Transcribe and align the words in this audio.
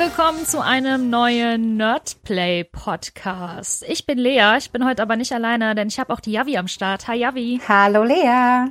willkommen 0.00 0.46
zu 0.46 0.64
einem 0.64 1.10
neuen 1.10 1.76
Nerdplay 1.76 2.64
Podcast. 2.64 3.84
Ich 3.86 4.06
bin 4.06 4.16
Lea, 4.16 4.56
ich 4.56 4.70
bin 4.70 4.86
heute 4.86 5.02
aber 5.02 5.16
nicht 5.16 5.30
alleine, 5.30 5.74
denn 5.74 5.88
ich 5.88 6.00
habe 6.00 6.10
auch 6.14 6.20
die 6.20 6.32
Javi 6.32 6.56
am 6.56 6.68
Start. 6.68 7.06
Hi 7.06 7.18
Javi. 7.18 7.60
Hallo 7.68 8.02
Lea. 8.02 8.70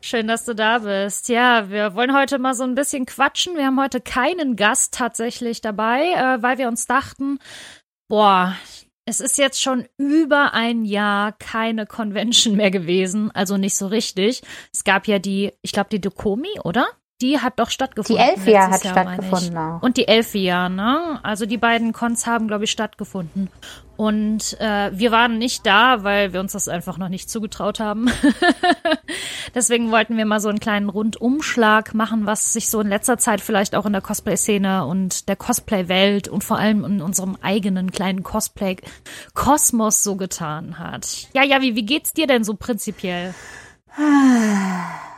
Schön, 0.00 0.28
dass 0.28 0.46
du 0.46 0.54
da 0.54 0.78
bist. 0.78 1.28
Ja, 1.28 1.68
wir 1.68 1.94
wollen 1.94 2.16
heute 2.16 2.38
mal 2.38 2.54
so 2.54 2.64
ein 2.64 2.74
bisschen 2.74 3.04
quatschen. 3.04 3.54
Wir 3.54 3.66
haben 3.66 3.78
heute 3.78 4.00
keinen 4.00 4.56
Gast 4.56 4.94
tatsächlich 4.94 5.60
dabei, 5.60 6.12
äh, 6.12 6.42
weil 6.42 6.56
wir 6.56 6.68
uns 6.68 6.86
dachten, 6.86 7.38
boah, 8.08 8.56
es 9.04 9.20
ist 9.20 9.36
jetzt 9.36 9.60
schon 9.60 9.88
über 9.98 10.54
ein 10.54 10.86
Jahr 10.86 11.32
keine 11.32 11.84
Convention 11.84 12.56
mehr 12.56 12.70
gewesen, 12.70 13.30
also 13.32 13.58
nicht 13.58 13.76
so 13.76 13.88
richtig. 13.88 14.40
Es 14.72 14.84
gab 14.84 15.06
ja 15.06 15.18
die, 15.18 15.52
ich 15.60 15.72
glaube, 15.72 15.90
die 15.90 16.00
Dokomi, 16.00 16.60
oder? 16.64 16.86
Die 17.20 17.38
hat 17.38 17.58
doch 17.58 17.70
stattgefunden. 17.70 18.24
Die 18.24 18.30
Elfia 18.30 18.70
hat 18.70 18.82
Jahr, 18.82 18.94
stattgefunden 18.94 19.58
auch. 19.58 19.82
Und 19.82 19.98
die 19.98 20.08
Elfia, 20.08 20.70
ne? 20.70 21.20
Also 21.22 21.44
die 21.44 21.58
beiden 21.58 21.92
Cons 21.92 22.26
haben, 22.26 22.48
glaube 22.48 22.64
ich, 22.64 22.70
stattgefunden. 22.70 23.50
Und 23.98 24.58
äh, 24.58 24.90
wir 24.94 25.10
waren 25.10 25.36
nicht 25.36 25.66
da, 25.66 26.02
weil 26.02 26.32
wir 26.32 26.40
uns 26.40 26.52
das 26.52 26.68
einfach 26.68 26.96
noch 26.96 27.10
nicht 27.10 27.28
zugetraut 27.28 27.80
haben. 27.80 28.08
Deswegen 29.54 29.90
wollten 29.90 30.16
wir 30.16 30.24
mal 30.24 30.40
so 30.40 30.48
einen 30.48 30.60
kleinen 30.60 30.88
Rundumschlag 30.88 31.92
machen, 31.92 32.24
was 32.24 32.54
sich 32.54 32.70
so 32.70 32.80
in 32.80 32.88
letzter 32.88 33.18
Zeit 33.18 33.42
vielleicht 33.42 33.74
auch 33.74 33.84
in 33.84 33.92
der 33.92 34.00
Cosplay-Szene 34.00 34.86
und 34.86 35.28
der 35.28 35.36
Cosplay-Welt 35.36 36.28
und 36.28 36.42
vor 36.42 36.56
allem 36.56 36.84
in 36.84 37.02
unserem 37.02 37.36
eigenen 37.42 37.92
kleinen 37.92 38.22
Cosplay-Kosmos 38.22 40.02
so 40.02 40.16
getan 40.16 40.78
hat. 40.78 41.28
Ja, 41.34 41.44
ja, 41.44 41.60
wie, 41.60 41.76
wie 41.76 41.84
geht's 41.84 42.14
dir 42.14 42.26
denn 42.26 42.42
so 42.42 42.54
prinzipiell? 42.54 43.34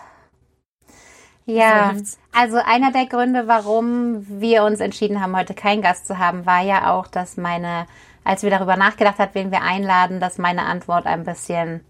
Ja, 1.44 1.94
also 2.32 2.58
einer 2.58 2.92
der 2.92 3.06
Gründe, 3.06 3.48
warum 3.48 4.24
wir 4.28 4.64
uns 4.64 4.80
entschieden 4.80 5.20
haben, 5.20 5.36
heute 5.36 5.54
keinen 5.54 5.82
Gast 5.82 6.06
zu 6.06 6.18
haben, 6.18 6.46
war 6.46 6.62
ja 6.62 6.92
auch, 6.92 7.06
dass 7.08 7.36
meine, 7.36 7.86
als 8.24 8.42
wir 8.42 8.50
darüber 8.50 8.76
nachgedacht 8.76 9.18
hat, 9.18 9.34
wen 9.34 9.50
wir 9.50 9.62
einladen, 9.62 10.20
dass 10.20 10.38
meine 10.38 10.64
Antwort 10.64 11.06
ein 11.06 11.24
bisschen, 11.24 11.84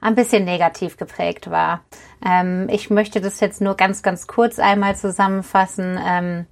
ein 0.00 0.14
bisschen 0.14 0.44
negativ 0.44 0.96
geprägt 0.96 1.50
war. 1.50 1.80
Ähm, 2.24 2.68
ich 2.70 2.90
möchte 2.90 3.20
das 3.20 3.40
jetzt 3.40 3.60
nur 3.60 3.74
ganz, 3.74 4.02
ganz 4.02 4.28
kurz 4.28 4.58
einmal 4.58 4.94
zusammenfassen. 4.94 5.98
Ähm, 6.04 6.46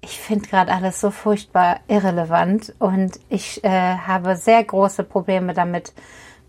ich 0.00 0.18
finde 0.18 0.48
gerade 0.48 0.72
alles 0.72 1.00
so 1.00 1.10
furchtbar 1.10 1.80
irrelevant 1.86 2.74
und 2.78 3.20
ich 3.28 3.62
äh, 3.62 3.68
habe 3.98 4.36
sehr 4.36 4.64
große 4.64 5.04
Probleme 5.04 5.52
damit, 5.52 5.92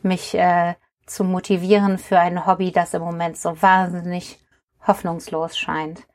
mich 0.01 0.33
äh, 0.35 0.75
zu 1.05 1.25
motivieren 1.25 1.97
für 1.97 2.17
ein 2.17 2.45
Hobby, 2.45 2.71
das 2.71 2.93
im 2.93 3.01
Moment 3.01 3.37
so 3.37 3.61
wahnsinnig 3.61 4.39
hoffnungslos 4.85 5.57
scheint. 5.57 6.07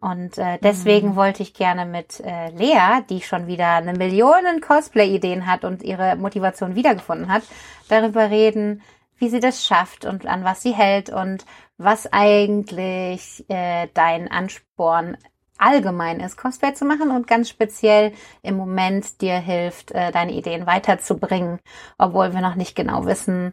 Und 0.00 0.38
äh, 0.38 0.58
deswegen 0.62 1.10
mhm. 1.10 1.16
wollte 1.16 1.42
ich 1.42 1.52
gerne 1.52 1.84
mit 1.84 2.20
äh, 2.20 2.50
Lea, 2.50 3.02
die 3.10 3.20
schon 3.20 3.46
wieder 3.46 3.74
eine 3.74 3.92
Million 3.92 4.60
Cosplay-Ideen 4.60 5.46
hat 5.46 5.64
und 5.64 5.82
ihre 5.82 6.16
Motivation 6.16 6.74
wiedergefunden 6.74 7.30
hat, 7.30 7.42
darüber 7.88 8.30
reden, 8.30 8.82
wie 9.18 9.28
sie 9.28 9.40
das 9.40 9.66
schafft 9.66 10.06
und 10.06 10.26
an 10.26 10.42
was 10.42 10.62
sie 10.62 10.72
hält 10.72 11.10
und 11.10 11.44
was 11.76 12.10
eigentlich 12.12 13.44
äh, 13.48 13.88
dein 13.92 14.30
Ansporn 14.30 15.18
allgemein 15.58 16.20
ist, 16.20 16.38
Cosplay 16.38 16.72
zu 16.72 16.86
machen 16.86 17.10
und 17.10 17.26
ganz 17.26 17.50
speziell 17.50 18.12
im 18.42 18.56
Moment 18.56 19.20
dir 19.20 19.38
hilft, 19.38 19.92
äh, 19.92 20.10
deine 20.10 20.32
Ideen 20.32 20.66
weiterzubringen, 20.66 21.60
obwohl 21.98 22.32
wir 22.32 22.40
noch 22.40 22.54
nicht 22.54 22.74
genau 22.74 23.04
wissen, 23.04 23.52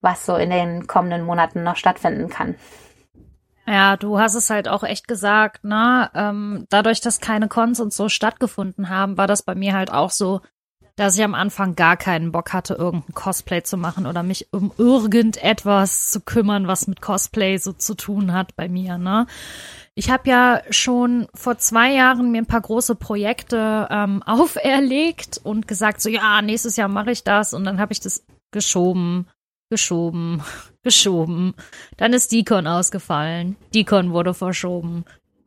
was 0.00 0.26
so 0.26 0.34
in 0.34 0.50
den 0.50 0.88
kommenden 0.88 1.22
Monaten 1.24 1.62
noch 1.62 1.76
stattfinden 1.76 2.28
kann. 2.28 2.56
Ja, 3.66 3.96
du 3.96 4.18
hast 4.18 4.34
es 4.34 4.48
halt 4.48 4.68
auch 4.68 4.84
echt 4.84 5.08
gesagt, 5.08 5.64
ne? 5.64 6.08
Ähm, 6.14 6.66
dadurch, 6.70 7.00
dass 7.00 7.20
keine 7.20 7.48
Cons 7.48 7.80
und 7.80 7.92
so 7.92 8.08
stattgefunden 8.08 8.88
haben, 8.88 9.18
war 9.18 9.26
das 9.26 9.42
bei 9.42 9.56
mir 9.56 9.74
halt 9.74 9.90
auch 9.92 10.10
so, 10.10 10.40
dass 10.94 11.18
ich 11.18 11.24
am 11.24 11.34
Anfang 11.34 11.74
gar 11.74 11.96
keinen 11.96 12.32
Bock 12.32 12.52
hatte, 12.52 12.74
irgendein 12.74 13.14
Cosplay 13.14 13.62
zu 13.62 13.76
machen 13.76 14.06
oder 14.06 14.22
mich 14.22 14.48
um 14.52 14.72
irgendetwas 14.78 16.10
zu 16.10 16.20
kümmern, 16.20 16.68
was 16.68 16.86
mit 16.86 17.02
Cosplay 17.02 17.58
so 17.58 17.72
zu 17.72 17.94
tun 17.94 18.32
hat 18.32 18.56
bei 18.56 18.68
mir, 18.68 18.98
ne? 18.98 19.26
Ich 19.94 20.10
habe 20.10 20.28
ja 20.28 20.62
schon 20.70 21.26
vor 21.34 21.58
zwei 21.58 21.92
Jahren 21.92 22.30
mir 22.30 22.42
ein 22.42 22.46
paar 22.46 22.60
große 22.60 22.94
Projekte 22.94 23.88
ähm, 23.90 24.22
auferlegt 24.26 25.40
und 25.42 25.66
gesagt, 25.66 26.00
so 26.00 26.08
ja, 26.08 26.40
nächstes 26.40 26.76
Jahr 26.76 26.88
mache 26.88 27.10
ich 27.10 27.24
das 27.24 27.52
und 27.52 27.64
dann 27.64 27.80
habe 27.80 27.92
ich 27.92 28.00
das 28.00 28.24
geschoben 28.52 29.26
geschoben, 29.70 30.42
geschoben. 30.82 31.54
Dann 31.96 32.12
ist 32.12 32.32
Deacon 32.32 32.66
ausgefallen. 32.66 33.56
Deacon 33.74 34.12
wurde 34.12 34.34
verschoben. 34.34 35.04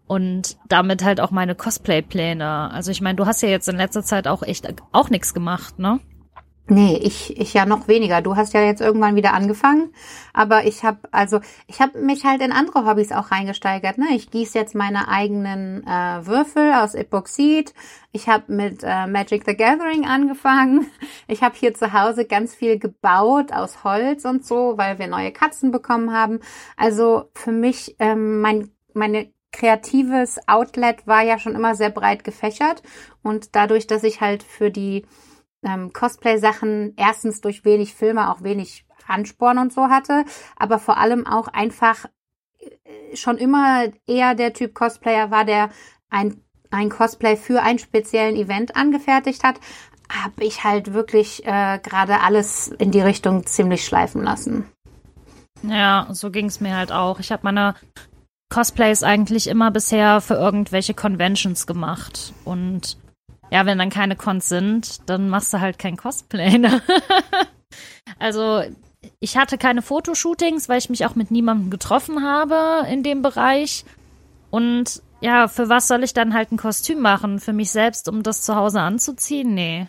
Und 0.07 0.57
damit 0.67 1.03
halt 1.03 1.21
auch 1.21 1.29
meine 1.29 1.53
Cosplay-Pläne. 1.53 2.71
Also 2.71 2.89
ich 2.89 3.01
meine, 3.01 3.15
du 3.15 3.27
hast 3.27 3.41
ja 3.43 3.49
jetzt 3.49 3.69
in 3.69 3.77
letzter 3.77 4.03
Zeit 4.03 4.27
auch 4.27 4.41
echt 4.41 4.67
auch 4.91 5.09
nichts 5.09 5.35
gemacht, 5.35 5.77
ne? 5.77 5.99
Nee, 6.71 6.99
ich, 7.01 7.35
ich 7.39 7.55
ja 7.55 7.65
noch 7.65 7.87
weniger. 7.87 8.21
Du 8.21 8.35
hast 8.35 8.53
ja 8.53 8.61
jetzt 8.61 8.79
irgendwann 8.79 9.15
wieder 9.15 9.33
angefangen, 9.33 9.91
aber 10.33 10.65
ich 10.65 10.83
habe 10.83 10.99
also 11.11 11.39
ich 11.65 11.81
habe 11.81 11.97
mich 11.99 12.25
halt 12.25 12.41
in 12.41 12.51
andere 12.51 12.85
Hobbys 12.85 13.11
auch 13.11 13.31
reingesteigert. 13.31 13.97
Ne? 13.97 14.05
Ich 14.13 14.29
gieße 14.29 14.57
jetzt 14.57 14.75
meine 14.75 15.07
eigenen 15.07 15.83
äh, 15.87 16.25
Würfel 16.27 16.71
aus 16.73 16.93
Epoxid. 16.93 17.73
Ich 18.11 18.29
habe 18.29 18.53
mit 18.53 18.83
äh, 18.83 19.07
Magic 19.07 19.45
the 19.47 19.57
Gathering 19.57 20.05
angefangen. 20.05 20.85
Ich 21.27 21.43
habe 21.43 21.55
hier 21.55 21.73
zu 21.73 21.93
Hause 21.93 22.25
ganz 22.25 22.55
viel 22.55 22.79
gebaut 22.79 23.51
aus 23.51 23.83
Holz 23.83 24.25
und 24.25 24.45
so, 24.45 24.77
weil 24.77 24.97
wir 24.97 25.07
neue 25.07 25.31
Katzen 25.31 25.71
bekommen 25.71 26.11
haben. 26.11 26.39
Also 26.75 27.29
für 27.33 27.51
mich 27.51 27.95
ähm, 27.99 28.41
mein 28.41 28.71
meine 28.93 29.31
kreatives 29.51 30.39
Outlet 30.47 31.07
war 31.07 31.23
ja 31.23 31.39
schon 31.39 31.55
immer 31.55 31.75
sehr 31.75 31.89
breit 31.89 32.23
gefächert 32.23 32.83
und 33.23 33.55
dadurch, 33.55 33.87
dass 33.87 34.03
ich 34.03 34.21
halt 34.21 34.43
für 34.43 34.71
die 34.71 35.05
ähm, 35.63 35.93
Cosplay-Sachen 35.93 36.93
erstens 36.97 37.41
durch 37.41 37.65
wenig 37.65 37.93
Filme 37.93 38.31
auch 38.31 38.43
wenig 38.43 38.85
Ansporn 39.07 39.57
und 39.57 39.73
so 39.73 39.89
hatte, 39.89 40.23
aber 40.55 40.79
vor 40.79 40.97
allem 40.97 41.25
auch 41.25 41.47
einfach 41.47 42.05
äh, 42.59 43.15
schon 43.15 43.37
immer 43.37 43.85
eher 44.07 44.35
der 44.35 44.53
Typ 44.53 44.73
Cosplayer 44.73 45.31
war, 45.31 45.45
der 45.45 45.69
ein, 46.09 46.41
ein 46.69 46.89
Cosplay 46.89 47.35
für 47.35 47.61
einen 47.61 47.79
speziellen 47.79 48.35
Event 48.35 48.75
angefertigt 48.75 49.43
hat, 49.43 49.59
habe 50.11 50.43
ich 50.43 50.63
halt 50.63 50.93
wirklich 50.93 51.45
äh, 51.45 51.79
gerade 51.79 52.21
alles 52.21 52.67
in 52.67 52.91
die 52.91 53.01
Richtung 53.01 53.45
ziemlich 53.45 53.85
schleifen 53.85 54.23
lassen. 54.23 54.65
Ja, 55.63 56.07
so 56.11 56.31
ging 56.31 56.45
es 56.45 56.61
mir 56.61 56.75
halt 56.75 56.91
auch. 56.91 57.19
Ich 57.19 57.31
habe 57.31 57.41
meine 57.43 57.75
Cosplays 58.49 59.03
eigentlich 59.03 59.47
immer 59.47 59.71
bisher 59.71 60.21
für 60.21 60.35
irgendwelche 60.35 60.93
Conventions 60.93 61.67
gemacht 61.67 62.33
und 62.45 62.97
ja, 63.51 63.65
wenn 63.65 63.77
dann 63.77 63.89
keine 63.89 64.15
Cons 64.15 64.49
sind, 64.49 65.09
dann 65.09 65.29
machst 65.29 65.53
du 65.53 65.59
halt 65.59 65.79
kein 65.79 65.97
Cosplay. 65.97 66.57
Ne? 66.57 66.81
also 68.19 68.63
ich 69.19 69.37
hatte 69.37 69.57
keine 69.57 69.81
Fotoshootings, 69.81 70.69
weil 70.69 70.79
ich 70.79 70.89
mich 70.89 71.05
auch 71.05 71.15
mit 71.15 71.31
niemandem 71.31 71.69
getroffen 71.69 72.23
habe 72.23 72.87
in 72.89 73.03
dem 73.03 73.21
Bereich. 73.21 73.85
Und 74.51 75.01
ja, 75.21 75.47
für 75.47 75.69
was 75.69 75.87
soll 75.87 76.03
ich 76.03 76.13
dann 76.13 76.33
halt 76.33 76.51
ein 76.51 76.57
Kostüm 76.57 77.01
machen? 77.01 77.39
Für 77.39 77.53
mich 77.53 77.71
selbst, 77.71 78.07
um 78.07 78.23
das 78.23 78.43
zu 78.43 78.55
Hause 78.55 78.81
anzuziehen? 78.81 79.53
Nee. 79.53 79.87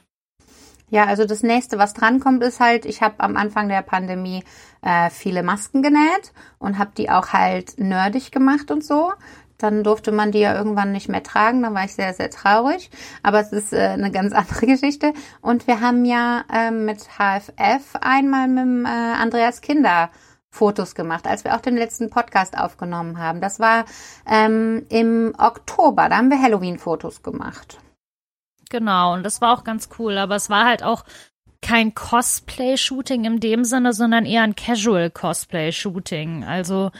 Ja, 0.90 1.04
also 1.04 1.24
das 1.24 1.44
nächste, 1.44 1.78
was 1.78 1.94
drankommt, 1.94 2.42
ist 2.42 2.58
halt, 2.58 2.84
ich 2.84 3.00
habe 3.00 3.20
am 3.20 3.36
Anfang 3.36 3.68
der 3.68 3.82
Pandemie 3.82 4.42
äh, 4.82 5.08
viele 5.10 5.44
Masken 5.44 5.82
genäht 5.82 6.32
und 6.58 6.78
habe 6.78 6.90
die 6.96 7.10
auch 7.10 7.28
halt 7.28 7.78
nerdig 7.78 8.32
gemacht 8.32 8.72
und 8.72 8.84
so. 8.84 9.12
Dann 9.62 9.84
durfte 9.84 10.12
man 10.12 10.32
die 10.32 10.40
ja 10.40 10.54
irgendwann 10.56 10.92
nicht 10.92 11.08
mehr 11.08 11.22
tragen. 11.22 11.62
Da 11.62 11.72
war 11.72 11.84
ich 11.84 11.94
sehr, 11.94 12.12
sehr 12.14 12.30
traurig. 12.30 12.90
Aber 13.22 13.40
es 13.40 13.52
ist 13.52 13.72
äh, 13.72 13.78
eine 13.78 14.10
ganz 14.10 14.32
andere 14.34 14.66
Geschichte. 14.66 15.12
Und 15.40 15.66
wir 15.66 15.80
haben 15.80 16.04
ja 16.04 16.44
äh, 16.52 16.70
mit 16.70 17.08
HFF 17.18 17.96
einmal 18.00 18.48
mit 18.48 18.86
äh, 18.86 18.88
Andreas 18.88 19.60
Kinder 19.60 20.10
Fotos 20.50 20.94
gemacht, 20.94 21.26
als 21.26 21.44
wir 21.44 21.54
auch 21.54 21.60
den 21.60 21.76
letzten 21.76 22.10
Podcast 22.10 22.58
aufgenommen 22.58 23.18
haben. 23.18 23.40
Das 23.40 23.60
war 23.60 23.84
ähm, 24.26 24.84
im 24.88 25.32
Oktober. 25.38 26.08
Da 26.08 26.16
haben 26.16 26.30
wir 26.30 26.42
Halloween-Fotos 26.42 27.22
gemacht. 27.22 27.78
Genau, 28.68 29.14
und 29.14 29.22
das 29.22 29.40
war 29.40 29.56
auch 29.56 29.64
ganz 29.64 29.88
cool. 29.98 30.18
Aber 30.18 30.36
es 30.36 30.50
war 30.50 30.64
halt 30.64 30.82
auch 30.82 31.04
kein 31.62 31.94
Cosplay-Shooting 31.94 33.24
in 33.24 33.40
dem 33.40 33.64
Sinne, 33.64 33.92
sondern 33.92 34.24
eher 34.24 34.42
ein 34.42 34.56
Casual-Cosplay-Shooting. 34.56 36.44
Also 36.44 36.90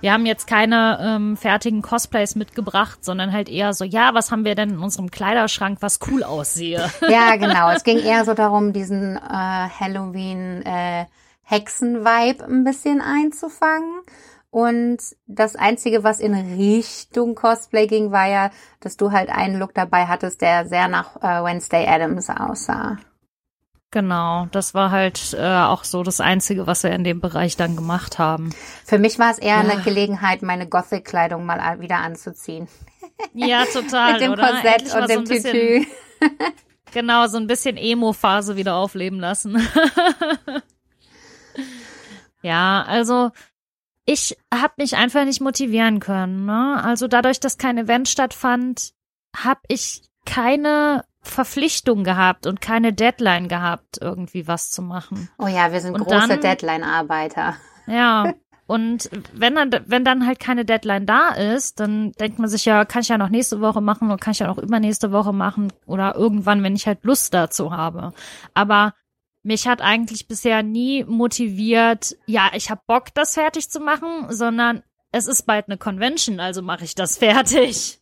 wir 0.00 0.12
haben 0.12 0.26
jetzt 0.26 0.46
keine 0.46 0.98
ähm, 1.00 1.36
fertigen 1.36 1.82
Cosplays 1.82 2.34
mitgebracht, 2.34 3.04
sondern 3.04 3.32
halt 3.32 3.48
eher 3.48 3.72
so, 3.72 3.84
ja, 3.84 4.14
was 4.14 4.30
haben 4.30 4.44
wir 4.44 4.54
denn 4.54 4.70
in 4.70 4.78
unserem 4.78 5.10
Kleiderschrank, 5.10 5.78
was 5.80 5.98
cool 6.10 6.22
aussehe. 6.22 6.90
Ja, 7.08 7.36
genau. 7.36 7.70
Es 7.74 7.84
ging 7.84 7.98
eher 7.98 8.24
so 8.24 8.34
darum, 8.34 8.72
diesen 8.72 9.16
äh, 9.16 9.20
Halloween 9.20 10.62
äh, 10.64 11.06
Hexen-Vibe 11.42 12.44
ein 12.44 12.64
bisschen 12.64 13.00
einzufangen. 13.00 14.02
Und 14.50 14.98
das 15.26 15.54
Einzige, 15.56 16.02
was 16.02 16.20
in 16.20 16.34
Richtung 16.34 17.34
Cosplay 17.34 17.86
ging, 17.86 18.10
war 18.10 18.28
ja, 18.28 18.50
dass 18.80 18.96
du 18.96 19.12
halt 19.12 19.30
einen 19.30 19.58
Look 19.58 19.74
dabei 19.74 20.06
hattest, 20.06 20.40
der 20.40 20.66
sehr 20.66 20.88
nach 20.88 21.16
äh, 21.16 21.44
Wednesday 21.44 21.86
Adams 21.86 22.28
aussah. 22.30 22.98
Genau, 23.92 24.46
das 24.52 24.72
war 24.72 24.92
halt 24.92 25.34
äh, 25.36 25.42
auch 25.42 25.82
so 25.82 26.04
das 26.04 26.20
Einzige, 26.20 26.68
was 26.68 26.84
wir 26.84 26.92
in 26.92 27.02
dem 27.02 27.20
Bereich 27.20 27.56
dann 27.56 27.74
gemacht 27.74 28.20
haben. 28.20 28.54
Für 28.84 29.00
mich 29.00 29.18
war 29.18 29.32
es 29.32 29.38
eher 29.38 29.56
ja. 29.56 29.60
eine 29.60 29.82
Gelegenheit, 29.82 30.42
meine 30.42 30.68
Gothic-Kleidung 30.68 31.44
mal 31.44 31.80
wieder 31.80 31.96
anzuziehen. 31.96 32.68
Ja, 33.34 33.66
total. 33.66 34.12
Mit 34.14 34.22
dem 34.22 34.32
oder? 34.32 34.48
Korsett 34.48 34.94
und 34.94 35.10
dem 35.10 35.26
so 35.26 35.34
Tütü. 35.34 35.84
genau, 36.92 37.26
so 37.26 37.36
ein 37.36 37.46
bisschen 37.46 37.76
Emo-Phase 37.76 38.56
wieder 38.56 38.76
aufleben 38.76 39.20
lassen. 39.20 39.60
ja, 42.40 42.82
also 42.88 43.30
ich 44.06 44.38
habe 44.52 44.72
mich 44.78 44.96
einfach 44.96 45.26
nicht 45.26 45.42
motivieren 45.42 46.00
können. 46.00 46.46
Ne? 46.46 46.82
Also 46.82 47.08
dadurch, 47.08 47.40
dass 47.40 47.58
kein 47.58 47.76
Event 47.76 48.08
stattfand, 48.08 48.94
habe 49.36 49.60
ich 49.68 50.02
keine 50.24 51.04
Verpflichtung 51.22 52.04
gehabt 52.04 52.46
und 52.46 52.60
keine 52.60 52.92
Deadline 52.92 53.48
gehabt, 53.48 53.98
irgendwie 54.00 54.48
was 54.48 54.70
zu 54.70 54.82
machen. 54.82 55.28
Oh 55.38 55.46
ja, 55.46 55.72
wir 55.72 55.80
sind 55.80 55.94
und 55.94 56.04
große 56.04 56.38
Deadline-Arbeiter. 56.38 57.56
Ja. 57.86 58.32
Und 58.66 59.10
wenn 59.32 59.56
dann, 59.56 59.72
wenn 59.86 60.04
dann 60.04 60.28
halt 60.28 60.38
keine 60.38 60.64
Deadline 60.64 61.04
da 61.04 61.30
ist, 61.30 61.80
dann 61.80 62.12
denkt 62.20 62.38
man 62.38 62.48
sich 62.48 62.66
ja, 62.66 62.84
kann 62.84 63.02
ich 63.02 63.08
ja 63.08 63.18
noch 63.18 63.28
nächste 63.28 63.60
Woche 63.60 63.80
machen 63.80 64.06
oder 64.06 64.16
kann 64.16 64.30
ich 64.30 64.38
ja 64.38 64.46
noch 64.46 64.58
übernächste 64.58 65.10
Woche 65.10 65.32
machen 65.32 65.72
oder 65.86 66.14
irgendwann, 66.14 66.62
wenn 66.62 66.76
ich 66.76 66.86
halt 66.86 67.02
Lust 67.02 67.34
dazu 67.34 67.72
habe. 67.72 68.12
Aber 68.54 68.94
mich 69.42 69.66
hat 69.66 69.80
eigentlich 69.82 70.28
bisher 70.28 70.62
nie 70.62 71.02
motiviert, 71.02 72.16
ja, 72.26 72.50
ich 72.54 72.70
habe 72.70 72.82
Bock, 72.86 73.12
das 73.12 73.34
fertig 73.34 73.68
zu 73.70 73.80
machen, 73.80 74.26
sondern 74.28 74.84
es 75.10 75.26
ist 75.26 75.46
bald 75.46 75.66
eine 75.66 75.76
Convention, 75.76 76.38
also 76.38 76.62
mache 76.62 76.84
ich 76.84 76.94
das 76.94 77.18
fertig. 77.18 77.98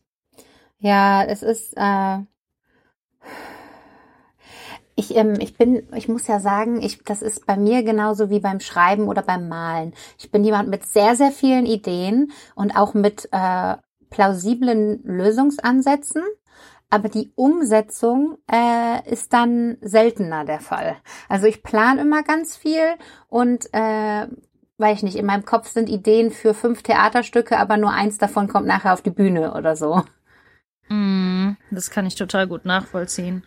Ja, 0.77 1.23
es 1.23 1.41
ist, 1.41 1.73
äh, 1.77 2.19
ich, 4.99 5.15
ähm, 5.15 5.35
ich 5.39 5.57
bin, 5.57 5.87
ich 5.95 6.09
muss 6.09 6.27
ja 6.27 6.39
sagen, 6.39 6.81
ich, 6.81 7.03
das 7.03 7.21
ist 7.21 7.45
bei 7.45 7.55
mir 7.55 7.83
genauso 7.83 8.29
wie 8.29 8.41
beim 8.41 8.59
Schreiben 8.59 9.07
oder 9.07 9.21
beim 9.21 9.47
Malen. 9.47 9.93
Ich 10.17 10.29
bin 10.29 10.43
jemand 10.43 10.69
mit 10.69 10.85
sehr, 10.85 11.15
sehr 11.15 11.31
vielen 11.31 11.65
Ideen 11.65 12.31
und 12.53 12.75
auch 12.75 12.93
mit 12.93 13.29
äh, 13.31 13.77
plausiblen 14.09 15.01
Lösungsansätzen. 15.03 16.23
Aber 16.89 17.07
die 17.07 17.31
Umsetzung 17.35 18.39
äh, 18.51 19.09
ist 19.09 19.31
dann 19.31 19.77
seltener 19.81 20.43
der 20.43 20.59
Fall. 20.59 20.97
Also 21.29 21.45
ich 21.45 21.63
plane 21.63 22.01
immer 22.01 22.23
ganz 22.23 22.57
viel 22.57 22.95
und 23.27 23.71
äh, 23.73 24.27
weiß 24.79 24.97
ich 24.97 25.03
nicht, 25.03 25.17
in 25.17 25.25
meinem 25.25 25.45
Kopf 25.45 25.69
sind 25.69 25.87
Ideen 25.87 26.31
für 26.31 26.53
fünf 26.53 26.81
Theaterstücke, 26.81 27.57
aber 27.57 27.77
nur 27.77 27.91
eins 27.91 28.17
davon 28.17 28.47
kommt 28.47 28.65
nachher 28.65 28.93
auf 28.93 29.03
die 29.03 29.11
Bühne 29.11 29.53
oder 29.53 29.75
so. 29.75 30.03
Mm, 30.89 31.51
das 31.69 31.91
kann 31.91 32.07
ich 32.07 32.15
total 32.15 32.47
gut 32.47 32.65
nachvollziehen. 32.65 33.43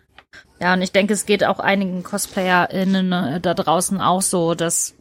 Ja, 0.59 0.73
und 0.73 0.81
ich 0.81 0.91
denke, 0.91 1.13
es 1.13 1.25
geht 1.25 1.43
auch 1.43 1.59
einigen 1.59 2.03
CosplayerInnen 2.03 3.11
äh, 3.11 3.39
da 3.41 3.53
draußen 3.53 3.99
auch 4.01 4.21
so, 4.21 4.55
dass 4.55 4.95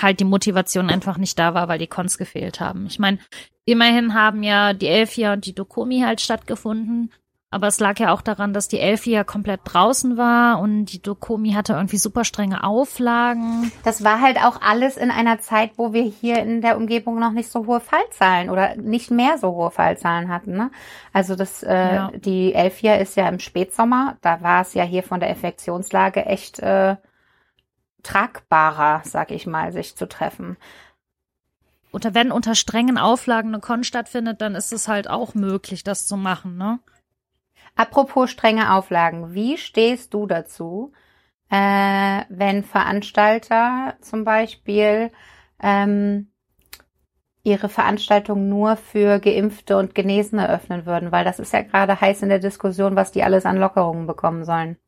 halt 0.00 0.20
die 0.20 0.24
Motivation 0.24 0.90
einfach 0.90 1.16
nicht 1.16 1.38
da 1.38 1.54
war, 1.54 1.68
weil 1.68 1.78
die 1.78 1.86
Cons 1.86 2.18
gefehlt 2.18 2.60
haben. 2.60 2.86
Ich 2.86 2.98
meine, 2.98 3.18
immerhin 3.64 4.14
haben 4.14 4.42
ja 4.42 4.72
die 4.72 4.88
Elfia 4.88 5.32
und 5.32 5.46
die 5.46 5.54
Dokomi 5.54 6.00
halt 6.00 6.20
stattgefunden. 6.20 7.12
Aber 7.56 7.68
es 7.68 7.80
lag 7.80 7.98
ja 7.98 8.12
auch 8.12 8.20
daran, 8.20 8.52
dass 8.52 8.68
die 8.68 8.80
Elfie 8.80 9.12
ja 9.12 9.24
komplett 9.24 9.62
draußen 9.64 10.18
war 10.18 10.60
und 10.60 10.84
die 10.92 11.00
Dokomi 11.00 11.52
hatte 11.52 11.72
irgendwie 11.72 11.96
super 11.96 12.26
strenge 12.26 12.62
Auflagen. 12.62 13.72
Das 13.82 14.04
war 14.04 14.20
halt 14.20 14.36
auch 14.36 14.60
alles 14.60 14.98
in 14.98 15.10
einer 15.10 15.38
Zeit, 15.38 15.70
wo 15.78 15.94
wir 15.94 16.02
hier 16.02 16.42
in 16.42 16.60
der 16.60 16.76
Umgebung 16.76 17.18
noch 17.18 17.32
nicht 17.32 17.50
so 17.50 17.64
hohe 17.64 17.80
Fallzahlen 17.80 18.50
oder 18.50 18.76
nicht 18.76 19.10
mehr 19.10 19.38
so 19.38 19.54
hohe 19.54 19.70
Fallzahlen 19.70 20.28
hatten. 20.28 20.54
Ne? 20.54 20.70
Also 21.14 21.34
das, 21.34 21.62
äh, 21.62 21.94
ja. 21.94 22.10
die 22.14 22.52
Elfia 22.52 22.96
ist 22.96 23.16
ja 23.16 23.26
im 23.26 23.38
Spätsommer, 23.38 24.18
da 24.20 24.42
war 24.42 24.60
es 24.60 24.74
ja 24.74 24.84
hier 24.84 25.02
von 25.02 25.20
der 25.20 25.30
Infektionslage 25.30 26.26
echt 26.26 26.58
äh, 26.58 26.96
tragbarer, 28.02 29.00
sag 29.04 29.30
ich 29.30 29.46
mal, 29.46 29.72
sich 29.72 29.96
zu 29.96 30.06
treffen. 30.06 30.58
Oder 31.90 32.12
wenn 32.12 32.32
unter 32.32 32.54
strengen 32.54 32.98
Auflagen 32.98 33.54
eine 33.54 33.60
Con 33.60 33.82
stattfindet, 33.82 34.42
dann 34.42 34.54
ist 34.54 34.74
es 34.74 34.88
halt 34.88 35.08
auch 35.08 35.32
möglich, 35.32 35.84
das 35.84 36.06
zu 36.06 36.18
machen, 36.18 36.58
ne? 36.58 36.80
Apropos 37.76 38.30
strenge 38.30 38.72
Auflagen, 38.72 39.34
wie 39.34 39.58
stehst 39.58 40.14
du 40.14 40.26
dazu, 40.26 40.92
äh, 41.50 42.22
wenn 42.30 42.64
Veranstalter 42.64 43.96
zum 44.00 44.24
Beispiel 44.24 45.12
ähm, 45.62 46.32
ihre 47.44 47.68
Veranstaltung 47.68 48.48
nur 48.48 48.76
für 48.76 49.20
Geimpfte 49.20 49.76
und 49.76 49.94
Genesene 49.94 50.48
öffnen 50.48 50.86
würden? 50.86 51.12
Weil 51.12 51.24
das 51.24 51.38
ist 51.38 51.52
ja 51.52 51.62
gerade 51.62 52.00
heiß 52.00 52.22
in 52.22 52.30
der 52.30 52.38
Diskussion, 52.38 52.96
was 52.96 53.12
die 53.12 53.22
alles 53.22 53.44
an 53.44 53.58
Lockerungen 53.58 54.06
bekommen 54.06 54.46
sollen. 54.46 54.78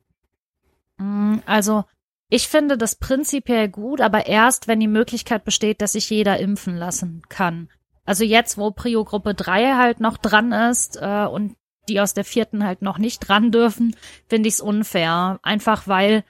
Mm, 0.97 1.37
also 1.45 1.85
ich 2.27 2.47
finde 2.47 2.75
das 2.75 2.95
prinzipiell 2.95 3.69
gut, 3.69 4.01
aber 4.01 4.25
erst, 4.25 4.67
wenn 4.67 4.79
die 4.79 4.87
Möglichkeit 4.87 5.43
besteht, 5.45 5.81
dass 5.81 5.91
sich 5.91 6.09
jeder 6.09 6.39
impfen 6.39 6.75
lassen 6.75 7.21
kann. 7.29 7.69
Also 8.03 8.23
jetzt, 8.23 8.57
wo 8.57 8.71
Prio-Gruppe 8.71 9.35
3 9.35 9.75
halt 9.75 9.99
noch 9.99 10.17
dran 10.17 10.51
ist 10.51 10.97
äh, 10.99 11.25
und 11.25 11.55
die 11.89 11.99
aus 11.99 12.13
der 12.13 12.23
vierten 12.23 12.63
halt 12.63 12.81
noch 12.81 12.97
nicht 12.97 13.19
dran 13.19 13.51
dürfen, 13.51 13.95
finde 14.27 14.47
ich 14.47 14.55
es 14.55 14.61
unfair. 14.61 15.39
Einfach 15.43 15.87
weil 15.87 16.23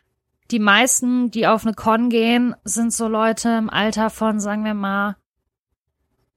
die 0.52 0.60
meisten, 0.60 1.30
die 1.30 1.46
auf 1.46 1.66
eine 1.66 1.76
Con 1.76 2.10
gehen, 2.10 2.56
sind 2.64 2.92
so 2.94 3.08
Leute 3.08 3.50
im 3.50 3.70
Alter 3.70 4.10
von, 4.10 4.40
sagen 4.40 4.66
wir 4.66 4.74
mal, 4.74 5.16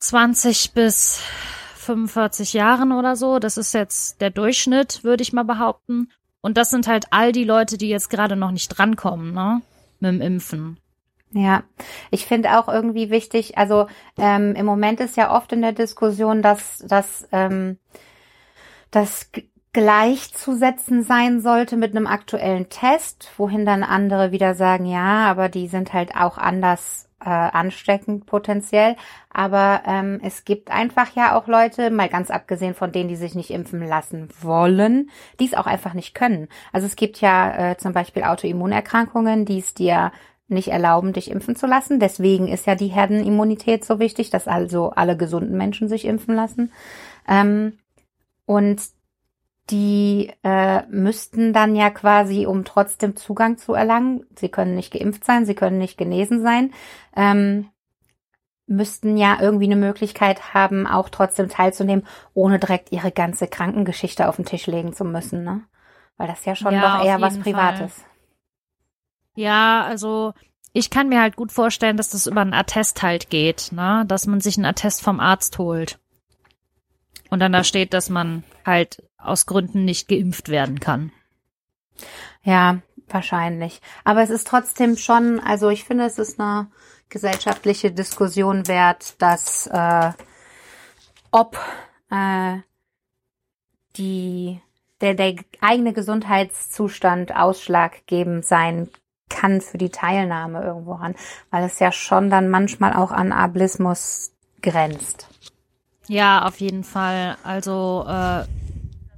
20 0.00 0.72
bis 0.72 1.22
45 1.76 2.52
Jahren 2.52 2.92
oder 2.92 3.16
so. 3.16 3.38
Das 3.38 3.56
ist 3.56 3.72
jetzt 3.72 4.20
der 4.20 4.30
Durchschnitt, 4.30 5.04
würde 5.04 5.22
ich 5.22 5.32
mal 5.32 5.44
behaupten. 5.44 6.10
Und 6.40 6.56
das 6.56 6.70
sind 6.70 6.86
halt 6.86 7.06
all 7.10 7.32
die 7.32 7.44
Leute, 7.44 7.78
die 7.78 7.88
jetzt 7.88 8.10
gerade 8.10 8.36
noch 8.36 8.50
nicht 8.50 8.68
drankommen, 8.68 9.32
ne? 9.32 9.62
Mit 10.00 10.12
dem 10.12 10.20
Impfen. 10.20 10.78
Ja, 11.34 11.62
ich 12.10 12.26
finde 12.26 12.58
auch 12.58 12.68
irgendwie 12.68 13.08
wichtig, 13.08 13.56
also 13.56 13.86
ähm, 14.18 14.54
im 14.54 14.66
Moment 14.66 15.00
ist 15.00 15.16
ja 15.16 15.34
oft 15.34 15.50
in 15.52 15.62
der 15.62 15.72
Diskussion, 15.72 16.42
dass, 16.42 16.84
dass 16.86 17.26
ähm, 17.32 17.78
das 18.92 19.30
gleichzusetzen 19.72 21.02
sein 21.02 21.40
sollte 21.40 21.76
mit 21.76 21.96
einem 21.96 22.06
aktuellen 22.06 22.68
Test, 22.68 23.30
wohin 23.38 23.64
dann 23.64 23.82
andere 23.82 24.30
wieder 24.30 24.54
sagen, 24.54 24.86
ja, 24.86 25.26
aber 25.26 25.48
die 25.48 25.66
sind 25.66 25.92
halt 25.92 26.14
auch 26.14 26.36
anders 26.36 27.08
äh, 27.24 27.30
ansteckend 27.30 28.26
potenziell. 28.26 28.96
Aber 29.32 29.82
ähm, 29.86 30.20
es 30.22 30.44
gibt 30.44 30.70
einfach 30.70 31.14
ja 31.16 31.34
auch 31.34 31.46
Leute, 31.46 31.90
mal 31.90 32.10
ganz 32.10 32.30
abgesehen 32.30 32.74
von 32.74 32.92
denen, 32.92 33.08
die 33.08 33.16
sich 33.16 33.34
nicht 33.34 33.50
impfen 33.50 33.86
lassen 33.86 34.28
wollen, 34.42 35.10
die 35.40 35.46
es 35.46 35.54
auch 35.54 35.66
einfach 35.66 35.94
nicht 35.94 36.14
können. 36.14 36.48
Also 36.72 36.86
es 36.86 36.96
gibt 36.96 37.20
ja 37.22 37.70
äh, 37.70 37.76
zum 37.78 37.94
Beispiel 37.94 38.24
Autoimmunerkrankungen, 38.24 39.46
die 39.46 39.58
es 39.58 39.72
dir 39.72 40.12
nicht 40.48 40.68
erlauben, 40.68 41.14
dich 41.14 41.30
impfen 41.30 41.56
zu 41.56 41.66
lassen. 41.66 41.98
Deswegen 41.98 42.46
ist 42.48 42.66
ja 42.66 42.74
die 42.74 42.88
Herdenimmunität 42.88 43.86
so 43.86 43.98
wichtig, 43.98 44.28
dass 44.28 44.48
also 44.48 44.90
alle 44.90 45.16
gesunden 45.16 45.56
Menschen 45.56 45.88
sich 45.88 46.04
impfen 46.04 46.34
lassen. 46.34 46.72
Ähm, 47.26 47.78
und 48.46 48.80
die 49.70 50.32
äh, 50.42 50.84
müssten 50.86 51.52
dann 51.52 51.76
ja 51.76 51.90
quasi, 51.90 52.46
um 52.46 52.64
trotzdem 52.64 53.16
Zugang 53.16 53.58
zu 53.58 53.74
erlangen, 53.74 54.24
sie 54.36 54.48
können 54.48 54.74
nicht 54.74 54.92
geimpft 54.92 55.24
sein, 55.24 55.46
sie 55.46 55.54
können 55.54 55.78
nicht 55.78 55.96
genesen 55.96 56.42
sein, 56.42 56.72
ähm, 57.14 57.70
müssten 58.66 59.16
ja 59.16 59.38
irgendwie 59.40 59.66
eine 59.66 59.76
Möglichkeit 59.76 60.54
haben, 60.54 60.86
auch 60.86 61.08
trotzdem 61.08 61.48
teilzunehmen, 61.48 62.06
ohne 62.34 62.58
direkt 62.58 62.92
ihre 62.92 63.12
ganze 63.12 63.46
Krankengeschichte 63.46 64.28
auf 64.28 64.36
den 64.36 64.44
Tisch 64.44 64.66
legen 64.66 64.92
zu 64.92 65.04
müssen, 65.04 65.44
ne? 65.44 65.62
Weil 66.16 66.28
das 66.28 66.44
ja 66.44 66.54
schon 66.54 66.74
ja, 66.74 66.98
doch 66.98 67.04
eher 67.04 67.20
was 67.20 67.38
Privates. 67.38 67.94
Fall. 67.94 68.04
Ja, 69.34 69.82
also 69.84 70.34
ich 70.72 70.90
kann 70.90 71.08
mir 71.08 71.20
halt 71.20 71.36
gut 71.36 71.52
vorstellen, 71.52 71.96
dass 71.96 72.10
das 72.10 72.26
über 72.26 72.40
einen 72.40 72.54
Attest 72.54 73.02
halt 73.02 73.30
geht, 73.30 73.70
ne? 73.72 74.04
Dass 74.06 74.26
man 74.26 74.40
sich 74.40 74.56
einen 74.56 74.66
Attest 74.66 75.02
vom 75.02 75.20
Arzt 75.20 75.58
holt. 75.58 75.98
Und 77.32 77.38
dann 77.38 77.52
da 77.52 77.64
steht, 77.64 77.94
dass 77.94 78.10
man 78.10 78.44
halt 78.66 79.02
aus 79.16 79.46
Gründen 79.46 79.86
nicht 79.86 80.06
geimpft 80.06 80.50
werden 80.50 80.80
kann. 80.80 81.12
Ja, 82.42 82.82
wahrscheinlich. 83.08 83.80
Aber 84.04 84.22
es 84.22 84.28
ist 84.28 84.46
trotzdem 84.46 84.98
schon, 84.98 85.40
also 85.40 85.70
ich 85.70 85.84
finde, 85.84 86.04
es 86.04 86.18
ist 86.18 86.38
eine 86.38 86.70
gesellschaftliche 87.08 87.90
Diskussion 87.90 88.68
wert, 88.68 89.14
dass 89.22 89.66
äh, 89.68 90.10
ob 91.30 91.58
äh, 92.10 92.58
die 93.96 94.60
der, 95.00 95.14
der 95.14 95.36
eigene 95.62 95.94
Gesundheitszustand 95.94 97.34
ausschlaggebend 97.34 98.44
sein 98.44 98.90
kann 99.30 99.62
für 99.62 99.78
die 99.78 99.88
Teilnahme 99.88 100.62
irgendwo 100.62 100.92
an, 100.92 101.14
weil 101.50 101.64
es 101.64 101.78
ja 101.78 101.92
schon 101.92 102.28
dann 102.28 102.50
manchmal 102.50 102.92
auch 102.92 103.10
an 103.10 103.32
Ablismus 103.32 104.34
grenzt. 104.60 105.28
Ja, 106.08 106.46
auf 106.46 106.60
jeden 106.60 106.84
Fall. 106.84 107.36
Also 107.42 108.04
äh, 108.08 108.44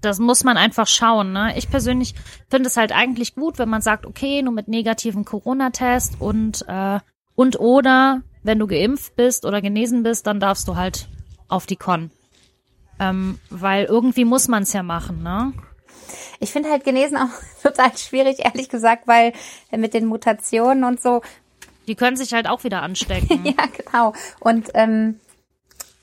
das 0.00 0.18
muss 0.18 0.44
man 0.44 0.56
einfach 0.56 0.86
schauen. 0.86 1.32
Ne? 1.32 1.56
Ich 1.56 1.70
persönlich 1.70 2.14
finde 2.50 2.68
es 2.68 2.76
halt 2.76 2.92
eigentlich 2.92 3.34
gut, 3.34 3.58
wenn 3.58 3.68
man 3.68 3.82
sagt, 3.82 4.06
okay, 4.06 4.42
nur 4.42 4.52
mit 4.52 4.68
negativen 4.68 5.24
Corona-Test 5.24 6.20
und 6.20 6.64
äh, 6.68 7.00
und 7.34 7.58
oder 7.58 8.22
wenn 8.42 8.58
du 8.58 8.66
geimpft 8.66 9.16
bist 9.16 9.44
oder 9.44 9.60
genesen 9.60 10.02
bist, 10.02 10.26
dann 10.26 10.38
darfst 10.38 10.68
du 10.68 10.76
halt 10.76 11.08
auf 11.48 11.66
die 11.66 11.76
Con. 11.76 12.10
Ähm, 13.00 13.40
weil 13.50 13.86
irgendwie 13.86 14.24
muss 14.24 14.46
man 14.46 14.62
es 14.62 14.72
ja 14.72 14.82
machen, 14.82 15.22
ne? 15.22 15.52
Ich 16.38 16.52
finde 16.52 16.70
halt 16.70 16.84
genesen 16.84 17.16
auch 17.16 17.30
total 17.62 17.96
schwierig, 17.96 18.44
ehrlich 18.44 18.68
gesagt, 18.68 19.08
weil 19.08 19.32
mit 19.70 19.94
den 19.94 20.06
Mutationen 20.06 20.84
und 20.84 21.02
so. 21.02 21.22
Die 21.88 21.96
können 21.96 22.16
sich 22.16 22.32
halt 22.32 22.48
auch 22.48 22.64
wieder 22.64 22.82
anstecken. 22.82 23.44
ja, 23.44 23.66
genau. 23.66 24.12
Und 24.40 24.70
ähm, 24.74 25.18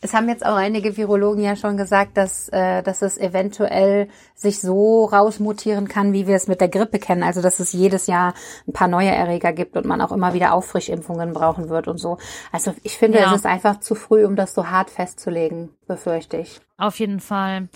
Es 0.03 0.13
haben 0.13 0.27
jetzt 0.29 0.43
auch 0.46 0.55
einige 0.55 0.98
Virologen 0.98 1.43
ja 1.43 1.55
schon 1.55 1.77
gesagt, 1.77 2.17
dass, 2.17 2.50
äh, 2.50 2.81
dass 2.81 3.03
es 3.03 3.20
eventuell 3.20 4.10
sich 4.34 4.60
so 4.60 5.05
rausmutieren 5.05 5.88
kann, 5.88 6.12
wie 6.12 6.25
wir 6.25 6.36
es 6.36 6.48
mit 6.48 6.60
der 6.60 6.70
Grippe 6.70 6.98
kennen. 6.98 7.22
Also 7.22 7.41
dass 7.41 7.60
es 7.60 7.72
jedes 7.72 8.08
Jahr 8.08 8.34
ein 8.67 8.74
paar 8.74 8.88
neue 8.88 9.12
Erreger 9.12 9.53
gibt 9.53 9.77
und 9.77 9.86
man 9.86 10.01
auch 10.01 10.12
immer 10.12 10.34
wieder 10.34 10.53
Auffrischimpfungen 10.53 11.34
brauchen 11.34 11.70
wird 11.70 11.88
und 11.88 12.00
so. 12.00 12.17
Also 12.51 12.74
ich 12.81 12.98
finde, 12.98 13.20
ja. 13.20 13.29
es 13.29 13.38
ist 13.38 13.46
einfach 13.46 13.79
zu 13.79 13.93
früh, 13.93 14.25
um 14.25 14.36
das 14.36 14.55
so 14.55 14.67
hart 14.67 14.89
festzulegen, 14.89 15.70
befürchte 15.88 16.38
ich. 16.38 16.60
Auf 16.77 16.98
jeden 17.00 17.20
Fall. 17.20 17.70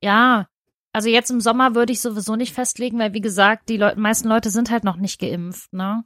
Ja, 0.00 0.46
also 0.92 1.08
jetzt 1.08 1.30
im 1.30 1.40
Sommer 1.40 1.74
würde 1.74 1.92
ich 1.92 2.00
sowieso 2.00 2.36
nicht 2.36 2.54
festlegen, 2.54 2.98
weil 2.98 3.14
wie 3.14 3.20
gesagt, 3.20 3.68
die 3.68 3.78
Leute, 3.78 3.98
meisten 3.98 4.28
Leute 4.28 4.50
sind 4.50 4.70
halt 4.70 4.84
noch 4.84 4.96
nicht 4.96 5.20
geimpft, 5.20 5.72
ne? 5.72 6.04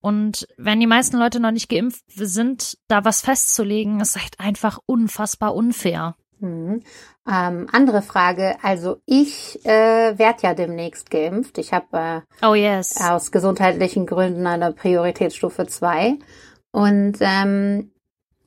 Und 0.00 0.48
wenn 0.56 0.80
die 0.80 0.86
meisten 0.86 1.18
Leute 1.18 1.40
noch 1.40 1.50
nicht 1.50 1.68
geimpft 1.68 2.04
sind, 2.08 2.78
da 2.88 3.04
was 3.04 3.20
festzulegen, 3.20 4.00
ist 4.00 4.16
halt 4.16 4.38
einfach 4.38 4.78
unfassbar 4.86 5.54
unfair. 5.54 6.16
Mhm. 6.38 6.82
Ähm, 7.30 7.68
andere 7.70 8.00
Frage, 8.00 8.56
also 8.62 8.96
ich 9.04 9.64
äh, 9.64 10.18
werde 10.18 10.42
ja 10.42 10.54
demnächst 10.54 11.10
geimpft. 11.10 11.58
Ich 11.58 11.72
habe 11.72 12.24
äh, 12.42 12.46
oh 12.46 12.54
yes. 12.54 12.98
aus 13.00 13.30
gesundheitlichen 13.30 14.06
Gründen 14.06 14.46
eine 14.46 14.72
Prioritätsstufe 14.72 15.66
2. 15.66 16.18
Und 16.72 17.18
ähm, 17.20 17.92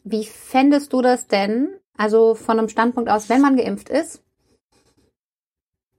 wie 0.03 0.25
fändest 0.25 0.91
du 0.91 1.01
das 1.01 1.27
denn? 1.27 1.69
Also 1.95 2.33
von 2.33 2.57
einem 2.57 2.69
Standpunkt 2.69 3.09
aus, 3.09 3.29
wenn 3.29 3.41
man 3.41 3.55
geimpft 3.55 3.89
ist, 3.89 4.23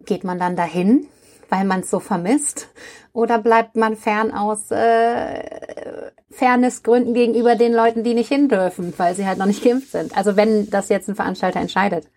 geht 0.05 0.25
man 0.25 0.39
dann 0.39 0.57
dahin? 0.57 1.07
Weil 1.49 1.65
man 1.65 1.81
es 1.81 1.91
so 1.91 2.01
vermisst? 2.01 2.69
Oder 3.13 3.39
bleibt 3.39 3.77
man 3.77 3.97
fern 3.97 4.33
aus 4.33 4.71
äh, 4.71 6.11
Fairnessgründen 6.31 7.15
gegenüber 7.15 7.55
den 7.55 7.73
Leuten, 7.73 8.03
die 8.03 8.15
nicht 8.15 8.29
hin 8.29 8.49
dürfen, 8.49 8.93
weil 8.97 9.15
sie 9.15 9.27
halt 9.27 9.39
noch 9.39 9.47
nicht 9.47 9.63
geimpft 9.63 9.93
sind? 9.93 10.17
Also 10.17 10.37
wenn 10.37 10.69
das 10.71 10.89
jetzt 10.89 11.09
ein 11.09 11.15
Veranstalter 11.15 11.61
entscheidet. 11.61 12.09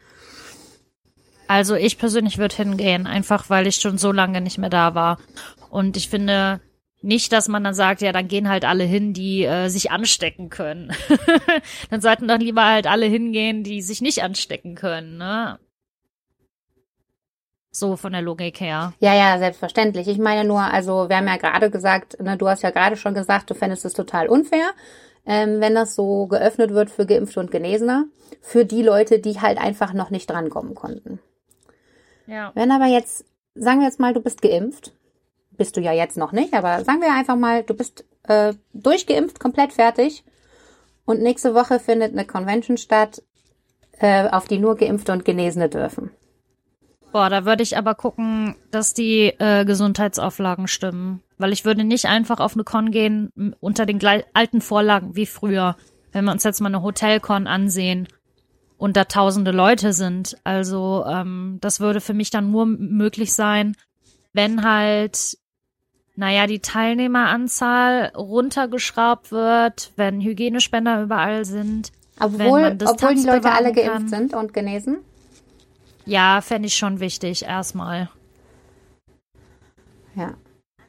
Also 1.47 1.75
ich 1.75 1.97
persönlich 1.97 2.37
würde 2.39 2.55
hingehen, 2.55 3.07
einfach 3.07 3.49
weil 3.49 3.67
ich 3.67 3.77
schon 3.77 3.97
so 3.97 4.11
lange 4.11 4.41
nicht 4.41 4.57
mehr 4.57 4.69
da 4.69 4.95
war. 4.95 5.17
Und 5.69 5.95
ich 5.95 6.09
finde 6.09 6.59
nicht, 7.01 7.31
dass 7.31 7.47
man 7.47 7.63
dann 7.63 7.73
sagt, 7.73 8.01
ja, 8.01 8.11
dann 8.11 8.27
gehen 8.27 8.49
halt 8.49 8.65
alle 8.65 8.83
hin, 8.83 9.13
die 9.13 9.43
äh, 9.43 9.69
sich 9.69 9.91
anstecken 9.91 10.49
können. 10.49 10.91
dann 11.89 12.01
sollten 12.01 12.27
doch 12.27 12.39
lieber 12.39 12.65
halt 12.65 12.87
alle 12.87 13.05
hingehen, 13.05 13.63
die 13.63 13.81
sich 13.81 14.01
nicht 14.01 14.23
anstecken 14.23 14.75
können. 14.75 15.17
Ne? 15.17 15.59
So 17.77 17.95
von 17.95 18.11
der 18.11 18.23
Logik 18.23 18.59
her. 18.59 18.93
Ja, 18.99 19.13
ja, 19.13 19.37
selbstverständlich. 19.37 20.07
Ich 20.07 20.17
meine 20.17 20.47
nur, 20.47 20.61
also 20.61 21.09
wir 21.09 21.17
haben 21.17 21.27
ja 21.27 21.37
gerade 21.37 21.69
gesagt, 21.69 22.19
ne, 22.19 22.35
du 22.35 22.47
hast 22.47 22.63
ja 22.63 22.71
gerade 22.71 22.95
schon 22.95 23.13
gesagt, 23.13 23.49
du 23.49 23.53
fändest 23.53 23.85
es 23.85 23.93
total 23.93 24.27
unfair, 24.27 24.71
ähm, 25.27 25.61
wenn 25.61 25.75
das 25.75 25.93
so 25.93 26.25
geöffnet 26.25 26.71
wird 26.71 26.89
für 26.89 27.05
Geimpfte 27.05 27.39
und 27.39 27.51
Genesene, 27.51 28.05
für 28.41 28.65
die 28.65 28.81
Leute, 28.81 29.19
die 29.19 29.41
halt 29.41 29.59
einfach 29.59 29.93
noch 29.93 30.09
nicht 30.09 30.27
drankommen 30.27 30.73
konnten. 30.73 31.19
Ja. 32.25 32.51
Wenn 32.55 32.71
aber 32.71 32.87
jetzt, 32.87 33.25
sagen 33.53 33.79
wir 33.79 33.87
jetzt 33.87 33.99
mal, 33.99 34.13
du 34.13 34.21
bist 34.21 34.41
geimpft, 34.41 34.93
bist 35.51 35.77
du 35.77 35.81
ja 35.81 35.91
jetzt 35.91 36.17
noch 36.17 36.31
nicht, 36.31 36.55
aber 36.55 36.83
sagen 36.83 37.01
wir 37.01 37.13
einfach 37.13 37.35
mal, 37.35 37.61
du 37.61 37.75
bist 37.75 38.05
äh, 38.23 38.53
durchgeimpft, 38.73 39.39
komplett 39.39 39.73
fertig 39.73 40.23
und 41.05 41.21
nächste 41.21 41.53
Woche 41.53 41.79
findet 41.79 42.13
eine 42.13 42.25
Convention 42.25 42.77
statt, 42.77 43.21
äh, 43.99 44.27
auf 44.29 44.47
die 44.47 44.57
nur 44.57 44.77
Geimpfte 44.77 45.11
und 45.11 45.25
Genesene 45.25 45.69
dürfen. 45.69 46.11
Boah, 47.11 47.29
da 47.29 47.45
würde 47.45 47.63
ich 47.63 47.77
aber 47.77 47.95
gucken, 47.95 48.55
dass 48.71 48.93
die 48.93 49.33
äh, 49.39 49.65
Gesundheitsauflagen 49.65 50.67
stimmen. 50.67 51.23
Weil 51.37 51.53
ich 51.53 51.65
würde 51.65 51.83
nicht 51.83 52.05
einfach 52.05 52.39
auf 52.39 52.53
eine 52.53 52.63
Con 52.63 52.91
gehen 52.91 53.31
unter 53.59 53.85
den 53.85 53.99
alten 54.33 54.61
Vorlagen 54.61 55.15
wie 55.15 55.25
früher. 55.25 55.77
Wenn 56.11 56.25
wir 56.25 56.31
uns 56.31 56.43
jetzt 56.43 56.61
mal 56.61 56.67
eine 56.67 56.81
Hotelcon 56.81 57.47
ansehen 57.47 58.07
und 58.77 58.97
da 58.97 59.05
tausende 59.05 59.51
Leute 59.51 59.93
sind. 59.93 60.37
Also 60.43 61.05
ähm, 61.07 61.57
das 61.61 61.79
würde 61.79 62.01
für 62.01 62.13
mich 62.13 62.29
dann 62.29 62.51
nur 62.51 62.65
möglich 62.65 63.33
sein, 63.33 63.75
wenn 64.33 64.63
halt, 64.63 65.37
naja, 66.15 66.47
die 66.47 66.59
Teilnehmeranzahl 66.59 68.11
runtergeschraubt 68.15 69.31
wird, 69.31 69.91
wenn 69.95 70.21
Hygienespender 70.21 71.01
überall 71.03 71.45
sind. 71.45 71.91
Obwohl, 72.19 72.77
obwohl 72.85 73.15
die 73.15 73.27
Leute 73.27 73.51
alle 73.51 73.71
geimpft 73.71 73.91
kann. 73.91 74.07
sind 74.07 74.33
und 74.33 74.53
genesen? 74.53 74.97
Ja, 76.07 76.39
fände 76.39 76.67
ich 76.67 76.75
schon 76.75 77.01
wichtig, 77.01 77.43
erstmal. 77.43 78.09
Ja. 80.15 80.33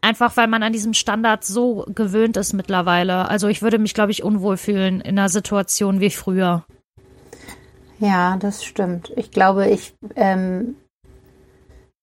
Einfach 0.01 0.37
weil 0.37 0.47
man 0.47 0.63
an 0.63 0.73
diesem 0.73 0.95
Standard 0.95 1.45
so 1.45 1.85
gewöhnt 1.89 2.37
ist 2.37 2.53
mittlerweile. 2.53 3.29
Also 3.29 3.49
ich 3.49 3.61
würde 3.61 3.79
mich, 3.79 3.95
glaube 3.95 4.13
ich, 4.13 4.23
unwohl 4.23 4.57
fühlen 4.57 5.01
in 5.01 5.19
einer 5.19 5.29
Situation 5.29 6.01
wie 6.01 6.11
früher. 6.11 6.65
Ja, 7.99 8.37
das 8.37 8.65
stimmt. 8.65 9.13
Ich 9.17 9.33
glaube, 9.33 9.69
ich, 9.69 9.93
ähm, 10.15 10.77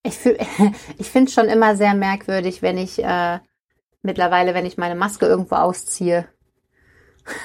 ich, 0.03 0.19
ich 0.97 1.09
finde 1.09 1.29
es 1.29 1.33
schon 1.33 1.45
immer 1.45 1.77
sehr 1.77 1.93
merkwürdig, 1.93 2.61
wenn 2.61 2.77
ich 2.77 3.01
äh, 3.01 3.39
mittlerweile, 4.01 4.53
wenn 4.53 4.65
ich 4.65 4.77
meine 4.77 4.95
Maske 4.95 5.25
irgendwo 5.25 5.55
ausziehe. 5.55 6.27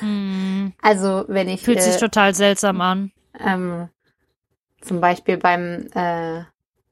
Mm. 0.00 0.70
Also 0.82 1.24
wenn 1.28 1.48
ich. 1.48 1.62
Fühlt 1.62 1.78
äh, 1.78 1.82
sich 1.82 1.96
total 1.98 2.34
seltsam 2.34 2.80
an. 2.80 3.12
Ähm, 3.38 3.88
zum 4.80 5.00
Beispiel 5.00 5.36
beim, 5.36 5.88
äh, 5.94 6.42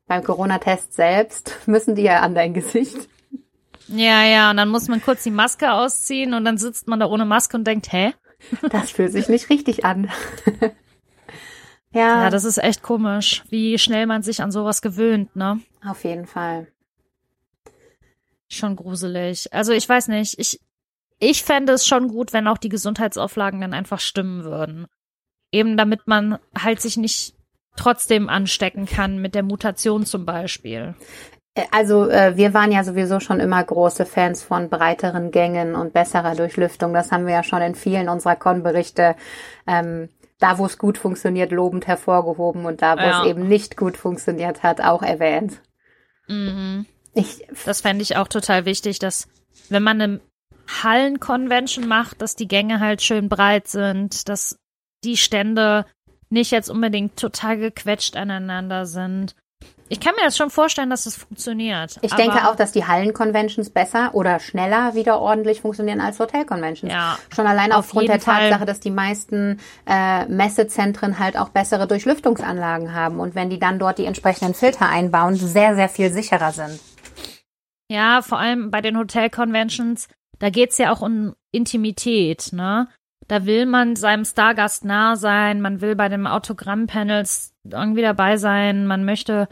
beim 0.07 0.25
Corona-Test 0.25 0.95
selbst 0.95 1.57
müssen 1.67 1.95
die 1.95 2.03
ja 2.03 2.21
an 2.21 2.35
dein 2.35 2.55
Gesicht. 2.55 3.09
Ja, 3.89 4.23
ja, 4.25 4.51
und 4.51 4.59
dann 4.59 4.69
muss 4.69 4.89
man 4.89 5.01
kurz 5.01 5.23
die 5.23 5.31
Maske 5.31 5.73
ausziehen 5.73 6.35
und 6.35 6.45
dann 6.45 6.59
sitzt 6.59 6.89
man 6.89 7.01
da 7.01 7.07
ohne 7.07 7.25
Maske 7.25 7.57
und 7.57 7.65
denkt, 7.65 7.91
hä? 7.91 8.13
Das 8.71 8.91
fühlt 8.91 9.13
sich 9.13 9.29
nicht 9.29 9.49
richtig 9.49 9.85
an. 9.85 10.11
ja. 11.93 12.25
Ja, 12.25 12.31
das 12.31 12.45
ist 12.45 12.59
echt 12.59 12.83
komisch, 12.83 13.45
wie 13.49 13.79
schnell 13.79 14.07
man 14.07 14.23
sich 14.23 14.43
an 14.43 14.53
sowas 14.53 14.83
gewöhnt, 14.83 15.35
ne? 15.37 15.61
Auf 15.85 16.05
jeden 16.05 16.27
Fall. 16.27 16.69
Schon 18.49 18.77
gruselig. 18.77 19.53
Also 19.55 19.73
ich 19.73 19.89
weiß 19.89 20.09
nicht, 20.09 20.39
ich, 20.39 20.61
ich 21.19 21.43
fände 21.43 21.73
es 21.73 21.87
schon 21.87 22.09
gut, 22.09 22.33
wenn 22.33 22.47
auch 22.47 22.59
die 22.59 22.69
Gesundheitsauflagen 22.69 23.61
dann 23.61 23.75
einfach 23.75 24.01
stimmen 24.01 24.45
würden. 24.45 24.87
Eben 25.51 25.77
damit 25.79 26.07
man 26.07 26.39
halt 26.57 26.81
sich 26.81 26.99
nicht 26.99 27.35
trotzdem 27.77 28.29
anstecken 28.29 28.87
kann 28.87 29.19
mit 29.19 29.35
der 29.35 29.43
Mutation 29.43 30.05
zum 30.05 30.27
Beispiel. 30.27 30.95
Äh, 31.55 31.65
also 31.71 32.09
äh, 32.09 32.37
wir 32.37 32.55
waren 32.55 32.73
ja 32.73 32.85
sowieso 32.85 33.21
schon 33.21 33.41
immer 33.41 33.63
große 33.63 34.07
Fans 34.07 34.43
von 34.43 34.69
breiteren 34.69 35.31
Gängen 35.31 35.75
und 35.75 35.93
besserer 35.93 36.35
Durchlüftung. 36.35 36.95
Das 36.95 37.13
haben 37.13 37.27
wir 37.27 37.35
ja 37.35 37.43
schon 37.43 37.63
in 37.63 37.75
vielen 37.75 38.09
unserer 38.09 38.37
Con-Berichte 38.37 39.17
ähm, 39.67 40.09
da, 40.39 40.59
wo 40.59 40.67
es 40.67 40.79
gut 40.79 40.99
funktioniert, 40.99 41.51
lobend 41.51 41.87
hervorgehoben 41.87 42.65
und 42.65 42.81
da, 42.81 42.97
wo 42.97 43.01
ja. 43.01 43.23
es 43.23 43.29
eben 43.29 43.49
nicht 43.49 43.77
gut 43.77 43.97
funktioniert 43.97 44.63
hat, 44.63 44.81
auch 44.81 45.03
erwähnt. 45.03 45.61
Mhm. 46.29 46.87
Ich, 47.15 47.47
das 47.65 47.81
fände 47.81 48.03
ich 48.03 48.17
auch 48.17 48.29
total 48.29 48.65
wichtig, 48.65 48.99
dass 49.01 49.29
wenn 49.69 49.83
man 49.83 50.01
eine 50.01 50.21
Hallen-Convention 50.83 51.89
macht, 51.89 52.23
dass 52.23 52.37
die 52.37 52.47
Gänge 52.47 52.81
halt 52.81 53.03
schön 53.03 53.29
breit 53.29 53.67
sind, 53.67 54.29
dass 54.29 54.59
die 55.03 55.17
Stände 55.17 55.87
nicht 56.31 56.51
jetzt 56.51 56.71
unbedingt 56.71 57.17
total 57.17 57.59
gequetscht 57.59 58.17
aneinander 58.17 58.87
sind. 58.87 59.35
Ich 59.91 60.01
kann 60.01 60.15
mir 60.15 60.23
jetzt 60.23 60.37
schon 60.37 60.51
vorstellen, 60.51 60.91
dass 60.91 61.05
das 61.05 61.17
funktioniert. 61.17 61.99
Ich 62.03 62.13
denke 62.13 62.47
auch, 62.49 62.57
dass 62.57 62.73
die 62.73 62.85
Hallen-Conventions 62.85 63.71
besser 63.71 64.15
oder 64.15 64.39
schneller 64.39 64.95
wieder 64.95 65.19
ordentlich 65.19 65.63
funktionieren 65.63 66.01
als 66.01 66.19
Hotel-Conventions. 66.19 66.93
Ja, 66.93 67.19
schon 67.35 67.47
allein 67.47 67.73
aufgrund 67.73 68.09
der 68.09 68.21
Fall. 68.21 68.51
Tatsache, 68.51 68.67
dass 68.67 68.81
die 68.81 68.91
meisten 68.91 69.59
äh, 69.87 70.27
Messezentren 70.27 71.19
halt 71.19 71.39
auch 71.39 71.49
bessere 71.49 71.87
Durchlüftungsanlagen 71.87 72.95
haben 72.95 73.19
und 73.19 73.35
wenn 73.35 73.49
die 73.49 73.59
dann 73.59 73.79
dort 73.79 73.99
die 73.99 74.05
entsprechenden 74.05 74.53
Filter 74.53 74.89
einbauen, 74.89 75.37
sehr, 75.37 75.75
sehr 75.75 75.89
viel 75.89 76.13
sicherer 76.13 76.53
sind. 76.53 76.79
Ja, 77.91 78.21
vor 78.21 78.39
allem 78.39 78.71
bei 78.71 78.83
den 78.83 78.99
Hotel-Conventions, 78.99 80.09
da 80.39 80.51
geht's 80.51 80.77
ja 80.77 80.93
auch 80.93 81.01
um 81.01 81.35
Intimität, 81.51 82.51
ne? 82.53 82.89
Da 83.29 83.45
will 83.45 83.67
man 83.67 83.95
seinem 83.95 84.25
Stargast 84.25 84.85
nah 84.85 85.17
sein, 85.17 85.61
man 85.61 85.81
will 85.81 85.95
bei 85.95 86.09
den 86.09 86.27
Autogrammpanels 86.27 87.55
irgendwie 87.71 88.03
dabei 88.03 88.39
sein, 88.39 88.87
man 88.87 89.05
möchte 89.05 89.49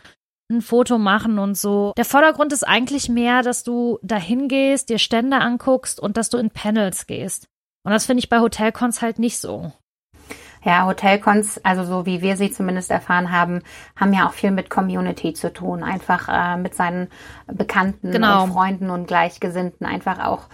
ein 0.50 0.62
Foto 0.62 0.98
machen 0.98 1.38
und 1.38 1.56
so. 1.56 1.92
Der 1.96 2.04
Vordergrund 2.04 2.52
ist 2.52 2.66
eigentlich 2.66 3.08
mehr, 3.08 3.42
dass 3.42 3.64
du 3.64 3.98
dahin 4.02 4.48
gehst, 4.48 4.88
dir 4.88 4.98
Stände 4.98 5.38
anguckst 5.38 6.00
und 6.00 6.16
dass 6.16 6.30
du 6.30 6.38
in 6.38 6.50
Panels 6.50 7.06
gehst. 7.06 7.48
Und 7.84 7.92
das 7.92 8.06
finde 8.06 8.20
ich 8.20 8.28
bei 8.28 8.40
Hotelcons 8.40 9.02
halt 9.02 9.18
nicht 9.18 9.38
so. 9.38 9.72
Ja, 10.64 10.84
Hotelcons, 10.86 11.64
also 11.64 11.84
so 11.84 12.06
wie 12.06 12.22
wir 12.22 12.36
sie 12.36 12.50
zumindest 12.50 12.90
erfahren 12.90 13.30
haben, 13.30 13.62
haben 13.94 14.12
ja 14.12 14.26
auch 14.26 14.32
viel 14.32 14.50
mit 14.50 14.70
Community 14.70 15.32
zu 15.32 15.52
tun. 15.52 15.84
Einfach 15.84 16.28
äh, 16.28 16.56
mit 16.56 16.74
seinen 16.74 17.08
Bekannten 17.46 18.10
genau. 18.10 18.44
und 18.44 18.52
Freunden 18.52 18.90
und 18.90 19.06
Gleichgesinnten 19.06 19.86
einfach 19.86 20.24
auch 20.24 20.48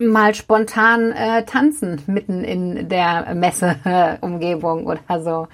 mal 0.00 0.34
spontan 0.34 1.12
äh, 1.12 1.44
tanzen 1.44 2.02
mitten 2.06 2.44
in 2.44 2.88
der 2.88 3.34
Messeumgebung 3.34 4.86
oder 4.86 5.22
so. 5.22 5.48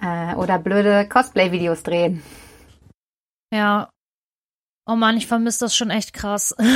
Äh, 0.00 0.34
oder 0.36 0.58
blöde 0.58 1.08
Cosplay-Videos 1.08 1.82
drehen. 1.82 2.22
Ja. 3.52 3.90
Oh 4.86 4.96
man, 4.96 5.16
ich 5.16 5.26
vermisse 5.26 5.64
das 5.64 5.76
schon 5.76 5.90
echt 5.90 6.12
krass. 6.12 6.54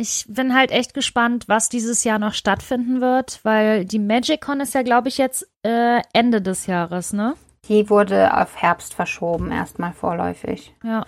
Ich 0.00 0.24
bin 0.30 0.54
halt 0.54 0.70
echt 0.70 0.94
gespannt, 0.94 1.46
was 1.46 1.68
dieses 1.68 2.04
Jahr 2.04 2.18
noch 2.18 2.32
stattfinden 2.32 3.02
wird, 3.02 3.40
weil 3.42 3.84
die 3.84 3.98
MagicCon 3.98 4.60
ist 4.60 4.72
ja, 4.72 4.80
glaube 4.80 5.08
ich, 5.08 5.18
jetzt 5.18 5.46
äh, 5.62 6.00
Ende 6.14 6.40
des 6.40 6.64
Jahres, 6.64 7.12
ne? 7.12 7.34
Die 7.68 7.90
wurde 7.90 8.34
auf 8.34 8.56
Herbst 8.56 8.94
verschoben, 8.94 9.52
erstmal 9.52 9.92
vorläufig. 9.92 10.74
Ja. 10.82 11.04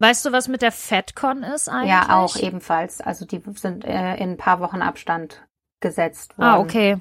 Weißt 0.00 0.24
du, 0.24 0.32
was 0.32 0.48
mit 0.48 0.62
der 0.62 0.72
FedCon 0.72 1.42
ist 1.42 1.68
eigentlich? 1.68 1.90
Ja, 1.90 2.18
auch 2.18 2.36
ebenfalls. 2.36 3.02
Also 3.02 3.26
die 3.26 3.40
sind 3.54 3.84
äh, 3.84 4.16
in 4.16 4.30
ein 4.30 4.36
paar 4.38 4.58
Wochen 4.60 4.80
Abstand 4.80 5.46
gesetzt 5.80 6.32
ah, 6.36 6.38
worden. 6.38 6.48
Ah, 6.48 6.58
okay. 6.58 6.96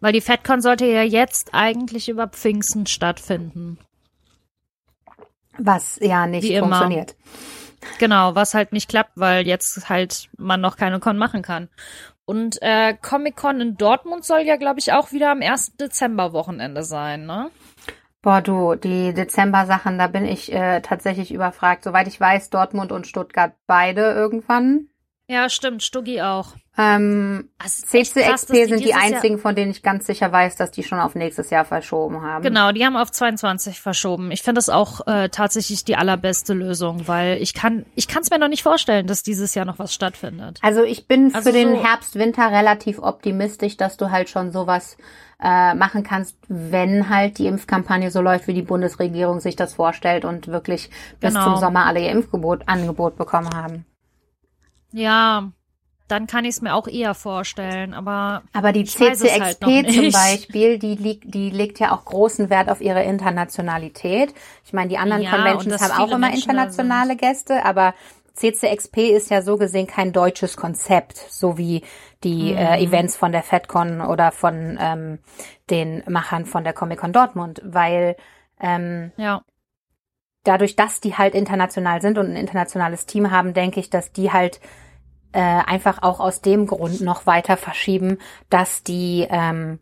Weil 0.00 0.12
die 0.12 0.20
FedCon 0.20 0.60
sollte 0.60 0.86
ja 0.86 1.02
jetzt 1.02 1.50
eigentlich 1.52 2.08
über 2.08 2.28
Pfingsten 2.28 2.86
stattfinden. 2.86 3.78
Was 5.58 5.98
ja 6.00 6.28
nicht 6.28 6.44
Wie 6.44 6.58
funktioniert. 6.58 7.10
Immer. 7.10 7.98
Genau, 7.98 8.34
was 8.36 8.54
halt 8.54 8.72
nicht 8.72 8.88
klappt, 8.88 9.12
weil 9.16 9.44
jetzt 9.44 9.88
halt 9.88 10.28
man 10.38 10.60
noch 10.60 10.76
keine 10.76 11.00
Con 11.00 11.18
machen 11.18 11.42
kann. 11.42 11.68
Und 12.24 12.62
äh, 12.62 12.94
Comic-Con 12.94 13.60
in 13.60 13.76
Dortmund 13.76 14.24
soll 14.24 14.42
ja, 14.42 14.54
glaube 14.54 14.78
ich, 14.78 14.92
auch 14.92 15.10
wieder 15.10 15.32
am 15.32 15.42
1. 15.42 15.76
Dezember-Wochenende 15.76 16.84
sein, 16.84 17.26
ne? 17.26 17.50
Boah, 18.22 18.40
du, 18.40 18.76
die 18.76 19.12
Dezember-Sachen, 19.12 19.98
da 19.98 20.06
bin 20.06 20.24
ich 20.24 20.52
äh, 20.52 20.80
tatsächlich 20.80 21.32
überfragt. 21.34 21.82
Soweit 21.82 22.06
ich 22.06 22.20
weiß, 22.20 22.50
Dortmund 22.50 22.92
und 22.92 23.08
Stuttgart 23.08 23.54
beide 23.66 24.12
irgendwann. 24.12 24.88
Ja, 25.26 25.48
stimmt, 25.48 25.82
Stuggi 25.82 26.22
auch. 26.22 26.54
Ähm, 26.78 27.50
CCXP 27.62 28.66
sind 28.66 28.82
die 28.82 28.94
einzigen, 28.94 29.34
Jahr 29.34 29.42
von 29.42 29.54
denen 29.54 29.70
ich 29.70 29.82
ganz 29.82 30.06
sicher 30.06 30.32
weiß, 30.32 30.56
dass 30.56 30.70
die 30.70 30.82
schon 30.82 31.00
auf 31.00 31.14
nächstes 31.14 31.50
Jahr 31.50 31.66
verschoben 31.66 32.22
haben. 32.22 32.42
Genau, 32.42 32.72
die 32.72 32.86
haben 32.86 32.96
auf 32.96 33.10
22 33.10 33.78
verschoben. 33.78 34.30
Ich 34.30 34.42
finde 34.42 34.58
das 34.58 34.70
auch 34.70 35.06
äh, 35.06 35.28
tatsächlich 35.28 35.84
die 35.84 35.96
allerbeste 35.96 36.54
Lösung, 36.54 37.06
weil 37.08 37.42
ich 37.42 37.52
kann 37.52 37.84
ich 37.94 38.08
kann 38.08 38.22
es 38.22 38.30
mir 38.30 38.38
noch 38.38 38.48
nicht 38.48 38.62
vorstellen, 38.62 39.06
dass 39.06 39.22
dieses 39.22 39.54
Jahr 39.54 39.66
noch 39.66 39.78
was 39.78 39.92
stattfindet. 39.92 40.60
Also 40.62 40.82
ich 40.82 41.06
bin 41.06 41.34
also 41.34 41.50
für 41.50 41.54
den 41.54 41.76
so 41.76 41.84
Herbst 41.84 42.14
Winter 42.14 42.50
relativ 42.50 42.98
optimistisch, 42.98 43.76
dass 43.76 43.98
du 43.98 44.10
halt 44.10 44.30
schon 44.30 44.50
sowas 44.50 44.96
äh, 45.42 45.74
machen 45.74 46.04
kannst, 46.04 46.38
wenn 46.48 47.10
halt 47.10 47.36
die 47.36 47.48
Impfkampagne 47.48 48.10
so 48.10 48.22
läuft, 48.22 48.46
wie 48.46 48.54
die 48.54 48.62
Bundesregierung 48.62 49.40
sich 49.40 49.56
das 49.56 49.74
vorstellt 49.74 50.24
und 50.24 50.48
wirklich 50.48 50.88
bis 51.20 51.34
genau. 51.34 51.44
zum 51.44 51.56
Sommer 51.56 51.84
alle 51.84 52.00
ihr 52.00 52.12
Impfgebot 52.12 52.62
Angebot 52.66 53.18
bekommen 53.18 53.50
haben. 53.54 53.84
Ja, 54.92 55.52
dann 56.12 56.26
kann 56.26 56.44
ich 56.44 56.56
es 56.56 56.62
mir 56.62 56.74
auch 56.74 56.86
eher 56.86 57.14
vorstellen, 57.14 57.94
aber. 57.94 58.42
Aber 58.52 58.72
die 58.72 58.84
CCXP 58.84 59.40
halt 59.40 59.92
zum 59.92 60.12
Beispiel, 60.12 60.78
die, 60.78 60.94
liegt, 60.94 61.34
die 61.34 61.48
legt 61.48 61.78
ja 61.80 61.92
auch 61.92 62.04
großen 62.04 62.50
Wert 62.50 62.68
auf 62.68 62.82
ihre 62.82 63.02
Internationalität. 63.02 64.34
Ich 64.64 64.74
meine, 64.74 64.90
die 64.90 64.98
anderen 64.98 65.22
ja, 65.22 65.30
Conventions 65.30 65.82
haben 65.82 65.92
auch 65.92 66.08
immer 66.08 66.28
Menschen 66.28 66.50
internationale 66.50 67.16
Gäste, 67.16 67.64
aber 67.64 67.94
CCXP 68.34 68.98
ist 69.10 69.30
ja 69.30 69.40
so 69.40 69.56
gesehen 69.56 69.86
kein 69.86 70.12
deutsches 70.12 70.56
Konzept, 70.56 71.16
so 71.16 71.56
wie 71.56 71.82
die 72.24 72.52
mhm. 72.52 72.58
äh, 72.58 72.82
Events 72.82 73.16
von 73.16 73.32
der 73.32 73.42
FedCon 73.42 74.02
oder 74.02 74.32
von 74.32 74.78
ähm, 74.80 75.18
den 75.70 76.02
Machern 76.06 76.44
von 76.44 76.62
der 76.62 76.74
Comic 76.74 77.00
Con 77.00 77.12
Dortmund, 77.14 77.62
weil 77.64 78.16
ähm, 78.60 79.12
ja. 79.16 79.42
dadurch, 80.44 80.76
dass 80.76 81.00
die 81.00 81.16
halt 81.16 81.34
international 81.34 82.02
sind 82.02 82.18
und 82.18 82.26
ein 82.26 82.36
internationales 82.36 83.06
Team 83.06 83.30
haben, 83.30 83.54
denke 83.54 83.80
ich, 83.80 83.88
dass 83.88 84.12
die 84.12 84.30
halt 84.30 84.60
äh, 85.32 85.40
einfach 85.40 86.02
auch 86.02 86.20
aus 86.20 86.40
dem 86.40 86.66
Grund 86.66 87.00
noch 87.00 87.26
weiter 87.26 87.56
verschieben, 87.56 88.18
dass 88.50 88.82
die 88.82 89.26
ähm, 89.30 89.78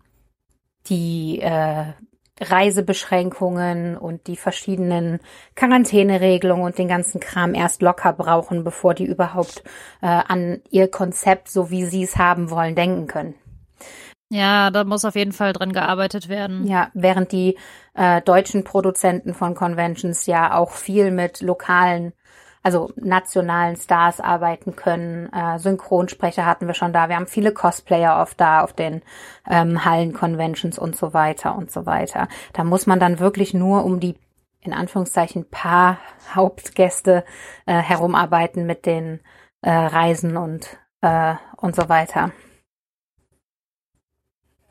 die 0.87 1.41
äh, 1.41 1.93
Reisebeschränkungen 2.41 3.97
und 3.97 4.27
die 4.27 4.37
verschiedenen 4.37 5.21
Quarantäneregelungen 5.57 6.65
und 6.65 6.79
den 6.79 6.89
ganzen 6.89 7.21
Kram 7.21 7.55
erst 7.55 7.83
locker 7.83 8.15
brauchen, 8.15 8.65
bevor 8.65 8.95
die 8.95 9.05
überhaupt 9.05 9.63
äh, 10.01 10.07
an 10.07 10.63
ihr 10.71 10.89
Konzept, 10.89 11.51
so 11.51 11.71
wie 11.71 11.85
sie 11.85 12.03
es 12.03 12.17
haben 12.17 12.51
wollen, 12.51 12.75
denken 12.75 13.07
können. 13.07 13.35
Ja, 14.33 14.71
da 14.71 14.85
muss 14.85 15.05
auf 15.05 15.17
jeden 15.17 15.33
Fall 15.33 15.53
dran 15.53 15.73
gearbeitet 15.73 16.29
werden. 16.29 16.67
Ja, 16.67 16.91
während 16.95 17.33
die 17.33 17.59
äh, 17.95 18.23
deutschen 18.23 18.63
Produzenten 18.65 19.35
von 19.35 19.55
Conventions 19.55 20.27
ja 20.27 20.57
auch 20.57 20.71
viel 20.71 21.11
mit 21.11 21.41
lokalen 21.41 22.13
also 22.63 22.91
nationalen 22.97 23.77
Stars 23.77 24.21
arbeiten 24.21 24.77
können. 24.77 25.33
Äh, 25.33 25.59
Synchronsprecher 25.59 26.45
hatten 26.45 26.67
wir 26.67 26.75
schon 26.75 26.93
da. 26.93 27.09
Wir 27.09 27.17
haben 27.17 27.27
viele 27.27 27.53
Cosplayer 27.53 28.21
oft 28.21 28.41
da 28.41 28.61
auf 28.63 28.73
den 28.73 29.03
ähm, 29.49 29.85
Hallen-Conventions 29.85 30.79
und 30.79 30.97
so 30.97 31.15
weiter 31.15 31.57
und 31.57 31.71
so 31.71 31.87
weiter. 31.87 32.29
Da 32.53 32.65
muss 32.65 32.87
man 32.87 33.01
dann 33.01 33.19
wirklich 33.19 33.55
nur 33.55 33.85
um 33.85 34.01
die 34.01 34.17
in 34.63 34.75
Anführungszeichen 34.75 35.49
paar 35.49 35.99
Hauptgäste 36.35 37.25
äh, 37.65 37.79
herumarbeiten 37.79 38.67
mit 38.67 38.85
den 38.85 39.21
äh, 39.63 39.71
Reisen 39.71 40.37
und 40.37 40.77
äh, 41.01 41.35
und 41.57 41.75
so 41.75 41.89
weiter. 41.89 42.33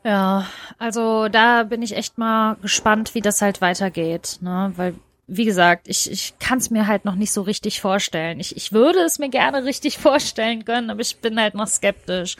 Ja, 0.04 0.46
also 0.78 1.28
da 1.28 1.64
bin 1.64 1.82
ich 1.82 1.96
echt 1.96 2.16
mal 2.16 2.56
gespannt, 2.62 3.14
wie 3.14 3.20
das 3.20 3.42
halt 3.42 3.60
weitergeht, 3.60 4.38
ne? 4.40 4.72
Weil 4.76 4.94
wie 5.30 5.44
gesagt, 5.44 5.86
ich, 5.88 6.10
ich 6.10 6.38
kann 6.40 6.58
es 6.58 6.70
mir 6.70 6.86
halt 6.88 7.04
noch 7.04 7.14
nicht 7.14 7.32
so 7.32 7.42
richtig 7.42 7.80
vorstellen. 7.80 8.40
Ich, 8.40 8.56
ich 8.56 8.72
würde 8.72 8.98
es 8.98 9.18
mir 9.18 9.28
gerne 9.28 9.64
richtig 9.64 9.98
vorstellen 9.98 10.64
können, 10.64 10.90
aber 10.90 11.00
ich 11.00 11.18
bin 11.20 11.40
halt 11.40 11.54
noch 11.54 11.68
skeptisch. 11.68 12.36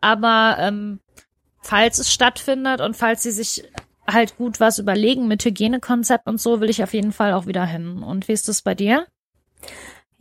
Aber 0.00 0.56
ähm, 0.58 1.00
falls 1.60 1.98
es 1.98 2.12
stattfindet 2.12 2.80
und 2.80 2.96
falls 2.96 3.22
sie 3.22 3.30
sich 3.30 3.64
halt 4.08 4.36
gut 4.38 4.58
was 4.58 4.78
überlegen 4.78 5.28
mit 5.28 5.44
Hygienekonzept 5.44 6.26
und 6.26 6.40
so, 6.40 6.60
will 6.60 6.70
ich 6.70 6.82
auf 6.82 6.94
jeden 6.94 7.12
Fall 7.12 7.34
auch 7.34 7.46
wieder 7.46 7.66
hin. 7.66 8.02
Und 8.02 8.26
wie 8.26 8.32
ist 8.32 8.48
das 8.48 8.62
bei 8.62 8.74
dir? 8.74 9.06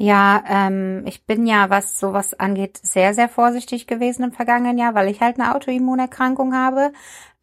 Ja, 0.02 0.44
ähm, 0.48 1.04
ich 1.08 1.26
bin 1.26 1.46
ja, 1.46 1.70
was 1.70 2.00
sowas 2.00 2.34
angeht, 2.34 2.80
sehr, 2.82 3.14
sehr 3.14 3.28
vorsichtig 3.28 3.88
gewesen 3.88 4.24
im 4.24 4.32
vergangenen 4.32 4.78
Jahr, 4.78 4.96
weil 4.96 5.10
ich 5.10 5.20
halt 5.20 5.40
eine 5.40 5.56
Autoimmunerkrankung 5.56 6.54
habe. 6.54 6.94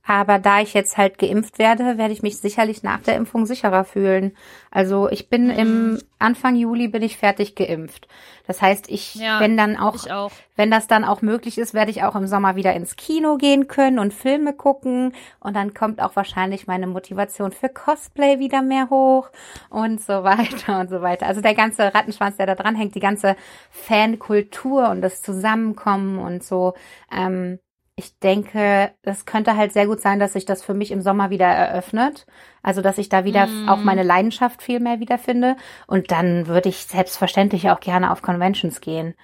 Aber 0.06 0.38
da 0.38 0.60
ich 0.60 0.72
jetzt 0.72 0.96
halt 0.96 1.18
geimpft 1.18 1.58
werde, 1.58 1.98
werde 1.98 2.12
ich 2.12 2.22
mich 2.22 2.38
sicherlich 2.38 2.84
nach 2.84 3.00
der 3.00 3.16
Impfung 3.16 3.44
sicherer 3.44 3.84
fühlen. 3.84 4.36
Also 4.70 5.10
ich 5.10 5.28
bin 5.28 5.50
im 5.50 5.92
mhm. 5.92 5.98
Anfang 6.20 6.54
Juli 6.54 6.86
bin 6.86 7.02
ich 7.02 7.16
fertig 7.16 7.56
geimpft. 7.56 8.06
Das 8.46 8.62
heißt, 8.62 8.88
ich, 8.88 9.16
ja, 9.16 9.40
wenn 9.40 9.56
dann 9.56 9.76
auch, 9.76 10.08
auch, 10.08 10.30
wenn 10.54 10.70
das 10.70 10.86
dann 10.86 11.04
auch 11.04 11.22
möglich 11.22 11.58
ist, 11.58 11.74
werde 11.74 11.90
ich 11.90 12.04
auch 12.04 12.14
im 12.14 12.28
Sommer 12.28 12.54
wieder 12.54 12.72
ins 12.74 12.94
Kino 12.94 13.36
gehen 13.36 13.66
können 13.66 13.98
und 13.98 14.14
Filme 14.14 14.52
gucken. 14.52 15.12
Und 15.40 15.56
dann 15.56 15.74
kommt 15.74 16.00
auch 16.00 16.14
wahrscheinlich 16.14 16.68
meine 16.68 16.86
Motivation 16.86 17.50
für 17.50 17.68
Cosplay 17.68 18.38
wieder 18.38 18.62
mehr 18.62 18.88
hoch 18.88 19.30
und 19.70 20.00
so 20.00 20.22
weiter 20.22 20.78
und 20.78 20.88
so 20.88 21.02
weiter. 21.02 21.26
Also 21.26 21.40
der 21.40 21.54
ganze 21.54 21.92
Rattenschwanz, 21.92 22.36
der 22.36 22.46
da 22.46 22.54
dran 22.54 22.76
hängt, 22.76 22.94
die 22.94 23.00
ganze 23.00 23.34
Fankultur 23.70 24.88
und 24.90 25.02
das 25.02 25.20
Zusammenkommen 25.20 26.18
und 26.20 26.44
so. 26.44 26.74
Ähm, 27.10 27.58
ich 27.98 28.18
denke, 28.18 28.92
es 29.02 29.24
könnte 29.24 29.56
halt 29.56 29.72
sehr 29.72 29.86
gut 29.86 30.02
sein, 30.02 30.18
dass 30.18 30.34
sich 30.34 30.44
das 30.44 30.62
für 30.62 30.74
mich 30.74 30.90
im 30.90 31.00
Sommer 31.00 31.30
wieder 31.30 31.46
eröffnet. 31.46 32.26
Also, 32.62 32.82
dass 32.82 32.98
ich 32.98 33.08
da 33.08 33.24
wieder 33.24 33.46
mm. 33.46 33.68
auch 33.70 33.78
meine 33.78 34.02
Leidenschaft 34.02 34.62
viel 34.62 34.80
mehr 34.80 35.00
wiederfinde. 35.00 35.56
Und 35.86 36.10
dann 36.10 36.46
würde 36.46 36.68
ich 36.68 36.84
selbstverständlich 36.84 37.70
auch 37.70 37.80
gerne 37.80 38.12
auf 38.12 38.20
Conventions 38.20 38.82
gehen. 38.82 39.14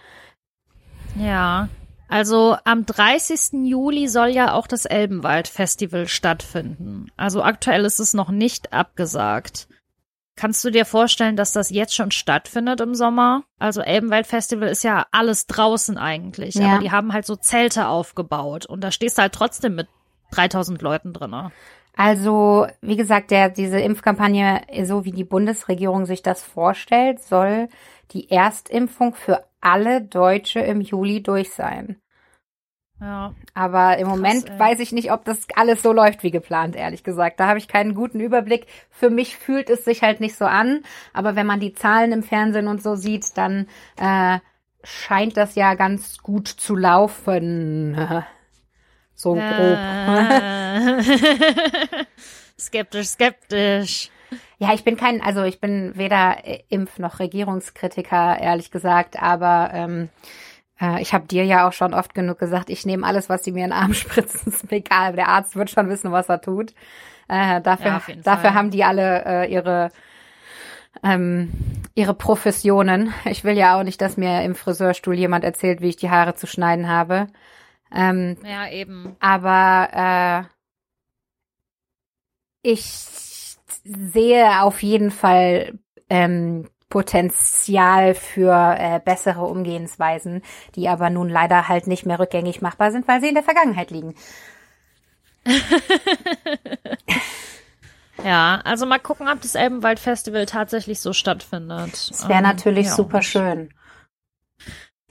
Ja. 1.17 1.69
Also 2.09 2.57
am 2.65 2.87
30. 2.87 3.65
Juli 3.65 4.09
soll 4.09 4.29
ja 4.29 4.55
auch 4.55 4.67
das 4.67 4.87
Elbenwald 4.87 5.49
Festival 5.49 6.09
stattfinden. 6.09 7.11
Also 7.17 7.43
aktuell 7.43 7.85
ist 7.85 8.01
es 8.01 8.15
noch 8.15 8.31
nicht 8.31 8.73
abgesagt. 8.73 9.69
Kannst 10.35 10.65
du 10.65 10.71
dir 10.71 10.87
vorstellen, 10.87 11.37
dass 11.37 11.53
das 11.53 11.71
jetzt 11.71 11.95
schon 11.95 12.11
stattfindet 12.11 12.81
im 12.81 12.95
Sommer? 12.95 13.45
Also 13.59 13.83
Elbenwald 13.83 14.27
Festival 14.27 14.69
ist 14.69 14.83
ja 14.83 15.07
alles 15.13 15.47
draußen 15.47 15.99
eigentlich, 15.99 16.55
ja. 16.55 16.73
aber 16.73 16.79
die 16.81 16.91
haben 16.91 17.13
halt 17.13 17.27
so 17.27 17.37
Zelte 17.37 17.87
aufgebaut 17.89 18.65
und 18.67 18.83
da 18.83 18.91
stehst 18.91 19.19
du 19.19 19.23
halt 19.23 19.35
trotzdem 19.35 19.75
mit 19.75 19.89
3000 20.31 20.81
Leuten 20.81 21.13
drin. 21.13 21.51
Also, 21.95 22.67
wie 22.81 22.97
gesagt, 22.97 23.31
der, 23.31 23.51
diese 23.51 23.79
Impfkampagne, 23.79 24.63
so 24.85 25.05
wie 25.05 25.13
die 25.13 25.25
Bundesregierung 25.25 26.07
sich 26.07 26.23
das 26.23 26.43
vorstellt, 26.43 27.23
soll 27.23 27.69
die 28.13 28.31
Erstimpfung 28.31 29.15
für 29.15 29.45
alle 29.61 30.01
Deutsche 30.01 30.61
im 30.61 30.81
Juli 30.81 31.23
durch 31.23 31.53
sein. 31.53 32.02
Ja. 33.03 33.35
Aber 33.55 33.99
im 33.99 34.07
Krass, 34.07 34.17
Moment 34.17 34.49
ey. 34.49 34.59
weiß 34.61 34.79
ich 34.79 34.93
nicht, 34.93 35.11
ob 35.11 35.25
das 35.25 35.41
alles 35.57 35.83
so 35.83 35.93
läuft 35.93 36.23
wie 36.23 36.31
geplant, 36.31 36.77
ehrlich 36.77 37.03
gesagt. 37.03 37.41
Da 37.41 37.49
habe 37.49 37.59
ich 37.59 37.67
keinen 37.67 37.95
guten 37.95 38.21
Überblick. 38.21 38.67
Für 38.91 39.11
mich 39.11 39.37
fühlt 39.37 39.71
es 39.71 39.85
sich 39.85 40.03
halt 40.03 40.21
nicht 40.21 40.37
so 40.37 40.45
an. 40.45 40.85
Aber 41.13 41.35
wenn 41.35 41.47
man 41.47 41.59
die 41.59 41.73
Zahlen 41.73 42.13
im 42.13 42.23
Fernsehen 42.23 42.69
und 42.69 42.81
so 42.81 42.95
sieht, 42.95 43.37
dann 43.37 43.67
äh, 43.97 44.39
scheint 44.85 45.37
das 45.37 45.57
ja 45.57 45.75
ganz 45.75 46.19
gut 46.19 46.47
zu 46.49 46.77
laufen. 46.77 47.97
So 49.15 49.35
grob. 49.35 49.79
skeptisch, 52.59 53.09
skeptisch. 53.09 54.11
Ja, 54.59 54.75
ich 54.75 54.83
bin 54.83 54.97
kein, 54.97 55.23
also 55.23 55.45
ich 55.45 55.61
bin 55.61 55.97
weder 55.97 56.39
Impf- 56.73 57.01
noch 57.01 57.21
Regierungskritiker, 57.21 58.41
ehrlich 58.41 58.73
gesagt, 58.73 59.23
aber 59.23 59.71
ähm, 59.75 60.05
äh, 60.05 60.09
ich 61.01 61.15
habe 61.15 61.27
dir 61.27 61.45
ja 61.45 61.69
auch 61.69 61.73
schon 61.73 61.95
oft 61.95 62.15
genug 62.15 62.39
gesagt, 62.39 62.71
ich 62.71 62.85
nehme 62.85 63.07
alles, 63.07 63.29
was 63.29 63.45
sie 63.45 63.53
mir 63.53 63.65
in 63.65 63.71
den 63.71 63.79
Arm 63.79 63.95
spritzen. 63.95 64.53
Ist 64.53 64.71
mir 64.71 64.79
egal, 64.79 65.15
der 65.15 65.29
Arzt 65.29 65.57
wird 65.57 65.71
schon 65.71 65.89
wissen, 65.89 66.13
was 66.13 66.29
er 66.29 66.41
tut. 66.41 66.75
Äh, 67.29 67.61
dafür 67.61 68.03
ja, 68.07 68.15
dafür 68.23 68.55
haben 68.55 68.71
die 68.71 68.85
alle 68.85 69.25
äh, 69.25 69.53
ihre 69.53 69.91
ähm, 71.03 71.53
ihre 71.95 72.15
Professionen. 72.15 73.15
Ich 73.25 73.45
will 73.45 73.57
ja 73.57 73.79
auch 73.79 73.85
nicht, 73.85 74.01
dass 74.01 74.17
mir 74.17 74.43
im 74.43 74.55
Friseurstuhl 74.55 75.15
jemand 75.15 75.45
erzählt, 75.45 75.81
wie 75.81 75.89
ich 75.89 75.97
die 75.97 76.11
Haare 76.11 76.35
zu 76.35 76.47
schneiden 76.47 76.89
habe. 76.89 77.29
Ähm, 77.95 78.37
ja, 78.45 78.69
eben. 78.71 79.17
Aber 79.21 79.89
äh, 79.93 80.53
ich 82.63 82.83
sehe 83.85 84.63
auf 84.63 84.83
jeden 84.83 85.11
Fall 85.11 85.79
ähm, 86.09 86.69
Potenzial 86.93 88.15
für 88.15 88.77
äh, 88.79 89.01
bessere 89.03 89.47
Umgehensweisen, 89.47 90.43
die 90.75 90.91
aber 90.91 91.09
nun 91.09 91.31
leider 91.31 91.67
halt 91.67 91.87
nicht 91.87 92.05
mehr 92.05 92.19
rückgängig 92.19 92.61
machbar 92.61 92.93
sind, 92.93 93.09
weil 93.09 93.23
sie 93.23 93.29
in 93.29 93.35
der 93.35 93.43
Vergangenheit 93.43 93.91
liegen. 93.91 94.15
ja, 98.23 98.61
also 98.65 98.85
mal 98.85 98.99
gucken, 98.99 99.27
ob 99.31 99.41
das 99.41 99.55
Elbenwald 99.55 100.01
Festival 100.01 100.45
tatsächlich 100.45 101.01
so 101.01 101.15
stattfindet. 101.15 101.95
Es 101.95 102.29
wäre 102.29 102.41
ähm, 102.41 102.45
natürlich 102.45 102.89
ja, 102.89 102.93
super 102.93 103.23
schön. 103.23 103.73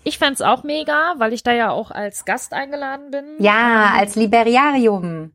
Ich 0.03 0.19
fände 0.19 0.47
auch 0.47 0.61
mega, 0.61 1.15
weil 1.17 1.33
ich 1.33 1.41
da 1.41 1.51
ja 1.51 1.71
auch 1.71 1.89
als 1.89 2.25
Gast 2.25 2.53
eingeladen 2.53 3.09
bin. 3.09 3.37
Ja, 3.39 3.93
ähm, 3.93 3.99
als 4.01 4.15
Liberiarium. 4.15 5.31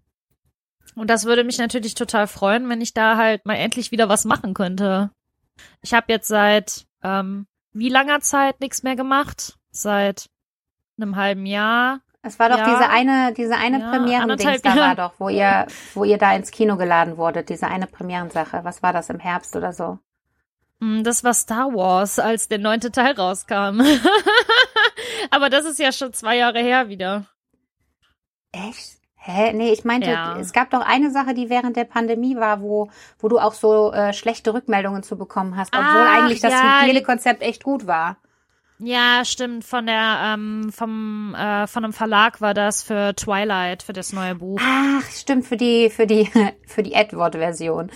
Und 0.94 1.10
das 1.10 1.24
würde 1.24 1.42
mich 1.42 1.58
natürlich 1.58 1.94
total 1.94 2.28
freuen, 2.28 2.68
wenn 2.68 2.80
ich 2.80 2.94
da 2.94 3.16
halt 3.16 3.44
mal 3.46 3.54
endlich 3.54 3.90
wieder 3.90 4.08
was 4.08 4.24
machen 4.24 4.54
könnte. 4.54 5.10
Ich 5.82 5.94
habe 5.94 6.12
jetzt 6.12 6.28
seit 6.28 6.86
ähm, 7.02 7.46
wie 7.72 7.90
langer 7.90 8.20
Zeit 8.20 8.60
nichts 8.60 8.82
mehr 8.82 8.96
gemacht? 8.96 9.58
Seit 9.70 10.30
einem 10.98 11.16
halben 11.16 11.44
Jahr. 11.44 12.00
Es 12.22 12.38
war 12.38 12.48
doch 12.48 12.58
ja, 12.58 12.64
diese 12.64 12.88
eine, 12.88 13.34
diese 13.34 13.56
eine 13.56 13.80
ja, 13.80 13.90
Premieren-Dings 13.90 14.62
da 14.62 14.76
war 14.76 14.94
doch, 14.96 15.12
wo 15.18 15.28
ihr, 15.28 15.66
wo 15.94 16.02
ihr 16.02 16.18
da 16.18 16.34
ins 16.34 16.50
Kino 16.50 16.76
geladen 16.76 17.18
wurdet, 17.18 17.50
diese 17.50 17.68
eine 17.68 17.86
Premierensache. 17.86 18.64
Was 18.64 18.82
war 18.82 18.92
das 18.92 19.10
im 19.10 19.20
Herbst 19.20 19.54
oder 19.54 19.72
so? 19.72 19.98
Mm, 20.80 21.02
das 21.02 21.22
war 21.22 21.34
Star 21.34 21.72
Wars, 21.74 22.18
als 22.18 22.48
der 22.48 22.58
neunte 22.58 22.90
Teil 22.90 23.12
rauskam. 23.12 23.80
Aber 25.30 25.50
das 25.50 25.66
ist 25.66 25.78
ja 25.78 25.92
schon 25.92 26.14
zwei 26.14 26.38
Jahre 26.38 26.60
her 26.60 26.88
wieder. 26.88 27.26
Echt? 28.52 28.95
Hä? 29.28 29.52
Nee, 29.52 29.72
ich 29.72 29.84
meinte, 29.84 30.08
ja. 30.08 30.38
es 30.38 30.52
gab 30.52 30.70
doch 30.70 30.82
eine 30.82 31.10
Sache, 31.10 31.34
die 31.34 31.50
während 31.50 31.76
der 31.76 31.84
Pandemie 31.84 32.36
war, 32.36 32.60
wo, 32.60 32.90
wo 33.18 33.26
du 33.26 33.40
auch 33.40 33.54
so 33.54 33.92
äh, 33.92 34.12
schlechte 34.12 34.54
Rückmeldungen 34.54 35.02
zu 35.02 35.18
bekommen 35.18 35.56
hast, 35.56 35.74
obwohl 35.74 36.04
Ach, 36.06 36.22
eigentlich 36.22 36.40
das 36.40 36.52
ja, 36.52 36.82
Hygienekonzept 36.82 37.42
echt 37.42 37.64
gut 37.64 37.88
war. 37.88 38.18
Ja, 38.78 39.24
stimmt. 39.24 39.64
Von 39.64 39.86
der, 39.86 40.34
ähm, 40.34 40.70
vom, 40.70 41.34
äh, 41.34 41.66
von 41.66 41.82
einem 41.82 41.92
Verlag 41.92 42.40
war 42.40 42.54
das 42.54 42.84
für 42.84 43.16
Twilight, 43.16 43.82
für 43.82 43.92
das 43.92 44.12
neue 44.12 44.36
Buch. 44.36 44.60
Ach, 44.62 45.02
stimmt, 45.10 45.44
für 45.44 45.56
die, 45.56 45.90
für 45.90 46.06
die, 46.06 46.30
für 46.66 46.84
die 46.84 46.92
Edward-Version. 46.92 47.90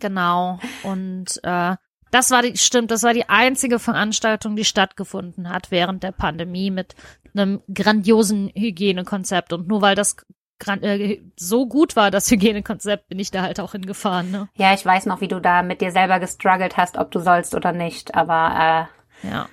Genau. 0.00 0.58
Und 0.82 1.38
äh, 1.44 1.76
das 2.10 2.32
war 2.32 2.42
die, 2.42 2.56
stimmt, 2.56 2.90
das 2.90 3.04
war 3.04 3.14
die 3.14 3.28
einzige 3.28 3.78
Veranstaltung, 3.78 4.56
die 4.56 4.64
stattgefunden 4.64 5.50
hat 5.50 5.70
während 5.70 6.02
der 6.02 6.12
Pandemie 6.12 6.72
mit 6.72 6.96
einem 7.38 7.60
grandiosen 7.72 8.50
Hygienekonzept. 8.54 9.52
Und 9.52 9.68
nur 9.68 9.82
weil 9.82 9.94
das 9.94 10.16
äh, 10.64 11.18
so 11.36 11.66
gut 11.66 11.96
war, 11.96 12.10
das 12.10 12.30
Hygienekonzept, 12.30 13.08
bin 13.08 13.18
ich 13.18 13.30
da 13.30 13.42
halt 13.42 13.60
auch 13.60 13.72
hingefahren. 13.72 14.30
Ne? 14.30 14.48
Ja, 14.54 14.74
ich 14.74 14.84
weiß 14.84 15.06
noch, 15.06 15.20
wie 15.20 15.28
du 15.28 15.40
da 15.40 15.62
mit 15.62 15.80
dir 15.80 15.90
selber 15.90 16.18
gestruggelt 16.18 16.76
hast, 16.76 16.96
ob 16.96 17.10
du 17.10 17.20
sollst 17.20 17.54
oder 17.54 17.72
nicht. 17.72 18.14
Aber 18.14 18.88
äh, 19.22 19.28
ja. 19.28 19.48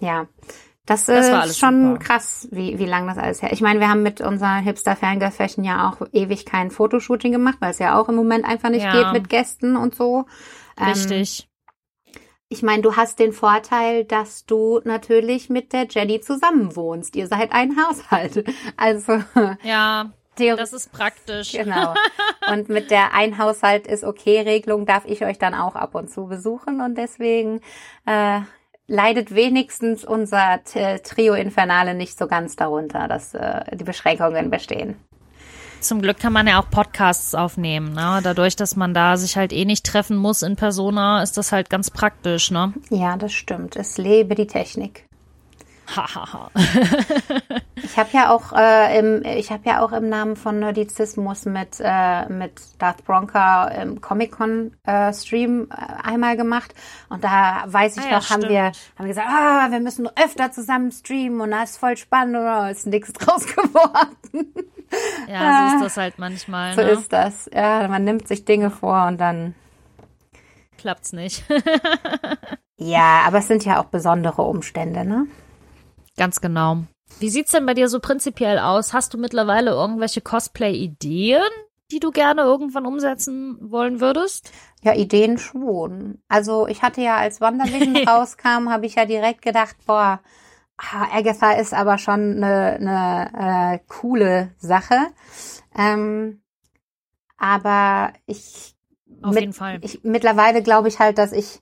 Ja. 0.00 0.26
Das, 0.86 1.04
das 1.04 1.50
ist 1.50 1.58
schon 1.58 1.92
super. 1.92 1.98
krass, 2.04 2.48
wie, 2.50 2.78
wie 2.80 2.86
lang 2.86 3.06
das 3.06 3.16
alles 3.16 3.42
her. 3.42 3.52
Ich 3.52 3.60
meine, 3.60 3.78
wir 3.78 3.88
haben 3.88 4.02
mit 4.02 4.20
unserer 4.20 4.56
Hipster 4.56 4.96
Fangirl 4.96 5.30
Fashion 5.30 5.62
ja 5.62 5.88
auch 5.88 6.04
ewig 6.12 6.44
kein 6.44 6.72
Fotoshooting 6.72 7.30
gemacht, 7.30 7.58
weil 7.60 7.70
es 7.70 7.78
ja 7.78 7.96
auch 7.96 8.08
im 8.08 8.16
Moment 8.16 8.44
einfach 8.44 8.70
nicht 8.70 8.82
ja. 8.82 8.92
geht 8.92 9.12
mit 9.12 9.28
Gästen 9.28 9.76
und 9.76 9.94
so. 9.94 10.26
Ähm, 10.76 10.88
Richtig. 10.88 11.42
Ähm, 11.42 11.49
ich 12.52 12.64
meine, 12.64 12.82
du 12.82 12.96
hast 12.96 13.20
den 13.20 13.32
Vorteil, 13.32 14.04
dass 14.04 14.44
du 14.44 14.80
natürlich 14.84 15.50
mit 15.50 15.72
der 15.72 15.86
Jenny 15.88 16.20
zusammen 16.20 16.74
wohnst. 16.74 17.14
Ihr 17.14 17.28
seid 17.28 17.52
ein 17.52 17.76
Haushalt. 17.76 18.44
Also. 18.76 19.22
Ja. 19.62 20.10
Das 20.36 20.72
ist 20.72 20.90
praktisch. 20.90 21.52
Genau. 21.52 21.94
Und 22.50 22.70
mit 22.70 22.90
der 22.90 23.12
Ein-Haushalt 23.12 23.86
ist 23.86 24.04
okay 24.04 24.40
Regelung 24.40 24.86
darf 24.86 25.04
ich 25.04 25.22
euch 25.24 25.38
dann 25.38 25.54
auch 25.54 25.76
ab 25.76 25.94
und 25.94 26.10
zu 26.10 26.26
besuchen 26.26 26.80
und 26.80 26.96
deswegen 26.96 27.60
äh, 28.06 28.40
leidet 28.86 29.34
wenigstens 29.34 30.04
unser 30.04 30.60
Trio 30.64 31.34
Infernale 31.34 31.94
nicht 31.94 32.16
so 32.16 32.26
ganz 32.26 32.56
darunter, 32.56 33.06
dass 33.06 33.34
äh, 33.34 33.76
die 33.76 33.84
Beschränkungen 33.84 34.50
bestehen. 34.50 34.96
Zum 35.80 36.02
Glück 36.02 36.18
kann 36.18 36.32
man 36.32 36.46
ja 36.46 36.60
auch 36.60 36.68
Podcasts 36.70 37.34
aufnehmen, 37.34 37.94
ne? 37.94 38.20
Dadurch, 38.22 38.54
dass 38.54 38.76
man 38.76 38.92
da 38.92 39.16
sich 39.16 39.36
halt 39.36 39.52
eh 39.52 39.64
nicht 39.64 39.84
treffen 39.86 40.16
muss 40.16 40.42
in 40.42 40.56
Persona, 40.56 41.22
ist 41.22 41.38
das 41.38 41.52
halt 41.52 41.70
ganz 41.70 41.90
praktisch, 41.90 42.50
ne? 42.50 42.74
Ja, 42.90 43.16
das 43.16 43.32
stimmt. 43.32 43.76
Es 43.76 43.96
lebe 43.96 44.34
die 44.34 44.46
Technik. 44.46 45.06
Hahaha. 45.96 46.50
ich 47.82 47.98
habe 47.98 48.10
ja 48.12 48.30
auch 48.30 48.52
äh, 48.52 48.98
im, 48.98 49.24
ich 49.24 49.50
habe 49.50 49.68
ja 49.68 49.82
auch 49.82 49.92
im 49.92 50.08
Namen 50.08 50.36
von 50.36 50.60
Nerdizismus 50.60 51.46
mit 51.46 51.80
äh, 51.80 52.28
mit 52.28 52.52
Darth 52.78 53.04
Bronca 53.04 53.68
im 53.68 54.00
Comic 54.00 54.32
Con 54.32 54.76
äh, 54.84 55.12
Stream 55.12 55.68
äh, 55.70 56.08
einmal 56.08 56.36
gemacht 56.36 56.74
und 57.08 57.24
da 57.24 57.64
weiß 57.66 57.96
ich 57.96 58.04
ah, 58.04 58.18
noch, 58.18 58.28
ja, 58.28 58.30
haben 58.30 58.48
wir 58.48 58.62
haben 58.64 58.74
wir 58.98 59.08
gesagt, 59.08 59.28
ah, 59.28 59.68
wir 59.70 59.80
müssen 59.80 60.06
öfter 60.06 60.52
zusammen 60.52 60.92
streamen 60.92 61.40
und 61.40 61.50
das 61.50 61.70
ist 61.70 61.78
voll 61.78 61.96
spannend 61.96 62.36
oder 62.36 62.70
ist 62.70 62.86
nichts 62.86 63.12
draus 63.12 63.46
geworden. 63.56 64.54
Ja, 65.28 65.68
so 65.70 65.76
ist 65.76 65.84
das 65.84 65.96
halt 65.96 66.18
manchmal. 66.18 66.74
So 66.74 66.82
ne? 66.82 66.90
ist 66.90 67.12
das. 67.12 67.48
Ja, 67.54 67.86
man 67.86 68.02
nimmt 68.02 68.26
sich 68.26 68.44
Dinge 68.44 68.70
vor 68.70 69.06
und 69.06 69.20
dann 69.20 69.54
klappt's 70.76 71.12
nicht. 71.12 71.44
ja, 72.76 73.22
aber 73.26 73.38
es 73.38 73.46
sind 73.46 73.64
ja 73.64 73.80
auch 73.80 73.84
besondere 73.84 74.42
Umstände, 74.42 75.04
ne? 75.04 75.26
Ganz 76.16 76.40
genau. 76.40 76.84
Wie 77.18 77.30
sieht's 77.30 77.52
denn 77.52 77.66
bei 77.66 77.74
dir 77.74 77.88
so 77.88 78.00
prinzipiell 78.00 78.58
aus? 78.58 78.92
Hast 78.92 79.14
du 79.14 79.18
mittlerweile 79.18 79.70
irgendwelche 79.70 80.20
Cosplay-Ideen, 80.20 81.42
die 81.90 82.00
du 82.00 82.10
gerne 82.10 82.42
irgendwann 82.42 82.86
umsetzen 82.86 83.58
wollen 83.60 84.00
würdest? 84.00 84.52
Ja, 84.82 84.94
Ideen 84.94 85.38
schon. 85.38 86.22
Also 86.28 86.66
ich 86.66 86.82
hatte 86.82 87.02
ja, 87.02 87.16
als 87.16 87.40
WandaVision 87.40 87.96
rauskam, 88.08 88.70
habe 88.70 88.86
ich 88.86 88.94
ja 88.94 89.04
direkt 89.04 89.42
gedacht, 89.42 89.76
boah, 89.86 89.96
ah, 89.96 90.20
Agatha 91.12 91.52
ist 91.52 91.74
aber 91.74 91.98
schon 91.98 92.42
eine, 92.42 92.76
eine 92.80 93.74
äh, 93.74 93.78
coole 93.88 94.54
Sache. 94.58 94.96
Ähm, 95.76 96.42
aber 97.36 98.12
ich 98.26 98.74
auf 99.22 99.34
mit, 99.34 99.40
jeden 99.40 99.52
Fall. 99.52 99.78
Ich, 99.82 100.00
mittlerweile 100.02 100.62
glaube 100.62 100.88
ich 100.88 100.98
halt, 100.98 101.18
dass 101.18 101.32
ich 101.32 101.60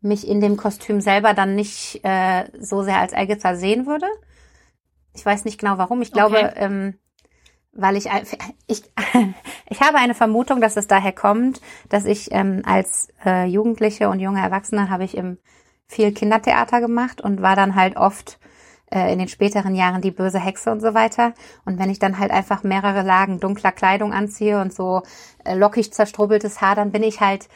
mich 0.00 0.26
in 0.26 0.40
dem 0.40 0.56
Kostüm 0.56 1.00
selber 1.00 1.34
dann 1.34 1.54
nicht 1.54 2.00
äh, 2.04 2.44
so 2.58 2.82
sehr 2.82 2.98
als 2.98 3.12
Agatha 3.12 3.54
sehen 3.54 3.86
würde. 3.86 4.06
Ich 5.14 5.24
weiß 5.24 5.44
nicht 5.44 5.58
genau 5.58 5.78
warum. 5.78 6.02
Ich 6.02 6.12
glaube, 6.12 6.38
okay. 6.38 6.52
ähm, 6.56 6.98
weil 7.72 7.96
ich, 7.96 8.08
ich, 8.66 8.82
ich 9.68 9.80
habe 9.80 9.98
eine 9.98 10.14
Vermutung, 10.14 10.60
dass 10.60 10.76
es 10.76 10.86
daher 10.86 11.12
kommt, 11.12 11.60
dass 11.88 12.04
ich 12.04 12.28
ähm, 12.32 12.62
als 12.64 13.12
äh, 13.24 13.46
Jugendliche 13.46 14.08
und 14.08 14.20
junge 14.20 14.40
Erwachsene 14.40 14.90
habe 14.90 15.04
ich 15.04 15.16
im 15.16 15.38
viel 15.86 16.12
Kindertheater 16.12 16.80
gemacht 16.80 17.20
und 17.20 17.42
war 17.42 17.56
dann 17.56 17.74
halt 17.74 17.96
oft 17.96 18.38
äh, 18.90 19.12
in 19.12 19.18
den 19.18 19.28
späteren 19.28 19.74
Jahren 19.74 20.02
die 20.02 20.10
böse 20.10 20.38
Hexe 20.38 20.70
und 20.70 20.80
so 20.80 20.94
weiter. 20.94 21.32
Und 21.64 21.78
wenn 21.78 21.90
ich 21.90 21.98
dann 21.98 22.18
halt 22.18 22.30
einfach 22.30 22.62
mehrere 22.62 23.02
Lagen 23.02 23.40
dunkler 23.40 23.72
Kleidung 23.72 24.12
anziehe 24.12 24.60
und 24.60 24.74
so 24.74 25.02
äh, 25.44 25.54
lockig 25.54 25.92
zerstrubbeltes 25.92 26.60
Haar, 26.60 26.74
dann 26.74 26.92
bin 26.92 27.02
ich 27.02 27.20
halt 27.20 27.48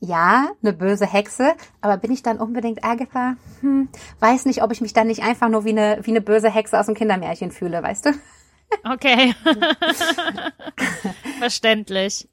ja, 0.00 0.48
eine 0.62 0.72
böse 0.72 1.06
Hexe, 1.06 1.54
aber 1.80 1.96
bin 1.96 2.12
ich 2.12 2.22
dann 2.22 2.38
unbedingt 2.38 2.84
Agatha? 2.84 3.34
Hm, 3.60 3.88
weiß 4.20 4.44
nicht, 4.44 4.62
ob 4.62 4.70
ich 4.70 4.80
mich 4.80 4.92
dann 4.92 5.08
nicht 5.08 5.24
einfach 5.24 5.48
nur 5.48 5.64
wie 5.64 5.70
eine, 5.70 5.98
wie 6.02 6.10
eine 6.10 6.20
böse 6.20 6.50
Hexe 6.50 6.78
aus 6.78 6.86
dem 6.86 6.94
Kindermärchen 6.94 7.50
fühle, 7.50 7.82
weißt 7.82 8.06
du? 8.06 8.10
Okay. 8.84 9.34
Verständlich. 11.38 12.28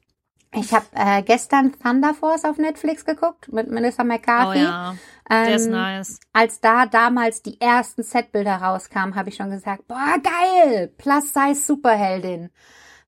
Ich 0.54 0.72
habe 0.72 0.86
äh, 0.94 1.22
gestern 1.22 1.72
Thunder 1.80 2.14
Force 2.14 2.44
auf 2.44 2.56
Netflix 2.56 3.04
geguckt 3.04 3.52
mit 3.52 3.68
Melissa 3.70 4.04
McCarthy. 4.04 4.60
Oh 4.60 4.62
ja, 4.62 4.94
der 5.28 5.48
ähm, 5.48 5.54
ist 5.54 5.68
nice. 5.68 6.20
Als 6.32 6.60
da 6.60 6.86
damals 6.86 7.42
die 7.42 7.60
ersten 7.60 8.02
Setbilder 8.02 8.56
rauskamen, 8.56 9.14
habe 9.14 9.28
ich 9.28 9.36
schon 9.36 9.50
gesagt, 9.50 9.86
boah, 9.88 10.16
geil, 10.22 10.88
Plus-Size 10.98 11.60
Superheldin. 11.60 12.50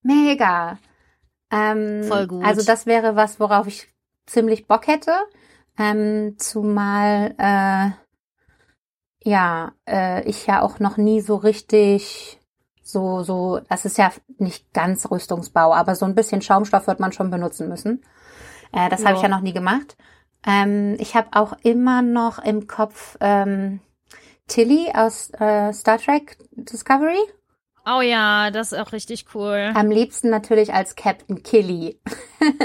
Mega. 0.02 0.78
Ähm, 1.50 2.04
Voll 2.04 2.26
gut. 2.26 2.44
Also 2.44 2.64
das 2.64 2.86
wäre 2.86 3.16
was, 3.16 3.40
worauf 3.40 3.66
ich 3.66 3.88
ziemlich 4.26 4.66
Bock 4.66 4.86
hätte. 4.86 5.12
Ähm, 5.78 6.34
zumal 6.38 7.34
äh, 7.38 7.90
ja, 9.28 9.72
äh, 9.88 10.22
ich 10.28 10.46
ja 10.46 10.62
auch 10.62 10.78
noch 10.80 10.96
nie 10.96 11.20
so 11.20 11.36
richtig 11.36 12.40
so, 12.82 13.22
so, 13.22 13.60
das 13.68 13.84
ist 13.84 13.98
ja 13.98 14.10
nicht 14.38 14.72
ganz 14.72 15.10
Rüstungsbau, 15.10 15.74
aber 15.74 15.94
so 15.94 16.06
ein 16.06 16.14
bisschen 16.14 16.40
Schaumstoff 16.40 16.86
wird 16.86 17.00
man 17.00 17.12
schon 17.12 17.30
benutzen 17.30 17.68
müssen. 17.68 18.02
Äh, 18.72 18.88
das 18.88 19.02
ja. 19.02 19.08
habe 19.08 19.16
ich 19.16 19.22
ja 19.22 19.28
noch 19.28 19.42
nie 19.42 19.52
gemacht. 19.52 19.96
Ähm, 20.46 20.96
ich 20.98 21.14
habe 21.14 21.28
auch 21.32 21.54
immer 21.62 22.02
noch 22.02 22.38
im 22.38 22.66
Kopf 22.66 23.16
ähm, 23.20 23.80
Tilly 24.46 24.90
aus 24.94 25.30
äh, 25.38 25.72
Star 25.72 25.98
Trek 25.98 26.36
Discovery. 26.52 27.18
Oh 27.86 28.02
ja, 28.02 28.50
das 28.50 28.72
ist 28.72 28.78
auch 28.78 28.92
richtig 28.92 29.26
cool. 29.34 29.72
Am 29.74 29.90
liebsten 29.90 30.28
natürlich 30.28 30.74
als 30.74 30.94
Captain 30.94 31.42
Killy. 31.42 31.98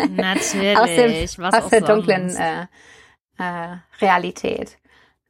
Natürlich. 0.09 0.77
aus 0.77 0.88
dem, 0.88 1.43
Was 1.43 1.53
aus 1.55 1.69
der 1.69 1.81
dunklen 1.81 2.29
äh, 2.36 2.67
äh, 3.38 3.77
Realität. 4.01 4.77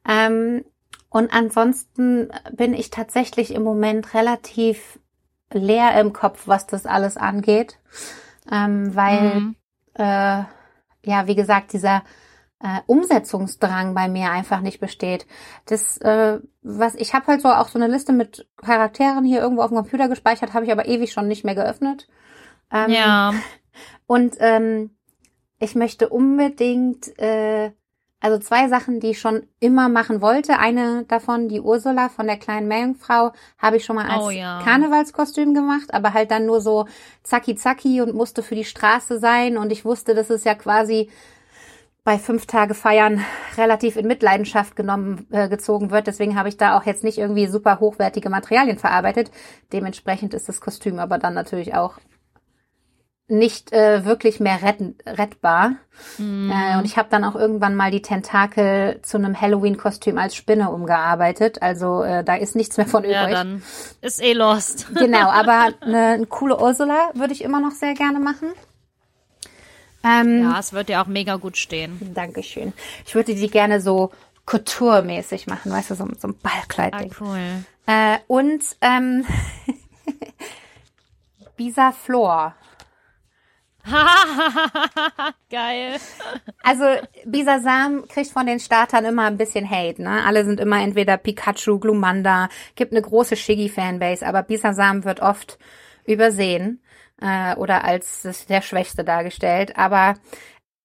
Ähm, 0.08 0.64
und 1.10 1.32
ansonsten 1.32 2.30
bin 2.52 2.74
ich 2.74 2.90
tatsächlich 2.90 3.54
im 3.54 3.62
Moment 3.62 4.14
relativ 4.14 4.98
leer 5.52 5.98
im 6.00 6.12
Kopf, 6.12 6.42
was 6.46 6.66
das 6.66 6.86
alles 6.86 7.16
angeht. 7.16 7.78
Ähm, 8.50 8.96
weil, 8.96 9.34
mhm. 9.34 9.56
äh, 9.94 10.42
ja, 11.04 11.26
wie 11.26 11.36
gesagt, 11.36 11.72
dieser 11.72 12.02
äh, 12.64 12.80
Umsetzungsdrang 12.86 13.94
bei 13.94 14.08
mir 14.08 14.30
einfach 14.30 14.60
nicht 14.60 14.80
besteht. 14.80 15.26
Das, 15.66 15.98
äh, 15.98 16.38
was 16.62 16.94
ich 16.94 17.12
habe 17.12 17.26
halt 17.26 17.42
so 17.42 17.48
auch 17.50 17.68
so 17.68 17.78
eine 17.78 17.92
Liste 17.92 18.14
mit 18.14 18.48
Charakteren 18.56 19.24
hier 19.24 19.42
irgendwo 19.42 19.62
auf 19.62 19.68
dem 19.68 19.76
Computer 19.76 20.08
gespeichert, 20.08 20.54
habe 20.54 20.64
ich 20.64 20.72
aber 20.72 20.86
ewig 20.86 21.12
schon 21.12 21.28
nicht 21.28 21.44
mehr 21.44 21.54
geöffnet. 21.54 22.08
Ähm, 22.72 22.90
ja. 22.90 23.34
Und 24.06 24.36
ähm, 24.38 24.96
ich 25.58 25.74
möchte 25.74 26.08
unbedingt, 26.08 27.18
äh, 27.18 27.72
also 28.18 28.38
zwei 28.38 28.68
Sachen, 28.68 28.98
die 28.98 29.10
ich 29.10 29.20
schon 29.20 29.46
immer 29.60 29.90
machen 29.90 30.22
wollte. 30.22 30.58
Eine 30.58 31.04
davon, 31.04 31.48
die 31.48 31.60
Ursula 31.60 32.08
von 32.08 32.26
der 32.26 32.38
kleinen 32.38 32.66
Meerjungfrau, 32.66 33.32
habe 33.58 33.76
ich 33.76 33.84
schon 33.84 33.96
mal 33.96 34.08
als 34.08 34.24
oh, 34.24 34.30
ja. 34.30 34.62
Karnevalskostüm 34.64 35.52
gemacht, 35.52 35.92
aber 35.92 36.14
halt 36.14 36.30
dann 36.30 36.46
nur 36.46 36.62
so 36.62 36.86
zacki 37.24 37.56
zacki 37.56 38.00
und 38.00 38.14
musste 38.14 38.42
für 38.42 38.54
die 38.54 38.64
Straße 38.64 39.18
sein. 39.18 39.58
Und 39.58 39.70
ich 39.70 39.84
wusste, 39.84 40.14
das 40.14 40.30
ist 40.30 40.46
ja 40.46 40.54
quasi 40.54 41.10
bei 42.04 42.18
fünf 42.18 42.46
Tage 42.46 42.74
Feiern 42.74 43.24
relativ 43.56 43.96
in 43.96 44.06
Mitleidenschaft 44.06 44.76
genommen 44.76 45.26
äh, 45.30 45.48
gezogen 45.48 45.90
wird. 45.90 46.06
Deswegen 46.06 46.38
habe 46.38 46.50
ich 46.50 46.58
da 46.58 46.76
auch 46.76 46.84
jetzt 46.84 47.02
nicht 47.02 47.16
irgendwie 47.16 47.46
super 47.46 47.80
hochwertige 47.80 48.28
Materialien 48.28 48.78
verarbeitet. 48.78 49.30
Dementsprechend 49.72 50.34
ist 50.34 50.48
das 50.48 50.60
Kostüm 50.60 50.98
aber 50.98 51.18
dann 51.18 51.32
natürlich 51.32 51.74
auch 51.74 51.94
nicht 53.26 53.72
äh, 53.72 54.04
wirklich 54.04 54.38
mehr 54.38 54.60
retten, 54.60 54.98
rettbar. 55.06 55.76
Mm. 56.18 56.50
Äh, 56.50 56.76
und 56.76 56.84
ich 56.84 56.98
habe 56.98 57.08
dann 57.10 57.24
auch 57.24 57.34
irgendwann 57.34 57.74
mal 57.74 57.90
die 57.90 58.02
Tentakel 58.02 59.00
zu 59.02 59.16
einem 59.16 59.40
Halloween-Kostüm 59.40 60.18
als 60.18 60.34
Spinne 60.34 60.70
umgearbeitet. 60.70 61.62
Also 61.62 62.02
äh, 62.02 62.22
da 62.22 62.34
ist 62.34 62.54
nichts 62.54 62.76
mehr 62.76 62.86
von 62.86 63.02
übrig. 63.02 63.14
Ja, 63.14 63.30
dann 63.30 63.62
ist 64.02 64.22
eh 64.22 64.34
lost. 64.34 64.94
genau, 64.94 65.30
aber 65.30 65.70
eine, 65.80 66.06
eine 66.08 66.26
coole 66.26 66.60
Ursula 66.60 67.12
würde 67.14 67.32
ich 67.32 67.42
immer 67.42 67.60
noch 67.60 67.72
sehr 67.72 67.94
gerne 67.94 68.20
machen. 68.20 68.52
Ähm, 70.04 70.42
ja, 70.42 70.58
es 70.58 70.72
wird 70.72 70.88
dir 70.88 71.00
auch 71.00 71.06
mega 71.06 71.36
gut 71.36 71.56
stehen. 71.56 72.12
Dankeschön. 72.14 72.72
Ich 73.06 73.14
würde 73.14 73.34
die 73.34 73.50
gerne 73.50 73.80
so 73.80 74.12
Couture-mäßig 74.46 75.48
machen, 75.48 75.72
weißt 75.72 75.90
du, 75.90 75.94
so, 75.94 76.06
so 76.18 76.28
ein 76.28 76.36
Ballkleid. 76.42 76.94
Ah, 76.94 77.04
cool. 77.20 77.64
Äh, 77.86 78.18
und 78.26 78.62
ähm, 78.82 79.24
Bisa 81.56 81.92
Flor. 81.92 82.54
Geil. 85.50 86.00
Also 86.62 86.84
Bisasam 87.26 88.08
kriegt 88.08 88.30
von 88.30 88.46
den 88.46 88.58
Startern 88.58 89.04
immer 89.04 89.24
ein 89.24 89.36
bisschen 89.36 89.68
Hate, 89.68 90.02
ne? 90.02 90.24
Alle 90.24 90.44
sind 90.44 90.58
immer 90.58 90.80
entweder 90.82 91.18
Pikachu, 91.18 91.78
Glumanda, 91.78 92.48
gibt 92.76 92.92
eine 92.92 93.02
große 93.02 93.36
Shiggy-Fanbase, 93.36 94.26
aber 94.26 94.42
Bisasam 94.42 95.04
wird 95.04 95.20
oft 95.20 95.58
übersehen 96.06 96.80
äh, 97.20 97.54
oder 97.56 97.84
als 97.84 98.46
der 98.48 98.62
Schwächste 98.62 99.04
dargestellt. 99.04 99.76
Aber 99.76 100.14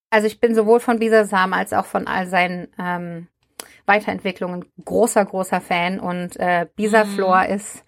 also 0.10 0.28
ich 0.28 0.40
bin 0.40 0.56
sowohl 0.56 0.80
von 0.80 1.00
Bisasam 1.00 1.54
als 1.54 1.74
auch 1.74 1.86
von 1.86 2.08
all 2.08 2.28
seinen 2.28 2.68
ähm, 2.80 3.28
Weiterentwicklungen 3.86 4.66
großer, 4.84 5.26
großer 5.26 5.62
Fan 5.62 6.00
und 6.00 6.40
äh, 6.40 6.68
Bisaflor 6.76 7.44
mhm. 7.44 7.56
ist 7.56 7.84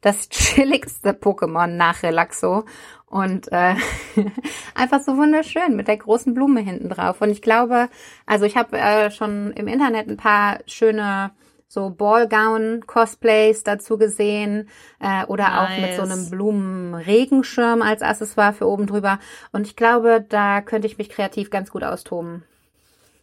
das 0.00 0.28
chilligste 0.30 1.10
Pokémon 1.12 1.68
nach 1.68 2.02
Relaxo 2.02 2.64
und 3.06 3.50
äh, 3.52 3.74
einfach 4.74 5.00
so 5.02 5.16
wunderschön 5.16 5.76
mit 5.76 5.88
der 5.88 5.98
großen 5.98 6.34
Blume 6.34 6.60
hinten 6.60 6.88
drauf. 6.88 7.20
Und 7.20 7.30
ich 7.30 7.42
glaube, 7.42 7.88
also 8.26 8.44
ich 8.44 8.56
habe 8.56 8.78
äh, 8.78 9.10
schon 9.10 9.52
im 9.52 9.68
Internet 9.68 10.08
ein 10.08 10.16
paar 10.16 10.60
schöne 10.66 11.32
so 11.72 11.88
Ballgown-Cosplays 11.88 13.64
dazu 13.64 13.96
gesehen 13.96 14.68
äh, 15.00 15.24
oder 15.24 15.48
nice. 15.48 15.58
auch 15.58 15.80
mit 15.80 15.96
so 15.96 16.02
einem 16.02 16.28
Blumenregenschirm 16.28 17.80
als 17.80 18.02
Accessoire 18.02 18.52
für 18.52 18.68
oben 18.68 18.86
drüber. 18.86 19.18
Und 19.52 19.66
ich 19.66 19.74
glaube, 19.74 20.22
da 20.28 20.60
könnte 20.60 20.86
ich 20.86 20.98
mich 20.98 21.08
kreativ 21.08 21.48
ganz 21.48 21.70
gut 21.70 21.82
austoben. 21.82 22.44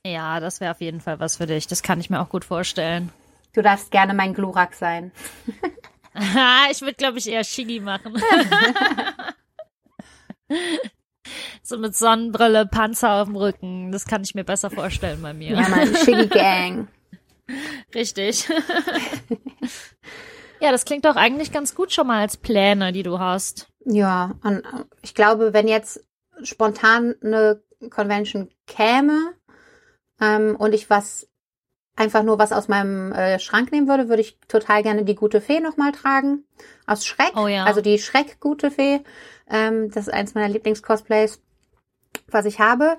Ja, 0.04 0.40
das 0.40 0.62
wäre 0.62 0.72
auf 0.72 0.82
jeden 0.82 1.00
Fall 1.00 1.20
was 1.20 1.38
für 1.38 1.46
dich. 1.46 1.68
Das 1.68 1.84
kann 1.84 2.00
ich 2.00 2.10
mir 2.10 2.20
auch 2.20 2.30
gut 2.30 2.44
vorstellen. 2.44 3.12
Du 3.54 3.62
darfst 3.62 3.92
gerne 3.92 4.16
mein 4.16 4.34
Glurak 4.34 4.74
sein. 4.74 5.12
ich 6.72 6.82
würde, 6.82 6.96
glaube 6.96 7.20
ich, 7.20 7.30
eher 7.30 7.44
Shiggy 7.44 7.80
machen. 7.80 8.20
so 11.62 11.78
mit 11.78 11.96
Sonnenbrille, 11.96 12.66
Panzer 12.66 13.22
auf 13.22 13.28
dem 13.28 13.36
Rücken. 13.36 13.92
Das 13.92 14.06
kann 14.06 14.24
ich 14.24 14.34
mir 14.34 14.44
besser 14.44 14.72
vorstellen 14.72 15.22
bei 15.22 15.36
mir. 15.36 15.52
Ja, 15.52 15.70
meine 15.70 15.96
Shiggy 15.96 16.26
Gang. 16.30 16.88
Richtig. 17.94 18.50
ja, 20.60 20.72
das 20.72 20.86
klingt 20.86 21.06
doch 21.06 21.16
eigentlich 21.16 21.52
ganz 21.52 21.76
gut 21.76 21.92
schon 21.92 22.08
mal 22.08 22.22
als 22.22 22.38
Pläne, 22.38 22.92
die 22.92 23.04
du 23.04 23.20
hast. 23.20 23.68
Ja, 23.86 24.36
und 24.44 24.64
ich 25.02 25.16
glaube, 25.16 25.54
wenn 25.54 25.68
jetzt 25.68 26.06
spontan 26.44 27.16
eine 27.24 27.62
Convention 27.90 28.50
käme 28.68 29.34
ähm, 30.22 30.56
und 30.58 30.74
ich 30.74 30.90
was 30.90 31.30
einfach 32.00 32.24
nur 32.24 32.40
was 32.40 32.54
aus 32.54 32.70
meinem 32.70 33.12
äh, 33.12 33.40
Schrank 33.40 33.72
nehmen 33.72 33.88
würde, 33.88 34.08
würde 34.08 34.22
ich 34.22 34.40
total 34.48 34.84
gerne 34.84 35.04
die 35.04 35.16
gute 35.16 35.42
Fee 35.42 35.60
nochmal 35.60 35.92
tragen. 35.92 36.46
Aus 36.88 37.06
Schreck. 37.06 37.34
Oh 37.36 37.48
ja. 37.48 37.66
Also 37.66 37.82
die 37.82 38.00
Schreck-Gute 38.00 38.72
Fee. 38.72 39.02
Ähm, 39.50 39.92
das 39.92 40.08
ist 40.08 40.14
eins 40.14 40.34
meiner 40.34 40.48
Lieblings-Cosplays, 40.48 41.42
was 42.28 42.46
ich 42.46 42.60
habe. 42.60 42.98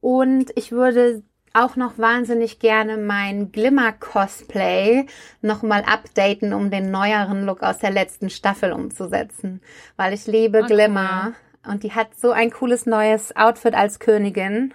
Und 0.00 0.50
ich 0.56 0.72
würde 0.72 1.22
auch 1.54 1.76
noch 1.76 1.98
wahnsinnig 1.98 2.58
gerne 2.58 2.96
mein 2.96 3.52
Glimmer-Cosplay 3.52 5.06
nochmal 5.42 5.84
updaten, 5.86 6.52
um 6.52 6.70
den 6.70 6.90
neueren 6.90 7.44
Look 7.44 7.62
aus 7.62 7.78
der 7.78 7.90
letzten 7.90 8.30
Staffel 8.30 8.72
umzusetzen. 8.72 9.60
Weil 9.96 10.12
ich 10.12 10.26
liebe 10.26 10.58
okay. 10.58 10.74
Glimmer. 10.74 11.32
Und 11.66 11.82
die 11.82 11.92
hat 11.92 12.18
so 12.18 12.30
ein 12.30 12.50
cooles 12.50 12.86
neues 12.86 13.36
Outfit 13.36 13.74
als 13.74 13.98
Königin. 13.98 14.74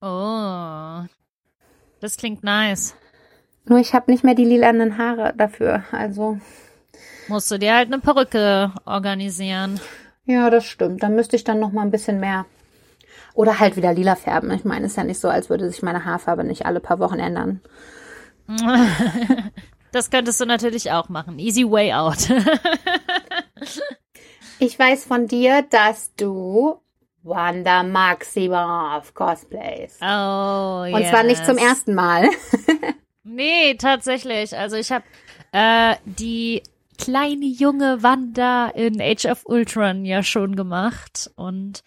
Oh. 0.00 1.02
Das 2.00 2.16
klingt 2.16 2.44
nice. 2.44 2.94
Nur 3.64 3.78
ich 3.78 3.94
habe 3.94 4.10
nicht 4.10 4.22
mehr 4.22 4.34
die 4.34 4.44
lilanen 4.44 4.98
Haare 4.98 5.34
dafür. 5.36 5.84
Also. 5.90 6.38
Musst 7.28 7.50
du 7.50 7.58
dir 7.58 7.74
halt 7.74 7.92
eine 7.92 8.00
Perücke 8.00 8.72
organisieren. 8.84 9.80
Ja, 10.24 10.50
das 10.50 10.66
stimmt. 10.66 11.02
Da 11.02 11.08
müsste 11.08 11.36
ich 11.36 11.44
dann 11.44 11.58
noch 11.58 11.72
mal 11.72 11.82
ein 11.82 11.90
bisschen 11.90 12.20
mehr 12.20 12.46
oder 13.36 13.60
halt 13.60 13.76
wieder 13.76 13.92
lila 13.92 14.16
färben. 14.16 14.50
Ich 14.50 14.64
meine, 14.64 14.86
es 14.86 14.92
ist 14.92 14.96
ja 14.96 15.04
nicht 15.04 15.20
so, 15.20 15.28
als 15.28 15.50
würde 15.50 15.70
sich 15.70 15.82
meine 15.82 16.04
Haarfarbe 16.04 16.42
nicht 16.42 16.66
alle 16.66 16.80
paar 16.80 16.98
Wochen 16.98 17.18
ändern. 17.18 17.60
Das 19.92 20.10
könntest 20.10 20.38
du 20.42 20.44
natürlich 20.44 20.90
auch 20.92 21.08
machen. 21.08 21.38
Easy 21.38 21.64
way 21.64 21.94
out. 21.94 22.28
ich 24.58 24.78
weiß 24.78 25.06
von 25.06 25.26
dir, 25.26 25.62
dass 25.62 26.14
du 26.16 26.76
Wanda 27.22 27.82
Maximoff 27.82 29.14
cosplays. 29.14 29.96
Oh, 30.02 30.82
Und 30.92 31.00
yes. 31.00 31.10
zwar 31.10 31.22
nicht 31.22 31.46
zum 31.46 31.56
ersten 31.56 31.94
Mal. 31.94 32.28
nee, 33.24 33.74
tatsächlich. 33.76 34.54
Also 34.54 34.76
ich 34.76 34.92
habe 34.92 35.04
äh, 35.52 35.94
die 36.04 36.62
kleine 36.98 37.46
junge 37.46 38.02
Wanda 38.02 38.68
in 38.68 39.00
Age 39.00 39.24
of 39.24 39.46
Ultron 39.46 40.04
ja 40.04 40.22
schon 40.22 40.56
gemacht 40.56 41.30
und 41.36 41.82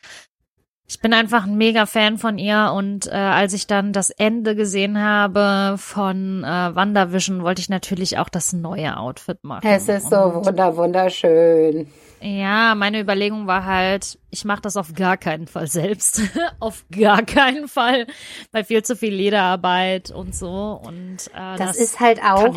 ich 0.89 0.99
bin 0.99 1.13
einfach 1.13 1.45
ein 1.45 1.56
mega 1.56 1.86
Fan 1.86 2.17
von 2.17 2.39
ihr 2.39 2.73
und 2.75 3.06
äh, 3.06 3.12
als 3.12 3.54
ich 3.54 3.67
dann 3.67 3.93
das 3.93 4.10
Ende 4.10 4.56
gesehen 4.56 4.99
habe 4.99 5.78
von 5.78 6.43
äh, 6.43 6.75
WandaVision, 6.75 7.43
wollte 7.43 7.62
ich 7.62 7.69
natürlich 7.69 8.17
auch 8.17 8.28
das 8.28 8.54
neue 8.54 8.97
Outfit 8.97 9.43
machen. 9.43 9.67
Es 9.67 9.88
ist 9.88 10.10
so 10.10 10.15
wunder 10.15 10.75
wunderschön. 10.75 11.88
Ja, 12.21 12.75
meine 12.75 12.99
Überlegung 12.99 13.47
war 13.47 13.65
halt, 13.65 14.19
ich 14.29 14.43
mache 14.43 14.62
das 14.62 14.75
auf 14.75 14.93
gar 14.93 15.17
keinen 15.17 15.47
Fall 15.47 15.67
selbst. 15.67 16.21
auf 16.60 16.86
gar 16.91 17.23
keinen 17.23 17.67
Fall, 17.67 18.08
weil 18.51 18.63
viel 18.63 18.84
zu 18.84 18.95
viel 18.95 19.13
Lederarbeit 19.13 20.12
und 20.12 20.36
so. 20.36 20.82
Und 20.84 21.27
äh, 21.34 21.58
das, 21.58 21.60
das 21.60 21.77
ist 21.77 21.99
halt 21.99 22.21
auch 22.23 22.55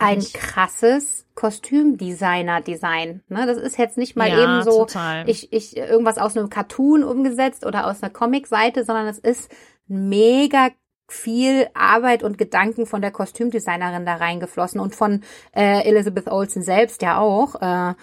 ein 0.00 0.18
nicht. 0.18 0.34
krasses 0.34 1.26
Kostümdesigner-Design. 1.34 3.22
Ne? 3.28 3.46
Das 3.46 3.58
ist 3.58 3.78
jetzt 3.78 3.98
nicht 3.98 4.16
mal 4.16 4.28
ja, 4.28 4.42
eben 4.42 4.62
so, 4.62 4.86
ich, 5.26 5.52
ich 5.52 5.76
irgendwas 5.76 6.18
aus 6.18 6.36
einem 6.36 6.50
Cartoon 6.50 7.04
umgesetzt 7.04 7.66
oder 7.66 7.86
aus 7.86 8.02
einer 8.02 8.12
Comic-Seite, 8.12 8.84
sondern 8.84 9.06
es 9.06 9.18
ist 9.18 9.50
mega 9.86 10.70
viel 11.08 11.68
Arbeit 11.74 12.22
und 12.22 12.38
Gedanken 12.38 12.86
von 12.86 13.02
der 13.02 13.10
Kostümdesignerin 13.10 14.06
da 14.06 14.16
reingeflossen 14.16 14.80
und 14.80 14.94
von 14.94 15.22
äh, 15.54 15.86
Elizabeth 15.86 16.28
Olsen 16.28 16.62
selbst 16.62 17.02
ja 17.02 17.18
auch. 17.18 17.60
Äh, 17.60 17.94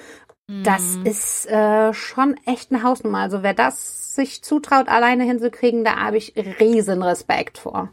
das 0.63 0.95
mhm. 0.95 1.05
ist 1.05 1.45
äh, 1.45 1.93
schon 1.93 2.35
echt 2.45 2.71
eine 2.71 2.81
Hausnummer. 2.81 3.19
Also 3.19 3.43
wer 3.43 3.53
das 3.53 4.15
sich 4.15 4.41
zutraut, 4.41 4.87
alleine 4.87 5.23
hinzukriegen, 5.23 5.83
da 5.83 5.97
habe 5.97 6.17
ich 6.17 6.33
riesen 6.59 7.03
Respekt 7.03 7.59
vor. 7.59 7.89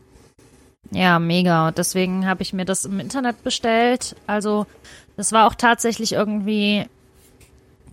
Ja, 0.90 1.18
mega. 1.18 1.70
Deswegen 1.72 2.26
habe 2.26 2.42
ich 2.42 2.54
mir 2.54 2.64
das 2.64 2.86
im 2.86 2.98
Internet 2.98 3.44
bestellt. 3.44 4.16
Also 4.26 4.66
das 5.18 5.32
war 5.32 5.46
auch 5.46 5.54
tatsächlich 5.54 6.12
irgendwie 6.12 6.86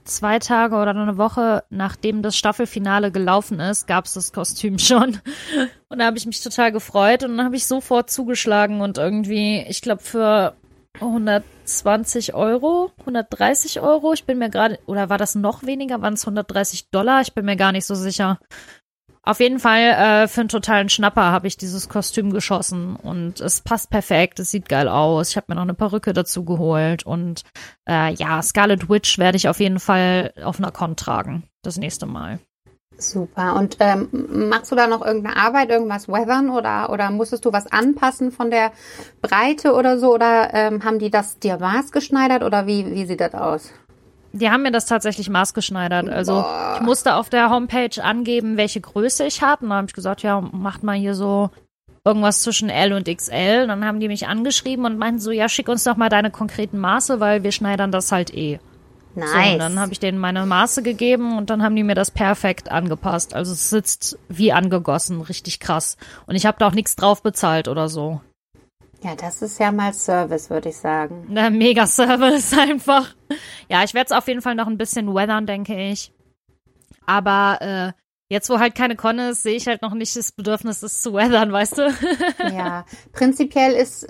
zwei 0.05 0.39
Tage 0.39 0.75
oder 0.75 0.91
eine 0.91 1.17
Woche, 1.17 1.63
nachdem 1.69 2.21
das 2.21 2.37
Staffelfinale 2.37 3.11
gelaufen 3.11 3.59
ist, 3.59 3.87
gab 3.87 4.05
es 4.05 4.13
das 4.13 4.31
Kostüm 4.31 4.79
schon. 4.79 5.19
Und 5.89 5.99
da 5.99 6.05
habe 6.05 6.17
ich 6.17 6.25
mich 6.25 6.41
total 6.41 6.71
gefreut 6.71 7.23
und 7.23 7.37
dann 7.37 7.45
habe 7.45 7.55
ich 7.57 7.65
sofort 7.65 8.09
zugeschlagen 8.09 8.79
und 8.79 8.97
irgendwie, 8.97 9.65
ich 9.67 9.81
glaube, 9.81 10.01
für 10.01 10.55
120 10.99 12.33
Euro, 12.33 12.91
130 12.99 13.81
Euro, 13.81 14.13
ich 14.13 14.25
bin 14.25 14.37
mir 14.37 14.49
gerade, 14.49 14.79
oder 14.85 15.09
war 15.09 15.17
das 15.17 15.35
noch 15.35 15.63
weniger, 15.63 16.01
waren 16.01 16.13
es 16.13 16.23
130 16.23 16.89
Dollar, 16.91 17.21
ich 17.21 17.33
bin 17.33 17.45
mir 17.45 17.55
gar 17.55 17.71
nicht 17.71 17.85
so 17.85 17.95
sicher. 17.95 18.39
Auf 19.25 19.39
jeden 19.39 19.59
Fall 19.59 19.79
äh, 19.79 20.27
für 20.27 20.41
einen 20.41 20.49
totalen 20.49 20.89
Schnapper 20.89 21.23
habe 21.23 21.47
ich 21.47 21.55
dieses 21.55 21.87
Kostüm 21.87 22.33
geschossen 22.33 22.97
und 22.97 23.39
es 23.39 23.61
passt 23.61 23.89
perfekt, 23.89 24.39
es 24.39 24.51
sieht 24.51 24.67
geil 24.67 24.89
aus. 24.89 25.29
Ich 25.29 25.37
habe 25.37 25.45
mir 25.47 25.55
noch 25.55 25.61
eine 25.61 25.73
Perücke 25.73 26.11
dazu 26.11 26.43
geholt 26.43 27.05
und 27.05 27.43
äh, 27.87 28.13
ja, 28.15 28.41
Scarlet 28.41 28.89
Witch 28.89 29.17
werde 29.19 29.37
ich 29.37 29.47
auf 29.47 29.61
jeden 29.61 29.79
Fall 29.79 30.33
auf 30.43 30.59
einer 30.59 30.71
Con 30.71 30.97
tragen, 30.97 31.43
das 31.61 31.77
nächste 31.77 32.05
Mal. 32.05 32.39
Super. 33.11 33.55
Und 33.55 33.77
ähm, 33.79 34.07
machst 34.49 34.71
du 34.71 34.75
da 34.75 34.87
noch 34.87 35.05
irgendeine 35.05 35.37
Arbeit, 35.37 35.69
irgendwas 35.69 36.07
weathern 36.07 36.49
oder, 36.49 36.89
oder 36.89 37.11
musstest 37.11 37.45
du 37.45 37.51
was 37.51 37.71
anpassen 37.71 38.31
von 38.31 38.49
der 38.49 38.71
Breite 39.21 39.73
oder 39.73 39.99
so? 39.99 40.13
Oder 40.13 40.53
ähm, 40.53 40.83
haben 40.83 40.99
die 40.99 41.11
das 41.11 41.39
dir 41.39 41.57
maßgeschneidert 41.57 42.43
oder 42.43 42.65
wie, 42.65 42.85
wie 42.93 43.05
sieht 43.05 43.19
das 43.19 43.33
aus? 43.33 43.71
Die 44.31 44.49
haben 44.49 44.63
mir 44.63 44.71
das 44.71 44.85
tatsächlich 44.85 45.29
maßgeschneidert. 45.29 46.09
Also 46.09 46.33
Boah. 46.33 46.77
ich 46.77 46.81
musste 46.81 47.15
auf 47.15 47.29
der 47.29 47.49
Homepage 47.49 48.03
angeben, 48.03 48.57
welche 48.57 48.81
Größe 48.81 49.25
ich 49.25 49.43
habe. 49.43 49.63
Und 49.63 49.69
dann 49.69 49.77
habe 49.79 49.87
ich 49.87 49.93
gesagt, 49.93 50.23
ja, 50.23 50.41
macht 50.41 50.81
mal 50.81 50.95
hier 50.95 51.13
so 51.13 51.51
irgendwas 52.05 52.41
zwischen 52.41 52.69
L 52.69 52.93
und 52.93 53.07
XL. 53.07 53.63
Und 53.63 53.67
dann 53.67 53.85
haben 53.85 53.99
die 53.99 54.07
mich 54.07 54.27
angeschrieben 54.27 54.85
und 54.85 54.97
meinten 54.97 55.19
so, 55.19 55.31
ja, 55.31 55.49
schick 55.49 55.67
uns 55.67 55.83
doch 55.83 55.97
mal 55.97 56.09
deine 56.09 56.31
konkreten 56.31 56.79
Maße, 56.79 57.19
weil 57.19 57.43
wir 57.43 57.51
schneidern 57.51 57.91
das 57.91 58.11
halt 58.11 58.33
eh. 58.33 58.59
Nice. 59.15 59.29
So, 59.29 59.53
und 59.53 59.59
dann 59.59 59.79
habe 59.79 59.91
ich 59.91 59.99
denen 59.99 60.17
meine 60.17 60.45
Maße 60.45 60.81
gegeben 60.81 61.37
und 61.37 61.49
dann 61.49 61.61
haben 61.61 61.75
die 61.75 61.83
mir 61.83 61.95
das 61.95 62.11
perfekt 62.11 62.71
angepasst. 62.71 63.33
Also 63.33 63.53
es 63.53 63.69
sitzt 63.69 64.17
wie 64.29 64.51
angegossen, 64.51 65.21
richtig 65.21 65.59
krass. 65.59 65.97
Und 66.25 66.35
ich 66.35 66.45
habe 66.45 66.57
da 66.59 66.67
auch 66.67 66.73
nichts 66.73 66.95
drauf 66.95 67.21
bezahlt 67.21 67.67
oder 67.67 67.89
so. 67.89 68.21
Ja, 69.03 69.15
das 69.15 69.41
ist 69.41 69.59
ja 69.59 69.71
mal 69.71 69.93
Service, 69.93 70.49
würde 70.49 70.69
ich 70.69 70.77
sagen. 70.77 71.25
Na, 71.27 71.49
mega 71.49 71.85
Service 71.85 72.53
einfach. 72.57 73.13
Ja, 73.67 73.83
ich 73.83 73.93
werde 73.93 74.05
es 74.05 74.17
auf 74.17 74.27
jeden 74.27 74.41
Fall 74.41 74.55
noch 74.55 74.67
ein 74.67 74.77
bisschen 74.77 75.13
weathern, 75.13 75.45
denke 75.45 75.75
ich. 75.75 76.11
Aber 77.05 77.57
äh, 77.61 78.02
jetzt, 78.33 78.49
wo 78.49 78.59
halt 78.59 78.75
keine 78.75 78.95
Con 78.95 79.19
ist, 79.19 79.43
sehe 79.43 79.55
ich 79.55 79.67
halt 79.67 79.81
noch 79.81 79.93
nicht 79.93 80.15
das 80.15 80.31
Bedürfnis, 80.31 80.81
das 80.81 81.01
zu 81.01 81.13
weathern, 81.13 81.51
weißt 81.51 81.77
du? 81.77 81.93
ja, 82.53 82.85
prinzipiell 83.13 83.73
ist, 83.73 84.07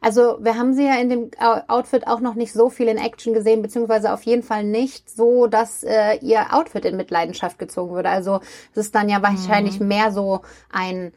also 0.00 0.38
wir 0.40 0.56
haben 0.56 0.74
sie 0.74 0.86
ja 0.86 0.94
in 0.94 1.10
dem 1.10 1.30
Outfit 1.68 2.06
auch 2.06 2.20
noch 2.20 2.34
nicht 2.34 2.52
so 2.52 2.70
viel 2.70 2.88
in 2.88 2.96
Action 2.96 3.34
gesehen, 3.34 3.62
beziehungsweise 3.62 4.12
auf 4.12 4.22
jeden 4.24 4.42
Fall 4.42 4.64
nicht 4.64 5.08
so, 5.08 5.46
dass 5.46 5.84
äh, 5.84 6.16
ihr 6.22 6.52
Outfit 6.52 6.84
in 6.84 6.96
Mitleidenschaft 6.96 7.58
gezogen 7.58 7.94
würde. 7.94 8.08
Also 8.08 8.40
es 8.72 8.86
ist 8.86 8.94
dann 8.94 9.08
ja 9.08 9.22
wahrscheinlich 9.22 9.78
mhm. 9.78 9.88
mehr 9.88 10.10
so 10.10 10.40
ein 10.72 11.12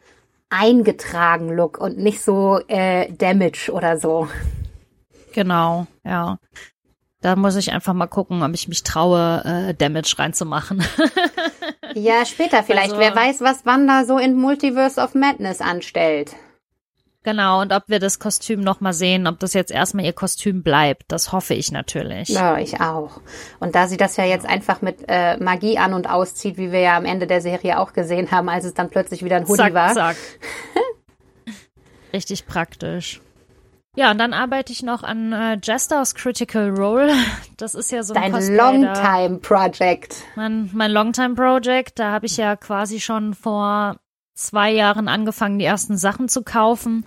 eingetragen 0.50 1.48
Look 1.48 1.78
und 1.78 1.98
nicht 1.98 2.22
so 2.22 2.60
äh, 2.68 3.10
Damage 3.12 3.72
oder 3.72 3.98
so. 3.98 4.28
Genau, 5.32 5.86
ja. 6.04 6.38
Da 7.24 7.36
muss 7.36 7.56
ich 7.56 7.72
einfach 7.72 7.94
mal 7.94 8.06
gucken, 8.06 8.42
ob 8.42 8.52
ich 8.52 8.68
mich 8.68 8.82
traue, 8.82 9.42
äh, 9.46 9.72
Damage 9.72 10.16
reinzumachen. 10.18 10.84
ja, 11.94 12.26
später 12.26 12.62
vielleicht. 12.62 12.90
Also, 12.90 12.98
Wer 12.98 13.16
weiß, 13.16 13.40
was 13.40 13.64
Wanda 13.64 14.04
so 14.04 14.18
in 14.18 14.34
Multiverse 14.34 15.00
of 15.00 15.14
Madness 15.14 15.62
anstellt. 15.62 16.36
Genau, 17.22 17.62
und 17.62 17.72
ob 17.72 17.84
wir 17.86 17.98
das 17.98 18.18
Kostüm 18.18 18.60
nochmal 18.60 18.92
sehen, 18.92 19.26
ob 19.26 19.40
das 19.40 19.54
jetzt 19.54 19.72
erstmal 19.72 20.04
ihr 20.04 20.12
Kostüm 20.12 20.62
bleibt, 20.62 21.04
das 21.08 21.32
hoffe 21.32 21.54
ich 21.54 21.72
natürlich. 21.72 22.28
Ja, 22.28 22.58
ich 22.58 22.82
auch. 22.82 23.22
Und 23.58 23.74
da 23.74 23.88
sie 23.88 23.96
das 23.96 24.18
ja 24.18 24.26
jetzt 24.26 24.44
einfach 24.44 24.82
mit 24.82 24.98
äh, 25.08 25.38
Magie 25.38 25.78
an 25.78 25.94
und 25.94 26.10
auszieht, 26.10 26.58
wie 26.58 26.72
wir 26.72 26.80
ja 26.80 26.94
am 26.94 27.06
Ende 27.06 27.26
der 27.26 27.40
Serie 27.40 27.80
auch 27.80 27.94
gesehen 27.94 28.32
haben, 28.32 28.50
als 28.50 28.66
es 28.66 28.74
dann 28.74 28.90
plötzlich 28.90 29.24
wieder 29.24 29.36
ein 29.36 29.48
Hoodie 29.48 29.62
zack, 29.62 29.72
war. 29.72 29.94
Zack. 29.94 30.16
Richtig 32.12 32.44
praktisch. 32.44 33.22
Ja, 33.96 34.10
und 34.10 34.18
dann 34.18 34.32
arbeite 34.32 34.72
ich 34.72 34.82
noch 34.82 35.02
an 35.04 35.32
äh, 35.32 35.58
Jester's 35.62 36.14
Critical 36.14 36.70
Role. 36.70 37.12
Das 37.56 37.76
ist 37.76 37.92
ja 37.92 38.02
so 38.02 38.14
ein 38.14 38.32
Dein 38.32 38.56
Longtime 38.56 39.38
Project. 39.38 40.24
Mein, 40.34 40.68
mein 40.72 40.90
Longtime 40.90 41.36
Project. 41.36 42.00
Da 42.00 42.10
habe 42.10 42.26
ich 42.26 42.36
ja 42.36 42.56
quasi 42.56 42.98
schon 42.98 43.32
vor 43.32 43.96
zwei 44.34 44.72
Jahren 44.72 45.06
angefangen, 45.06 45.60
die 45.60 45.64
ersten 45.64 45.96
Sachen 45.96 46.28
zu 46.28 46.42
kaufen. 46.42 47.06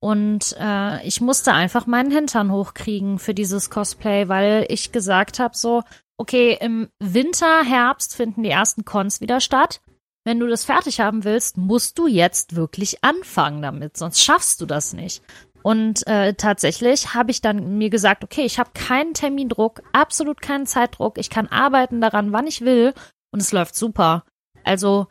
Und 0.00 0.54
äh, 0.60 1.04
ich 1.06 1.22
musste 1.22 1.54
einfach 1.54 1.86
meinen 1.86 2.10
Hintern 2.10 2.52
hochkriegen 2.52 3.18
für 3.18 3.32
dieses 3.32 3.70
Cosplay, 3.70 4.28
weil 4.28 4.66
ich 4.68 4.92
gesagt 4.92 5.38
habe, 5.38 5.56
so, 5.56 5.82
okay, 6.18 6.56
im 6.60 6.88
Winter, 6.98 7.64
Herbst 7.64 8.14
finden 8.14 8.42
die 8.42 8.50
ersten 8.50 8.84
Cons 8.84 9.22
wieder 9.22 9.40
statt. 9.40 9.80
Wenn 10.24 10.40
du 10.40 10.46
das 10.46 10.64
fertig 10.64 11.00
haben 11.00 11.24
willst, 11.24 11.56
musst 11.56 11.98
du 11.98 12.06
jetzt 12.06 12.54
wirklich 12.54 13.02
anfangen 13.02 13.62
damit, 13.62 13.96
sonst 13.96 14.22
schaffst 14.22 14.60
du 14.60 14.66
das 14.66 14.92
nicht. 14.92 15.22
Und 15.62 16.06
äh, 16.06 16.34
tatsächlich 16.34 17.14
habe 17.14 17.30
ich 17.30 17.40
dann 17.40 17.78
mir 17.78 17.90
gesagt, 17.90 18.24
okay, 18.24 18.42
ich 18.42 18.58
habe 18.58 18.70
keinen 18.74 19.14
Termindruck, 19.14 19.82
absolut 19.92 20.40
keinen 20.40 20.66
Zeitdruck, 20.66 21.18
ich 21.18 21.30
kann 21.30 21.46
arbeiten 21.48 22.00
daran, 22.00 22.32
wann 22.32 22.46
ich 22.46 22.62
will 22.62 22.94
und 23.30 23.40
es 23.40 23.52
läuft 23.52 23.74
super. 23.74 24.24
Also 24.64 25.08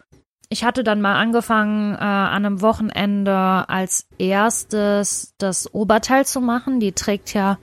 ich 0.49 0.63
hatte 0.63 0.83
dann 0.83 1.01
mal 1.01 1.15
angefangen, 1.15 1.93
äh, 1.93 1.97
an 1.97 2.45
einem 2.45 2.61
Wochenende 2.61 3.65
als 3.67 4.07
erstes 4.17 5.33
das 5.37 5.73
Oberteil 5.73 6.25
zu 6.25 6.39
machen. 6.39 6.79
Die 6.79 6.93
trägt 6.93 7.33
ja 7.33 7.57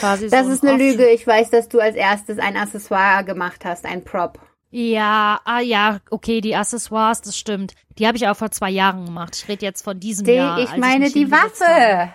quasi 0.00 0.28
das 0.28 0.44
so. 0.44 0.48
Das 0.48 0.54
ist 0.54 0.64
eine 0.64 0.76
Lüge. 0.76 1.08
Ich 1.10 1.26
weiß, 1.26 1.50
dass 1.50 1.68
du 1.68 1.78
als 1.78 1.94
erstes 1.94 2.38
ein 2.38 2.56
Accessoire 2.56 3.24
gemacht 3.24 3.64
hast, 3.64 3.84
ein 3.84 4.02
Prop. 4.04 4.38
Ja, 4.70 5.40
ah 5.44 5.60
ja, 5.60 6.00
okay, 6.10 6.40
die 6.40 6.56
Accessoires, 6.56 7.22
das 7.22 7.38
stimmt. 7.38 7.74
Die 7.96 8.08
habe 8.08 8.16
ich 8.16 8.26
auch 8.26 8.36
vor 8.36 8.50
zwei 8.50 8.70
Jahren 8.70 9.04
gemacht. 9.04 9.36
Ich 9.36 9.48
rede 9.48 9.64
jetzt 9.64 9.82
von 9.82 10.00
diesem 10.00 10.26
die, 10.26 10.32
Jahr. 10.32 10.58
Ich 10.58 10.76
meine 10.76 11.10
die 11.10 11.30
Waffe. 11.30 12.12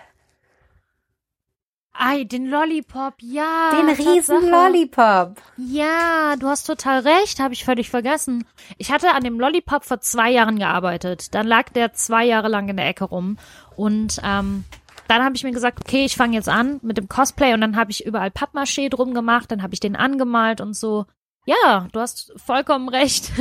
Ei, 2.02 2.24
den 2.24 2.46
Lollipop, 2.46 3.12
ja. 3.18 3.72
Den 3.72 3.90
riesen 3.90 4.50
Lollipop. 4.50 5.36
Ja, 5.58 6.34
du 6.38 6.46
hast 6.46 6.66
total 6.66 7.00
recht, 7.00 7.40
habe 7.40 7.52
ich 7.52 7.62
völlig 7.62 7.90
vergessen. 7.90 8.46
Ich 8.78 8.90
hatte 8.90 9.12
an 9.12 9.22
dem 9.22 9.38
Lollipop 9.38 9.84
vor 9.84 10.00
zwei 10.00 10.30
Jahren 10.30 10.58
gearbeitet. 10.58 11.34
Dann 11.34 11.46
lag 11.46 11.68
der 11.68 11.92
zwei 11.92 12.24
Jahre 12.24 12.48
lang 12.48 12.70
in 12.70 12.78
der 12.78 12.88
Ecke 12.88 13.04
rum. 13.04 13.36
Und 13.76 14.18
ähm, 14.24 14.64
dann 15.08 15.22
habe 15.22 15.36
ich 15.36 15.44
mir 15.44 15.52
gesagt, 15.52 15.78
okay, 15.80 16.06
ich 16.06 16.16
fange 16.16 16.36
jetzt 16.36 16.48
an 16.48 16.80
mit 16.82 16.96
dem 16.96 17.06
Cosplay 17.06 17.52
und 17.52 17.60
dann 17.60 17.76
habe 17.76 17.90
ich 17.90 18.06
überall 18.06 18.30
Pappmaché 18.30 18.88
drum 18.88 19.12
gemacht, 19.12 19.50
dann 19.50 19.62
habe 19.62 19.74
ich 19.74 19.80
den 19.80 19.94
angemalt 19.94 20.62
und 20.62 20.74
so. 20.74 21.04
Ja, 21.46 21.88
du 21.92 22.00
hast 22.00 22.32
vollkommen 22.36 22.88
recht. 22.88 23.32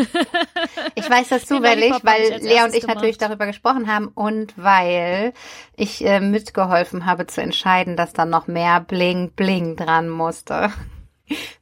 ich 0.95 1.09
weiß 1.09 1.29
das 1.29 1.45
zufällig, 1.47 1.93
weil 2.03 2.39
Lea 2.41 2.63
und 2.63 2.73
ich 2.73 2.81
gemacht. 2.81 2.95
natürlich 2.95 3.17
darüber 3.17 3.45
gesprochen 3.45 3.91
haben 3.91 4.07
und 4.07 4.53
weil 4.57 5.33
ich 5.75 6.05
äh, 6.05 6.19
mitgeholfen 6.19 7.05
habe 7.05 7.27
zu 7.27 7.41
entscheiden, 7.41 7.97
dass 7.97 8.13
da 8.13 8.25
noch 8.25 8.47
mehr 8.47 8.79
Bling 8.79 9.31
Bling 9.31 9.75
dran 9.75 10.09
musste. 10.09 10.71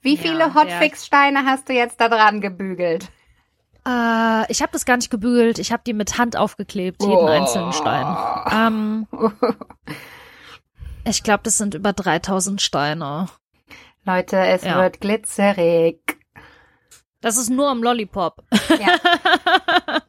Wie 0.02 0.18
viele 0.18 0.40
ja, 0.40 0.56
Hotfix-Steine 0.56 1.46
hast 1.46 1.68
du 1.70 1.74
jetzt 1.74 2.00
da 2.00 2.08
dran 2.08 2.40
gebügelt? 2.40 3.10
Äh, 3.86 4.52
ich 4.52 4.62
habe 4.62 4.72
das 4.72 4.86
gar 4.86 4.98
nicht 4.98 5.10
gebügelt. 5.10 5.60
Ich 5.60 5.72
habe 5.72 5.84
die 5.86 5.94
mit 5.94 6.18
Hand 6.18 6.38
aufgeklebt, 6.38 7.02
jeden 7.02 7.16
oh. 7.16 7.26
einzelnen 7.26 7.74
Stein. 7.74 8.18
Ähm, 8.52 9.08
ich 11.06 11.24
glaube, 11.24 11.44
das 11.44 11.58
sind 11.58 11.74
über 11.74 11.94
3000 11.94 12.62
Steine. 12.62 13.28
Leute, 14.06 14.38
es 14.38 14.64
ja. 14.64 14.78
wird 14.78 15.02
glitzerig. 15.02 16.17
Das 17.22 17.38
ist 17.38 17.50
nur 17.50 17.70
am 17.70 17.82
Lollipop. 17.82 18.44
Ja. 18.70 20.00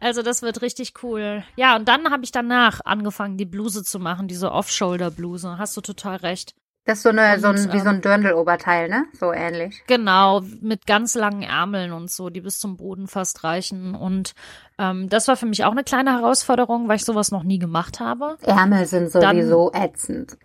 also 0.00 0.22
das 0.22 0.42
wird 0.42 0.62
richtig 0.62 0.94
cool. 1.02 1.42
Ja, 1.56 1.76
und 1.76 1.88
dann 1.88 2.10
habe 2.10 2.24
ich 2.24 2.30
danach 2.30 2.80
angefangen, 2.84 3.36
die 3.36 3.44
Bluse 3.44 3.82
zu 3.82 3.98
machen, 3.98 4.28
diese 4.28 4.52
Off-Shoulder-Bluse. 4.52 5.58
Hast 5.58 5.76
du 5.76 5.80
total 5.80 6.16
recht. 6.16 6.54
Das 6.88 7.00
ist 7.00 7.02
so 7.02 7.10
eine, 7.10 7.34
und, 7.34 7.40
so 7.40 7.48
ein, 7.48 7.72
wie 7.74 7.80
so 7.80 7.88
ein 7.90 7.96
ähm, 7.96 8.00
Dirndl-Oberteil, 8.00 8.88
ne? 8.88 9.04
So 9.12 9.30
ähnlich. 9.30 9.82
Genau, 9.86 10.40
mit 10.62 10.86
ganz 10.86 11.14
langen 11.14 11.42
Ärmeln 11.42 11.92
und 11.92 12.10
so, 12.10 12.30
die 12.30 12.40
bis 12.40 12.58
zum 12.58 12.78
Boden 12.78 13.08
fast 13.08 13.44
reichen. 13.44 13.94
Und 13.94 14.32
ähm, 14.78 15.10
das 15.10 15.28
war 15.28 15.36
für 15.36 15.44
mich 15.44 15.64
auch 15.64 15.72
eine 15.72 15.84
kleine 15.84 16.12
Herausforderung, 16.12 16.88
weil 16.88 16.96
ich 16.96 17.04
sowas 17.04 17.30
noch 17.30 17.42
nie 17.42 17.58
gemacht 17.58 18.00
habe. 18.00 18.38
Ärmel 18.40 18.86
sind 18.86 19.10
sowieso 19.10 19.70
dann, 19.70 19.82
ätzend. 19.82 20.38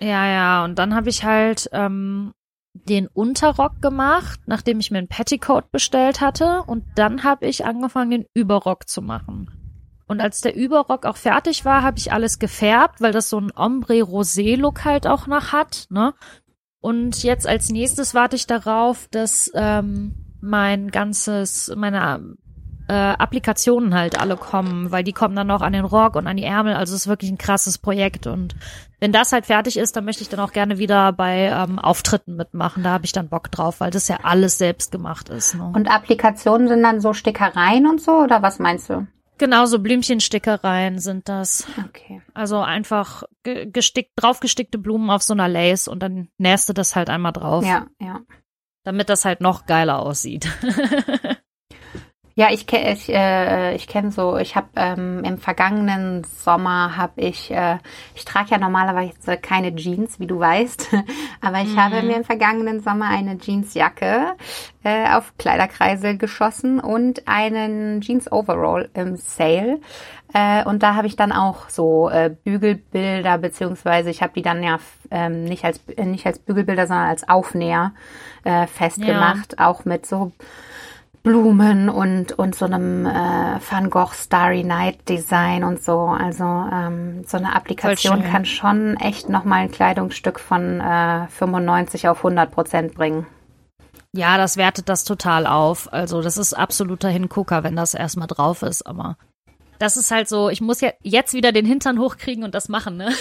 Ja, 0.00 0.26
ja, 0.26 0.64
und 0.64 0.76
dann 0.76 0.96
habe 0.96 1.08
ich 1.08 1.22
halt 1.22 1.68
ähm, 1.72 2.32
den 2.84 3.06
Unterrock 3.06 3.80
gemacht, 3.80 4.40
nachdem 4.46 4.80
ich 4.80 4.90
mir 4.90 4.98
ein 4.98 5.08
Petticoat 5.08 5.70
bestellt 5.70 6.20
hatte. 6.20 6.62
Und 6.66 6.84
dann 6.94 7.24
habe 7.24 7.46
ich 7.46 7.64
angefangen, 7.64 8.10
den 8.10 8.26
Überrock 8.34 8.88
zu 8.88 9.02
machen. 9.02 9.50
Und 10.06 10.20
als 10.20 10.40
der 10.40 10.56
Überrock 10.56 11.04
auch 11.04 11.16
fertig 11.16 11.64
war, 11.64 11.82
habe 11.82 11.98
ich 11.98 12.12
alles 12.12 12.38
gefärbt, 12.38 13.00
weil 13.00 13.12
das 13.12 13.28
so 13.28 13.38
ein 13.38 13.52
Ombre-Rosé-Look 13.54 14.84
halt 14.84 15.06
auch 15.06 15.26
noch 15.26 15.52
hat. 15.52 15.86
Ne? 15.90 16.14
Und 16.80 17.22
jetzt 17.22 17.46
als 17.46 17.68
nächstes 17.68 18.14
warte 18.14 18.36
ich 18.36 18.46
darauf, 18.46 19.08
dass 19.10 19.50
ähm, 19.54 20.14
mein 20.40 20.90
ganzes, 20.90 21.72
meine 21.76 22.00
äh, 22.88 22.92
Applikationen 22.92 23.94
halt 23.94 24.18
alle 24.18 24.36
kommen, 24.36 24.90
weil 24.90 25.04
die 25.04 25.12
kommen 25.12 25.36
dann 25.36 25.46
noch 25.46 25.60
an 25.60 25.74
den 25.74 25.84
Rock 25.84 26.16
und 26.16 26.26
an 26.26 26.36
die 26.36 26.44
Ärmel. 26.44 26.74
Also 26.74 26.94
es 26.94 27.02
ist 27.02 27.08
wirklich 27.08 27.30
ein 27.30 27.38
krasses 27.38 27.78
Projekt. 27.78 28.26
Und 28.26 28.56
wenn 28.98 29.12
das 29.12 29.32
halt 29.32 29.46
fertig 29.46 29.76
ist, 29.76 29.94
dann 29.96 30.04
möchte 30.04 30.22
ich 30.22 30.28
dann 30.28 30.40
auch 30.40 30.52
gerne 30.52 30.78
wieder 30.78 31.12
bei 31.12 31.52
ähm, 31.52 31.78
Auftritten 31.78 32.36
mitmachen. 32.36 32.82
Da 32.82 32.90
habe 32.90 33.04
ich 33.04 33.12
dann 33.12 33.28
Bock 33.28 33.50
drauf, 33.50 33.80
weil 33.80 33.90
das 33.90 34.08
ja 34.08 34.20
alles 34.22 34.58
selbst 34.58 34.90
gemacht 34.90 35.28
ist. 35.28 35.54
Ne? 35.54 35.70
Und 35.74 35.90
Applikationen 35.90 36.68
sind 36.68 36.82
dann 36.82 37.00
so 37.00 37.12
Stickereien 37.12 37.86
und 37.86 38.00
so, 38.00 38.12
oder 38.12 38.42
was 38.42 38.58
meinst 38.58 38.88
du? 38.88 39.06
Genau, 39.38 39.66
so 39.66 39.78
Blümchenstickereien 39.78 40.98
sind 40.98 41.28
das. 41.28 41.64
Okay. 41.86 42.22
Also 42.34 42.58
einfach 42.58 43.22
gestickt, 43.44 44.10
draufgestickte 44.16 44.78
Blumen 44.78 45.10
auf 45.10 45.22
so 45.22 45.32
einer 45.32 45.46
Lace 45.46 45.86
und 45.86 46.02
dann 46.02 46.28
nähst 46.38 46.68
du 46.68 46.72
das 46.72 46.96
halt 46.96 47.08
einmal 47.08 47.32
drauf. 47.32 47.64
Ja, 47.64 47.86
ja. 48.00 48.20
Damit 48.82 49.08
das 49.08 49.24
halt 49.24 49.40
noch 49.40 49.66
geiler 49.66 50.00
aussieht. 50.00 50.48
Ja, 52.38 52.52
ich, 52.52 52.72
ich, 52.72 53.08
äh, 53.08 53.74
ich 53.74 53.88
kenne 53.88 54.12
so, 54.12 54.36
ich 54.36 54.54
habe 54.54 54.68
ähm, 54.76 55.24
im 55.24 55.38
vergangenen 55.38 56.22
Sommer 56.22 56.96
habe 56.96 57.20
ich, 57.20 57.50
äh, 57.50 57.78
ich 58.14 58.24
trage 58.24 58.50
ja 58.50 58.58
normalerweise 58.58 59.36
keine 59.38 59.74
Jeans, 59.74 60.20
wie 60.20 60.28
du 60.28 60.38
weißt, 60.38 60.86
aber 61.40 61.62
ich 61.62 61.72
mhm. 61.72 61.82
habe 61.82 62.02
mir 62.02 62.14
im 62.14 62.22
vergangenen 62.22 62.80
Sommer 62.80 63.06
eine 63.08 63.38
Jeansjacke 63.38 64.36
äh, 64.84 65.10
auf 65.10 65.36
Kleiderkreisel 65.36 66.16
geschossen 66.16 66.78
und 66.78 67.26
einen 67.26 68.02
Jeans 68.02 68.30
Overall 68.30 68.88
im 68.94 69.16
Sale. 69.16 69.80
Äh, 70.32 70.62
und 70.62 70.84
da 70.84 70.94
habe 70.94 71.08
ich 71.08 71.16
dann 71.16 71.32
auch 71.32 71.68
so 71.68 72.08
äh, 72.08 72.30
Bügelbilder, 72.44 73.38
beziehungsweise 73.38 74.10
ich 74.10 74.22
habe 74.22 74.34
die 74.34 74.42
dann 74.42 74.62
ja 74.62 74.78
ähm, 75.10 75.42
nicht 75.42 75.64
als 75.64 75.80
nicht 75.96 76.24
als 76.24 76.38
Bügelbilder, 76.38 76.86
sondern 76.86 77.08
als 77.08 77.28
Aufnäher 77.28 77.94
äh, 78.44 78.68
festgemacht, 78.68 79.56
ja. 79.58 79.66
auch 79.66 79.84
mit 79.84 80.06
so 80.06 80.30
Blumen 81.28 81.90
und, 81.90 82.32
und 82.32 82.54
so 82.54 82.64
einem 82.64 83.04
äh, 83.04 83.10
Van 83.70 83.90
Gogh 83.90 84.14
Starry 84.14 84.64
Night 84.64 85.06
Design 85.10 85.62
und 85.62 85.82
so. 85.82 85.98
Also 85.98 86.44
ähm, 86.44 87.22
so 87.26 87.36
eine 87.36 87.54
Applikation 87.54 88.24
kann 88.24 88.46
schon 88.46 88.96
echt 88.96 89.28
nochmal 89.28 89.60
ein 89.60 89.70
Kleidungsstück 89.70 90.40
von 90.40 90.80
äh, 90.80 91.28
95 91.28 92.08
auf 92.08 92.18
100 92.18 92.50
Prozent 92.50 92.94
bringen. 92.94 93.26
Ja, 94.14 94.38
das 94.38 94.56
wertet 94.56 94.88
das 94.88 95.04
total 95.04 95.46
auf. 95.46 95.92
Also 95.92 96.22
das 96.22 96.38
ist 96.38 96.54
absoluter 96.54 97.10
Hingucker, 97.10 97.62
wenn 97.62 97.76
das 97.76 97.92
erstmal 97.92 98.26
drauf 98.26 98.62
ist. 98.62 98.86
Aber 98.86 99.18
das 99.78 99.98
ist 99.98 100.10
halt 100.10 100.30
so, 100.30 100.48
ich 100.48 100.62
muss 100.62 100.80
ja 100.80 100.92
jetzt 101.02 101.34
wieder 101.34 101.52
den 101.52 101.66
Hintern 101.66 101.98
hochkriegen 101.98 102.42
und 102.42 102.54
das 102.54 102.70
machen, 102.70 102.96
ne? 102.96 103.12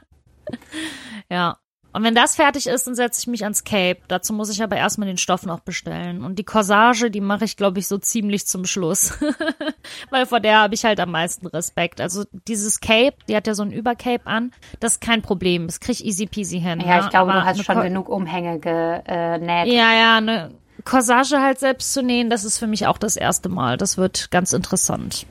ja. 1.30 1.56
Und 1.92 2.04
wenn 2.04 2.14
das 2.14 2.36
fertig 2.36 2.66
ist, 2.66 2.86
dann 2.86 2.94
setze 2.94 3.20
ich 3.20 3.26
mich 3.26 3.42
ans 3.42 3.64
Cape. 3.64 4.00
Dazu 4.08 4.32
muss 4.32 4.50
ich 4.50 4.62
aber 4.62 4.76
erstmal 4.76 5.08
den 5.08 5.16
Stoff 5.16 5.44
noch 5.44 5.60
bestellen. 5.60 6.22
Und 6.22 6.38
die 6.38 6.44
Corsage, 6.44 7.10
die 7.10 7.20
mache 7.20 7.44
ich, 7.44 7.56
glaube 7.56 7.80
ich, 7.80 7.88
so 7.88 7.98
ziemlich 7.98 8.46
zum 8.46 8.64
Schluss. 8.64 9.18
Weil 10.10 10.26
vor 10.26 10.40
der 10.40 10.60
habe 10.60 10.74
ich 10.74 10.84
halt 10.84 11.00
am 11.00 11.10
meisten 11.10 11.46
Respekt. 11.48 12.00
Also 12.00 12.24
dieses 12.46 12.80
Cape, 12.80 13.16
die 13.28 13.34
hat 13.34 13.46
ja 13.46 13.54
so 13.54 13.62
ein 13.62 13.72
Übercape 13.72 14.26
an, 14.26 14.52
das 14.78 14.94
ist 14.94 15.00
kein 15.00 15.22
Problem. 15.22 15.66
Das 15.66 15.80
kriege 15.80 15.92
ich 15.92 16.04
easy 16.04 16.26
peasy 16.26 16.60
hin. 16.60 16.80
Ja, 16.80 16.98
ne? 16.98 17.02
ich 17.04 17.10
glaube, 17.10 17.32
aber 17.32 17.40
du 17.40 17.46
hast 17.46 17.64
schon 17.64 17.76
Ko 17.76 17.82
genug 17.82 18.08
Umhänge 18.08 18.60
genäht. 18.60 19.66
Ja, 19.66 19.92
ja, 19.92 20.16
eine 20.18 20.52
Corsage 20.84 21.40
halt 21.40 21.58
selbst 21.58 21.92
zu 21.92 22.02
nähen, 22.02 22.30
das 22.30 22.44
ist 22.44 22.58
für 22.58 22.66
mich 22.66 22.86
auch 22.86 22.98
das 22.98 23.16
erste 23.16 23.48
Mal. 23.48 23.76
Das 23.76 23.98
wird 23.98 24.30
ganz 24.30 24.52
interessant. 24.52 25.26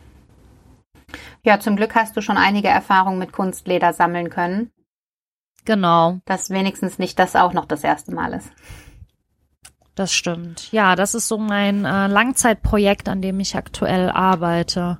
Ja, 1.43 1.59
zum 1.59 1.75
Glück 1.75 1.95
hast 1.95 2.15
du 2.17 2.21
schon 2.21 2.37
einige 2.37 2.67
Erfahrungen 2.67 3.17
mit 3.17 3.31
Kunstleder 3.31 3.93
sammeln 3.93 4.29
können. 4.29 4.71
Genau. 5.65 6.19
Dass 6.25 6.49
wenigstens 6.49 6.99
nicht 6.99 7.19
das 7.19 7.35
auch 7.35 7.53
noch 7.53 7.65
das 7.65 7.83
erste 7.83 8.13
Mal 8.13 8.33
ist. 8.33 8.49
Das 9.95 10.13
stimmt. 10.13 10.71
Ja, 10.71 10.95
das 10.95 11.13
ist 11.13 11.27
so 11.27 11.37
mein 11.37 11.83
äh, 11.83 12.07
Langzeitprojekt, 12.07 13.09
an 13.09 13.21
dem 13.21 13.39
ich 13.39 13.55
aktuell 13.55 14.09
arbeite. 14.09 14.97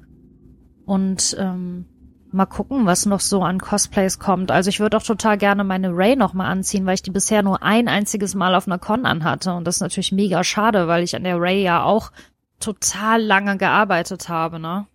Und 0.85 1.37
ähm, 1.39 1.85
mal 2.31 2.45
gucken, 2.45 2.85
was 2.85 3.05
noch 3.05 3.21
so 3.21 3.41
an 3.41 3.59
Cosplays 3.59 4.19
kommt. 4.19 4.51
Also 4.51 4.69
ich 4.69 4.79
würde 4.79 4.97
auch 4.97 5.03
total 5.03 5.37
gerne 5.37 5.63
meine 5.63 5.95
Ray 5.95 6.15
noch 6.15 6.33
mal 6.33 6.47
anziehen, 6.47 6.85
weil 6.85 6.95
ich 6.95 7.01
die 7.01 7.11
bisher 7.11 7.43
nur 7.43 7.63
ein 7.63 7.87
einziges 7.87 8.35
Mal 8.35 8.55
auf 8.55 8.67
einer 8.67 8.77
Con 8.77 9.05
anhatte. 9.05 9.53
Und 9.53 9.65
das 9.65 9.77
ist 9.77 9.81
natürlich 9.81 10.11
mega 10.11 10.43
schade, 10.43 10.87
weil 10.87 11.03
ich 11.03 11.15
an 11.15 11.23
der 11.23 11.39
Ray 11.39 11.63
ja 11.63 11.83
auch 11.83 12.11
total 12.59 13.21
lange 13.21 13.57
gearbeitet 13.57 14.29
habe, 14.29 14.59
ne? 14.59 14.85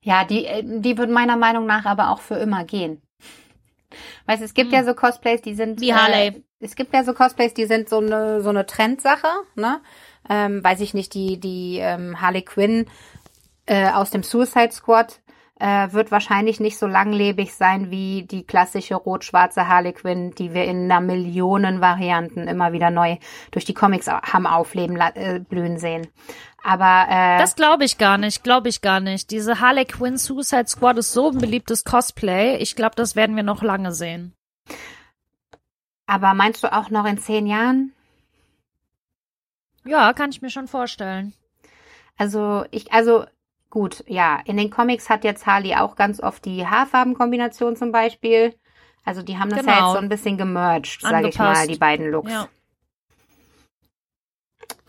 Ja, 0.00 0.24
die, 0.24 0.46
äh, 0.46 0.62
die 0.64 0.96
wird 0.96 1.10
meiner 1.10 1.36
Meinung 1.36 1.66
nach 1.66 1.84
aber 1.84 2.10
auch 2.10 2.20
für 2.20 2.36
immer 2.36 2.64
gehen. 2.64 3.02
Weißt 4.26 4.40
du, 4.40 4.44
es 4.44 4.54
gibt 4.54 4.72
hm. 4.72 4.78
ja 4.78 4.84
so 4.84 4.94
Cosplays, 4.94 5.42
die 5.42 5.54
sind. 5.54 5.80
Wie 5.80 5.94
Harley. 5.94 6.28
Äh, 6.28 6.42
es 6.60 6.76
gibt 6.76 6.94
ja 6.94 7.04
so 7.04 7.12
Cosplays, 7.12 7.52
die 7.52 7.66
sind 7.66 7.88
so 7.88 7.98
eine, 7.98 8.40
so 8.40 8.48
eine 8.48 8.64
Trendsache, 8.64 9.28
ne? 9.54 9.80
Ähm, 10.30 10.64
weiß 10.64 10.80
ich 10.80 10.94
nicht, 10.94 11.12
die, 11.12 11.38
die 11.38 11.78
ähm, 11.80 12.20
Harley 12.20 12.42
Quinn 12.42 12.86
äh, 13.66 13.90
aus 13.90 14.10
dem 14.10 14.22
Suicide 14.22 14.72
Squad 14.72 15.20
äh, 15.60 15.92
wird 15.92 16.10
wahrscheinlich 16.10 16.60
nicht 16.60 16.78
so 16.78 16.86
langlebig 16.86 17.54
sein 17.54 17.90
wie 17.90 18.24
die 18.24 18.44
klassische 18.44 18.96
rot-schwarze 18.96 19.68
Harley 19.68 19.92
Quinn, 19.92 20.32
die 20.32 20.52
wir 20.52 20.64
in 20.64 20.90
einer 20.90 21.00
Millionen 21.00 21.80
Varianten 21.80 22.48
immer 22.48 22.72
wieder 22.72 22.90
neu 22.90 23.16
durch 23.50 23.64
die 23.64 23.74
Comics 23.74 24.08
haben 24.08 24.46
aufleben 24.46 24.96
äh, 24.96 25.40
blühen 25.40 25.78
sehen. 25.78 26.08
Aber 26.66 27.06
äh, 27.10 27.38
das 27.38 27.56
glaube 27.56 27.84
ich 27.84 27.98
gar 27.98 28.16
nicht, 28.16 28.42
glaube 28.42 28.70
ich 28.70 28.80
gar 28.80 28.98
nicht. 28.98 29.30
Diese 29.30 29.60
Harley 29.60 29.84
Quinn 29.84 30.16
Suicide 30.16 30.66
Squad 30.66 30.96
ist 30.96 31.12
so 31.12 31.30
ein 31.30 31.36
beliebtes 31.36 31.84
Cosplay. 31.84 32.56
Ich 32.56 32.74
glaube, 32.74 32.96
das 32.96 33.14
werden 33.14 33.36
wir 33.36 33.42
noch 33.42 33.62
lange 33.62 33.92
sehen. 33.92 34.32
Aber 36.06 36.32
meinst 36.32 36.64
du 36.64 36.72
auch 36.72 36.88
noch 36.88 37.04
in 37.04 37.18
zehn 37.18 37.46
Jahren? 37.46 37.92
Ja, 39.84 40.14
kann 40.14 40.30
ich 40.30 40.40
mir 40.40 40.48
schon 40.48 40.66
vorstellen. 40.66 41.34
Also 42.16 42.64
ich, 42.70 42.90
also 42.94 43.26
gut, 43.68 44.02
ja. 44.06 44.40
In 44.46 44.56
den 44.56 44.70
Comics 44.70 45.10
hat 45.10 45.22
jetzt 45.22 45.44
Harley 45.44 45.74
auch 45.74 45.96
ganz 45.96 46.18
oft 46.18 46.46
die 46.46 46.66
Haarfarbenkombination 46.66 47.76
zum 47.76 47.92
Beispiel. 47.92 48.54
Also 49.04 49.20
die 49.20 49.36
haben 49.36 49.50
das 49.50 49.60
genau. 49.60 49.72
ja 49.72 49.84
jetzt 49.84 49.92
so 49.92 49.98
ein 49.98 50.08
bisschen 50.08 50.38
gemerged, 50.38 51.02
sage 51.02 51.28
ich 51.28 51.38
mal, 51.38 51.66
die 51.66 51.76
beiden 51.76 52.10
Looks. 52.10 52.32
Ja. 52.32 52.48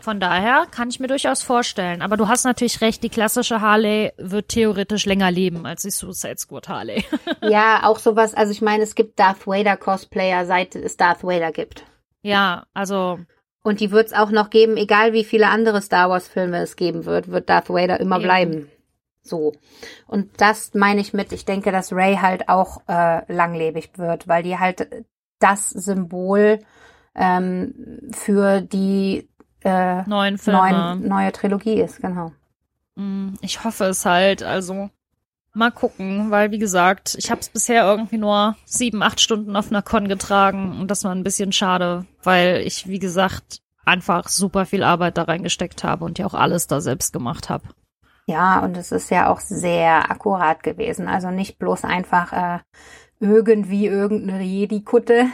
Von 0.06 0.20
daher 0.20 0.68
kann 0.70 0.90
ich 0.90 1.00
mir 1.00 1.08
durchaus 1.08 1.42
vorstellen. 1.42 2.04
Aber 2.04 2.16
du 2.16 2.28
hast 2.28 2.44
natürlich 2.44 2.80
recht, 2.80 3.02
die 3.02 3.10
klassische 3.10 3.60
Harley 3.60 4.12
wird 4.18 4.50
theoretisch 4.50 5.08
länger 5.08 5.32
leben 5.32 5.66
als 5.66 5.82
die 5.82 5.90
Suicide 5.90 6.38
Squad 6.38 6.70
Harley. 6.70 7.04
ja, 7.42 7.80
auch 7.82 7.98
sowas. 7.98 8.36
Also 8.36 8.52
ich 8.52 8.62
meine, 8.62 8.84
es 8.84 8.94
gibt 8.94 9.18
Darth 9.18 9.48
Vader 9.48 9.78
Cosplayer, 9.78 10.46
seit 10.46 10.76
es 10.76 10.96
Darth 10.96 11.24
Vader 11.24 11.52
gibt. 11.52 11.86
Ja, 12.22 12.68
also. 12.76 13.18
Und 13.64 13.80
die 13.80 13.90
wird 13.90 14.06
es 14.06 14.14
auch 14.14 14.30
noch 14.30 14.52
geben, 14.52 14.78
egal 14.78 15.14
wie 15.14 15.24
viele 15.24 15.48
andere 15.48 15.82
Star 15.82 16.08
Wars 16.12 16.28
Filme 16.28 16.60
es 16.60 16.76
geben 16.76 17.06
wird, 17.06 17.32
wird 17.32 17.50
Darth 17.50 17.72
Vader 17.72 18.00
immer 18.00 18.18
eben. 18.18 18.24
bleiben. 18.24 18.72
So. 19.24 19.54
Und 20.06 20.40
das 20.40 20.76
meine 20.76 21.02
ich 21.02 21.14
mit, 21.14 21.32
ich 21.32 21.46
denke, 21.46 21.72
dass 21.72 21.92
Ray 21.92 22.18
halt 22.18 22.48
auch 22.48 22.82
äh, 22.88 23.34
langlebig 23.34 23.98
wird, 23.98 24.28
weil 24.28 24.44
die 24.44 24.60
halt 24.60 24.88
das 25.40 25.72
Symbol 25.72 26.60
ähm, 27.16 27.74
für 28.12 28.62
die 28.62 29.28
äh, 29.66 30.04
neuen 30.08 30.38
Filme. 30.38 30.60
Neuen, 30.60 31.08
neue 31.08 31.32
Trilogie 31.32 31.82
ist, 31.82 32.02
genau. 32.02 32.32
Mm, 32.96 33.34
ich 33.42 33.64
hoffe 33.64 33.86
es 33.86 34.06
halt, 34.06 34.44
also 34.44 34.90
mal 35.54 35.72
gucken, 35.72 36.32
weil 36.32 36.52
wie 36.52 36.60
gesagt, 36.60 37.16
ich 37.18 37.32
habe 37.32 37.42
es 37.42 37.50
bisher 37.50 37.86
irgendwie 37.86 38.18
nur 38.18 38.56
sieben, 38.66 39.02
acht 39.02 39.20
Stunden 39.20 39.56
auf 39.56 39.70
einer 39.70 39.82
Con 39.82 40.08
getragen 40.08 40.80
und 40.80 40.92
das 40.92 41.04
war 41.04 41.12
ein 41.12 41.24
bisschen 41.24 41.52
schade, 41.52 42.06
weil 42.24 42.62
ich, 42.66 42.88
wie 42.88 43.00
gesagt, 43.00 43.62
einfach 43.86 44.28
super 44.28 44.66
viel 44.66 44.84
Arbeit 44.84 45.18
da 45.18 45.24
reingesteckt 45.24 45.84
habe 45.84 46.06
und 46.06 46.20
ja 46.20 46.26
auch 46.26 46.34
alles 46.34 46.68
da 46.68 46.82
selbst 46.82 47.14
gemacht 47.14 47.50
habe. 47.50 47.64
Ja, 48.28 48.60
und 48.60 48.76
es 48.76 48.92
ist 48.92 49.12
ja 49.12 49.30
auch 49.30 49.40
sehr 49.40 50.10
akkurat 50.10 50.64
gewesen. 50.64 51.08
Also 51.08 51.30
nicht 51.30 51.60
bloß 51.60 51.84
einfach 51.84 52.34
äh, 52.34 52.60
irgendwie 53.20 53.86
irgendeine 53.86 54.44
Jedi-Kutte. 54.44 55.28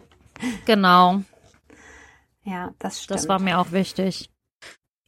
genau. 0.66 1.22
Ja, 2.48 2.72
das 2.78 3.02
stimmt. 3.02 3.18
Das 3.18 3.28
war 3.28 3.38
mir 3.40 3.58
auch 3.58 3.72
wichtig. 3.72 4.30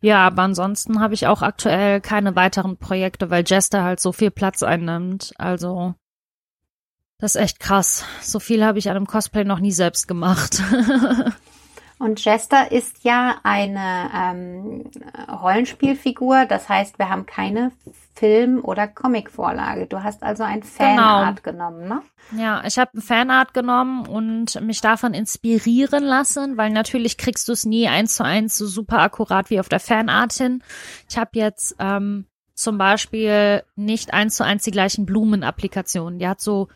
Ja, 0.03 0.27
aber 0.27 0.43
ansonsten 0.43 1.01
habe 1.01 1.15
ich 1.15 1.27
auch 1.27 1.43
aktuell 1.43 2.01
keine 2.01 2.37
weiteren 2.37 2.77
Projekte, 2.77 3.31
weil 3.31 3.45
Jester 3.47 3.83
halt 3.83 4.01
so 4.01 4.13
viel 4.13 4.31
Platz 4.31 4.63
einnimmt. 4.63 5.33
Also, 5.39 5.95
das 7.19 7.35
ist 7.35 7.41
echt 7.41 7.61
krass. 7.61 8.05
So 8.23 8.41
viel 8.41 8.65
habe 8.65 8.79
ich 8.79 8.91
an 8.91 8.97
einem 8.97 9.07
Cosplay 9.07 9.45
noch 9.45 9.61
nie 9.61 9.73
selbst 9.73 10.07
gemacht. 10.07 10.63
Und 12.01 12.25
Jester 12.25 12.73
ist 12.73 13.05
ja 13.05 13.37
eine 13.43 14.11
ähm, 14.15 14.91
Rollenspielfigur. 15.31 16.47
Das 16.47 16.67
heißt, 16.67 16.99
wir 16.99 17.11
haben 17.11 17.27
keine 17.27 17.73
Film- 18.15 18.65
oder 18.65 18.89
Comic-Vorlage. 18.89 19.87
Du 19.87 20.03
hast 20.03 20.23
also 20.23 20.43
ein 20.43 20.63
Fanart 20.63 21.43
genau. 21.43 21.69
genommen, 21.69 21.89
ne? 21.89 22.03
Ja, 22.39 22.63
ich 22.65 22.79
habe 22.79 22.93
ein 22.95 23.03
Fanart 23.03 23.53
genommen 23.53 24.07
und 24.07 24.59
mich 24.63 24.81
davon 24.81 25.13
inspirieren 25.13 26.03
lassen, 26.03 26.57
weil 26.57 26.71
natürlich 26.71 27.19
kriegst 27.19 27.47
du 27.49 27.53
es 27.53 27.67
nie 27.67 27.87
eins 27.87 28.15
zu 28.15 28.25
eins 28.25 28.57
so 28.57 28.67
super 28.67 29.01
akkurat 29.01 29.51
wie 29.51 29.61
auf 29.61 29.69
der 29.69 29.81
Fanart 29.81 30.33
hin. 30.33 30.63
Ich 31.07 31.19
habe 31.19 31.33
jetzt 31.35 31.77
ähm, 31.79 32.25
zum 32.55 32.79
Beispiel 32.79 33.63
nicht 33.77 34.15
eins 34.15 34.37
zu 34.37 34.45
eins 34.45 34.65
die 34.65 34.71
gleichen 34.71 35.05
Blumenapplikationen. 35.05 36.19
Die 36.19 36.29
hat 36.29 36.41
so 36.41 36.69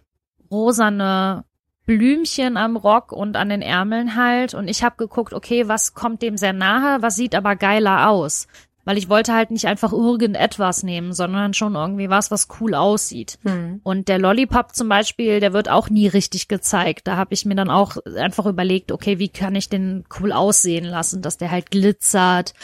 rosane 0.51 1.47
Blümchen 1.87 2.57
am 2.57 2.77
Rock 2.77 3.13
und 3.13 3.37
an 3.37 3.49
den 3.49 3.63
Ärmeln 3.63 4.17
halt. 4.17 4.55
Und 4.55 4.69
ich 4.69 4.83
habe 4.83 4.97
geguckt, 4.97 5.33
okay, 5.33 5.69
was 5.69 5.95
kommt 5.95 6.23
dem 6.23 6.37
sehr 6.37 6.53
nahe, 6.53 7.03
was 7.03 7.17
sieht 7.17 7.35
aber 7.35 7.57
geiler 7.57 8.09
aus 8.09 8.47
weil 8.85 8.99
ich 8.99 9.09
wollte 9.09 9.35
halt 9.35 9.51
nicht 9.51 9.67
einfach 9.67 9.93
irgendetwas 9.93 10.83
nehmen, 10.83 11.13
sondern 11.13 11.55
schon 11.55 11.75
irgendwie 11.75 12.11
was, 12.11 12.31
was 12.31 12.49
cool 12.61 12.75
aussieht. 12.75 13.39
Mhm. 13.43 13.81
Und 13.83 14.09
der 14.09 14.19
Lollipop 14.19 14.75
zum 14.75 14.89
Beispiel, 14.89 15.41
der 15.41 15.53
wird 15.53 15.69
auch 15.69 15.89
nie 15.89 16.07
richtig 16.07 16.49
gezeigt. 16.49 17.07
Da 17.07 17.17
habe 17.17 17.35
ich 17.35 17.47
mir 17.47 17.55
dann 17.55 17.71
auch 17.71 17.97
einfach 18.17 18.47
überlegt, 18.47 18.93
okay, 18.93 19.19
wie 19.19 19.29
kann 19.29 19.55
ich 19.55 19.69
den 19.69 20.05
cool 20.21 20.33
aussehen 20.33 20.85
lassen, 20.85 21.23
dass 21.23 21.39
der 21.39 21.51
halt 21.51 21.71
glitzert 21.71 22.55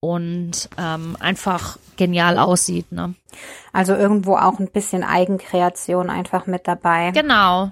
und 0.00 0.68
ähm, 0.78 1.16
einfach 1.20 1.78
genial 1.96 2.38
aussieht. 2.38 2.90
Ne? 2.92 3.14
Also 3.72 3.94
irgendwo 3.94 4.36
auch 4.36 4.58
ein 4.58 4.70
bisschen 4.70 5.04
Eigenkreation 5.04 6.10
einfach 6.10 6.46
mit 6.46 6.66
dabei. 6.66 7.12
Genau. 7.12 7.70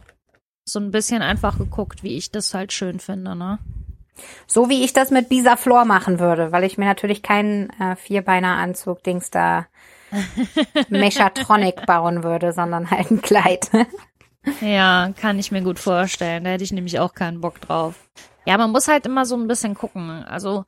So 0.69 0.81
ein 0.81 0.91
bisschen 0.91 1.23
einfach 1.23 1.59
geguckt, 1.59 2.03
wie 2.03 2.17
ich 2.17 2.33
das 2.33 2.53
halt 2.53 2.73
schön 2.73 2.99
finde, 2.99 3.37
ne? 3.37 3.59
So 4.47 4.69
wie 4.69 4.85
ich 4.85 4.93
das 4.93 5.11
mit 5.11 5.29
Bisa 5.29 5.57
Flor 5.57 5.85
machen 5.85 6.19
würde, 6.19 6.51
weil 6.51 6.65
ich 6.65 6.77
mir 6.77 6.87
natürlich 6.87 7.23
keinen 7.23 7.71
äh, 7.79 7.95
Vierbeiner-Anzug-Dings 7.95 9.31
da 9.31 9.67
Mechatronic 10.89 11.87
bauen 11.87 12.25
würde, 12.25 12.53
sondern 12.53 12.91
halt 12.91 13.11
ein 13.11 13.23
Kleid. 13.23 13.71
ja, 14.61 15.13
kann 15.21 15.39
ich 15.39 15.53
mir 15.53 15.63
gut 15.63 15.79
vorstellen. 15.79 16.43
Da 16.43 16.51
hätte 16.51 16.65
ich 16.65 16.73
nämlich 16.73 16.99
auch 16.99 17.15
keinen 17.15 17.41
Bock 17.41 17.61
drauf. 17.61 17.95
Ja, 18.45 18.59
man 18.59 18.73
muss 18.73 18.89
halt 18.89 19.07
immer 19.07 19.25
so 19.25 19.37
ein 19.37 19.49
bisschen 19.49 19.75
gucken. 19.75 20.25
Also, 20.25 20.65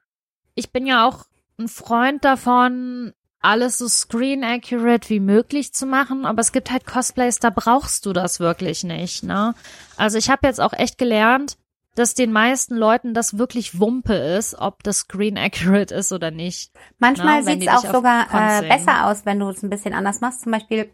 ich 0.55 0.71
bin 0.71 0.87
ja 0.87 1.09
auch 1.09 1.25
ein 1.59 1.69
Freund 1.69 2.25
davon, 2.25 3.15
alles 3.41 3.79
so 3.79 3.89
screen 3.89 4.45
accurate 4.45 5.09
wie 5.11 5.21
möglich 5.21 5.73
zu 5.73 5.87
machen, 5.87 6.27
aber 6.27 6.41
es 6.41 6.53
gibt 6.53 6.71
halt 6.71 6.87
Cosplays, 6.87 7.39
da 7.39 7.51
brauchst 7.51 8.05
du 8.07 8.13
das 8.13 8.41
wirklich 8.41 8.85
nicht, 8.85 9.23
ne? 9.23 9.55
Also 9.99 10.19
ich 10.19 10.31
habe 10.31 10.47
jetzt 10.47 10.61
auch 10.61 10.73
echt 10.73 10.99
gelernt, 10.99 11.59
dass 11.95 12.15
den 12.15 12.33
meisten 12.33 12.77
Leuten 12.77 13.13
das 13.13 13.39
wirklich 13.39 13.81
Wumpe 13.81 14.15
ist, 14.15 14.55
ob 14.55 14.83
das 14.85 14.99
screen 14.99 15.37
accurate 15.37 15.95
ist 15.95 16.13
oder 16.13 16.31
nicht. 16.31 16.71
Manchmal 16.99 17.43
sieht 17.43 17.63
es 17.63 17.69
auch 17.69 17.93
sogar 17.93 18.27
äh, 18.33 18.69
besser 18.69 19.07
aus, 19.07 19.27
wenn 19.27 19.41
du 19.41 19.49
es 19.49 19.63
ein 19.63 19.71
bisschen 19.71 19.95
anders 19.95 20.21
machst. 20.21 20.43
Zum 20.43 20.53
Beispiel 20.53 20.91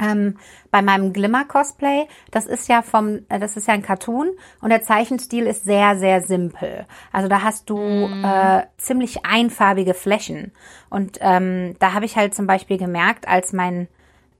ähm, 0.00 0.38
bei 0.70 0.82
meinem 0.82 1.12
Glimmer-Cosplay, 1.12 2.06
das 2.30 2.46
ist 2.46 2.68
ja 2.68 2.82
vom, 2.82 3.20
äh, 3.28 3.38
das 3.38 3.56
ist 3.56 3.68
ja 3.68 3.74
ein 3.74 3.82
Cartoon 3.82 4.30
und 4.60 4.70
der 4.70 4.82
Zeichenstil 4.82 5.46
ist 5.46 5.64
sehr, 5.64 5.98
sehr 5.98 6.22
simpel. 6.22 6.86
Also 7.12 7.28
da 7.28 7.42
hast 7.42 7.68
du 7.68 7.78
mm. 7.78 8.24
äh, 8.24 8.62
ziemlich 8.78 9.24
einfarbige 9.26 9.94
Flächen. 9.94 10.52
Und 10.88 11.18
ähm, 11.20 11.76
da 11.78 11.92
habe 11.92 12.04
ich 12.06 12.16
halt 12.16 12.34
zum 12.34 12.46
Beispiel 12.46 12.78
gemerkt, 12.78 13.28
als 13.28 13.52
mein 13.52 13.88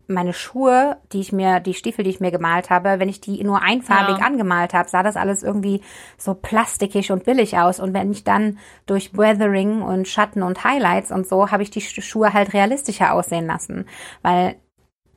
meine 0.09 0.33
Schuhe, 0.33 0.97
die 1.13 1.21
ich 1.21 1.33
mir, 1.33 1.61
die 1.61 1.75
Stiefel, 1.75 2.05
die 2.05 2.11
ich 2.11 2.21
mir 2.21 2.31
gemalt 2.31 2.71
habe, 2.71 2.99
wenn 2.99 3.09
ich 3.09 3.21
die 3.21 3.43
nur 3.43 3.63
einfarbig 3.63 4.19
ja. 4.19 4.27
angemalt 4.27 4.75
habe, 4.75 4.89
sah 4.89 5.03
das 5.03 5.17
alles 5.17 5.43
irgendwie 5.43 5.81
so 6.17 6.35
plastikig 6.35 7.11
und 7.11 7.25
billig 7.25 7.59
aus. 7.59 7.81
Und 7.81 7.93
wenn 7.93 8.13
ich 8.13 8.25
dann 8.25 8.59
durch 8.87 9.17
Weathering 9.17 9.83
und 9.83 10.07
Schatten 10.07 10.43
und 10.43 10.65
Highlights 10.65 11.11
und 11.11 11.27
so, 11.27 11.51
habe 11.51 11.63
ich 11.63 11.71
die 11.71 11.81
Schuhe 11.81 12.33
halt 12.33 12.55
realistischer 12.55 13.13
aussehen 13.13 13.47
lassen. 13.47 13.87
Weil 14.23 14.57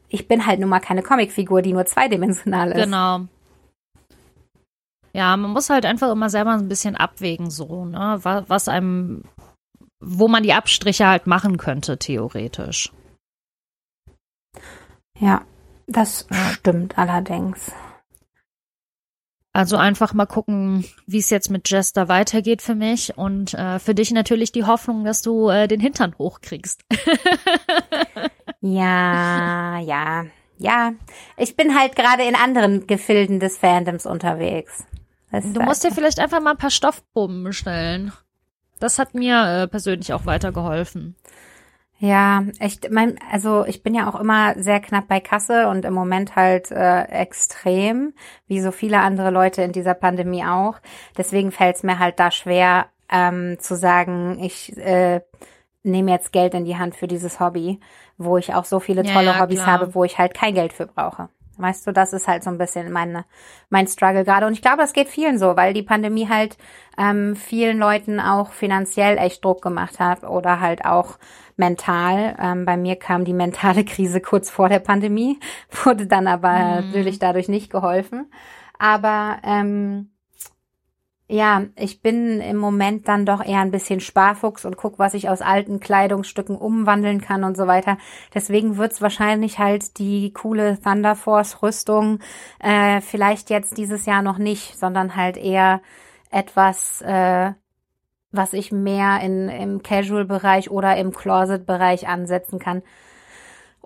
ich 0.09 0.27
bin 0.27 0.45
halt 0.45 0.59
nun 0.59 0.69
mal 0.69 0.79
keine 0.79 1.03
Comicfigur, 1.03 1.61
die 1.61 1.73
nur 1.73 1.85
zweidimensional 1.85 2.71
ist. 2.71 2.83
Genau. 2.83 3.21
Ja, 5.13 5.35
man 5.37 5.51
muss 5.51 5.69
halt 5.69 5.85
einfach 5.85 6.11
immer 6.11 6.29
selber 6.29 6.51
ein 6.51 6.67
bisschen 6.67 6.95
abwägen, 6.95 7.49
so, 7.49 7.85
ne, 7.85 8.19
was, 8.21 8.43
was 8.47 8.67
einem, 8.67 9.23
wo 9.99 10.27
man 10.27 10.43
die 10.43 10.53
Abstriche 10.53 11.07
halt 11.07 11.25
machen 11.25 11.57
könnte, 11.57 11.97
theoretisch. 11.97 12.91
Ja, 15.19 15.41
das 15.87 16.27
stimmt 16.53 16.97
allerdings. 16.97 17.71
Also 19.51 19.77
einfach 19.77 20.13
mal 20.13 20.27
gucken, 20.27 20.85
wie 21.07 21.17
es 21.17 21.31
jetzt 21.31 21.49
mit 21.49 21.69
Jester 21.69 22.07
weitergeht 22.07 22.61
für 22.61 22.75
mich 22.75 23.17
und 23.17 23.53
äh, 23.55 23.79
für 23.79 23.95
dich 23.95 24.11
natürlich 24.11 24.51
die 24.51 24.65
Hoffnung, 24.65 25.03
dass 25.03 25.21
du 25.21 25.49
äh, 25.49 25.67
den 25.67 25.79
Hintern 25.79 26.15
hochkriegst. 26.17 26.85
ja, 28.61 29.79
ja, 29.79 30.25
ja. 30.57 30.93
Ich 31.35 31.55
bin 31.57 31.77
halt 31.77 31.95
gerade 31.95 32.23
in 32.23 32.35
anderen 32.35 32.85
Gefilden 32.85 33.39
des 33.39 33.57
Fandoms 33.57 34.05
unterwegs. 34.05 34.85
du 35.31 35.61
musst 35.61 35.83
dir 35.83 35.91
vielleicht 35.91 36.19
einfach 36.19 36.41
mal 36.41 36.51
ein 36.51 36.57
paar 36.57 36.69
Stoffproben 36.69 37.43
bestellen. 37.43 38.13
Das 38.79 38.99
hat 38.99 39.15
mir 39.15 39.63
äh, 39.63 39.67
persönlich 39.67 40.13
auch 40.13 40.25
weitergeholfen. 40.25 41.15
Ja, 42.01 42.45
echt, 42.59 42.89
mein, 42.91 43.19
also 43.29 43.65
ich 43.65 43.83
bin 43.83 43.93
ja 43.93 44.09
auch 44.09 44.17
immer 44.17 44.53
sehr 44.57 44.79
knapp 44.79 45.09
bei 45.09 45.19
Kasse 45.19 45.67
und 45.67 45.83
im 45.83 45.93
Moment 45.93 46.37
halt 46.37 46.71
äh, 46.71 47.03
extrem, 47.03 48.13
wie 48.47 48.61
so 48.61 48.71
viele 48.71 48.99
andere 48.99 49.31
Leute 49.31 49.63
in 49.63 49.73
dieser 49.73 49.95
Pandemie 49.95 50.45
auch. 50.45 50.75
Deswegen 51.17 51.51
fällt 51.51 51.75
es 51.75 51.83
mir 51.83 51.99
halt 51.99 52.17
da 52.17 52.31
schwer 52.31 52.87
ähm, 53.11 53.57
zu 53.59 53.75
sagen, 53.75 54.41
ich 54.41 54.77
äh, 54.77 55.19
nehme 55.83 56.11
jetzt 56.11 56.31
Geld 56.31 56.53
in 56.53 56.63
die 56.63 56.77
Hand 56.77 56.95
für 56.95 57.07
dieses 57.07 57.41
Hobby, 57.41 57.81
wo 58.17 58.37
ich 58.37 58.53
auch 58.53 58.65
so 58.65 58.79
viele 58.79 59.03
tolle 59.03 59.27
ja, 59.27 59.33
ja, 59.33 59.39
Hobbys 59.41 59.63
klar. 59.63 59.79
habe, 59.79 59.93
wo 59.93 60.05
ich 60.05 60.17
halt 60.17 60.33
kein 60.33 60.53
Geld 60.53 60.71
für 60.71 60.87
brauche. 60.87 61.27
Weißt 61.59 61.85
du, 61.85 61.91
das 61.91 62.13
ist 62.13 62.27
halt 62.27 62.43
so 62.43 62.49
ein 62.49 62.57
bisschen 62.57 62.91
meine, 62.91 63.25
mein 63.69 63.85
Struggle 63.85 64.23
gerade. 64.23 64.47
Und 64.47 64.53
ich 64.53 64.61
glaube, 64.61 64.77
das 64.77 64.93
geht 64.93 65.09
vielen 65.09 65.37
so, 65.37 65.57
weil 65.57 65.73
die 65.73 65.83
Pandemie 65.83 66.29
halt 66.29 66.57
ähm, 66.97 67.35
vielen 67.35 67.77
Leuten 67.77 68.19
auch 68.19 68.51
finanziell 68.51 69.17
echt 69.17 69.43
Druck 69.43 69.61
gemacht 69.61 69.99
hat 69.99 70.23
oder 70.23 70.61
halt 70.61 70.85
auch 70.85 71.19
mental. 71.57 72.35
Ähm, 72.39 72.65
bei 72.65 72.77
mir 72.77 72.95
kam 72.95 73.25
die 73.25 73.33
mentale 73.33 73.83
Krise 73.83 74.21
kurz 74.21 74.49
vor 74.49 74.69
der 74.69 74.79
Pandemie, 74.79 75.39
wurde 75.83 76.07
dann 76.07 76.27
aber 76.27 76.53
mhm. 76.53 76.87
natürlich 76.87 77.19
dadurch 77.19 77.49
nicht 77.49 77.69
geholfen. 77.69 78.31
Aber 78.77 79.37
ähm, 79.43 80.09
ja, 81.29 81.65
ich 81.75 82.01
bin 82.01 82.41
im 82.41 82.57
Moment 82.57 83.07
dann 83.07 83.25
doch 83.25 83.45
eher 83.45 83.59
ein 83.59 83.71
bisschen 83.71 83.99
Sparfuchs 83.99 84.65
und 84.65 84.77
guck, 84.77 84.97
was 84.97 85.13
ich 85.13 85.29
aus 85.29 85.41
alten 85.41 85.79
Kleidungsstücken 85.79 86.57
umwandeln 86.57 87.21
kann 87.21 87.43
und 87.43 87.55
so 87.55 87.67
weiter. 87.67 87.97
Deswegen 88.33 88.77
wird's 88.77 89.01
wahrscheinlich 89.01 89.59
halt 89.59 89.99
die 89.99 90.33
coole 90.33 90.79
Thunder 90.81 91.15
Force 91.15 91.61
Rüstung 91.61 92.19
äh, 92.59 92.99
vielleicht 93.01 93.51
jetzt 93.51 93.77
dieses 93.77 94.07
Jahr 94.07 94.23
noch 94.23 94.39
nicht, 94.39 94.77
sondern 94.77 95.15
halt 95.15 95.37
eher 95.37 95.81
etwas 96.31 97.01
äh, 97.01 97.53
was 98.31 98.53
ich 98.53 98.71
mehr 98.71 99.21
in, 99.21 99.49
im 99.49 99.81
Casual-Bereich 99.81 100.69
oder 100.69 100.97
im 100.97 101.11
Closet-Bereich 101.11 102.07
ansetzen 102.07 102.59
kann. 102.59 102.83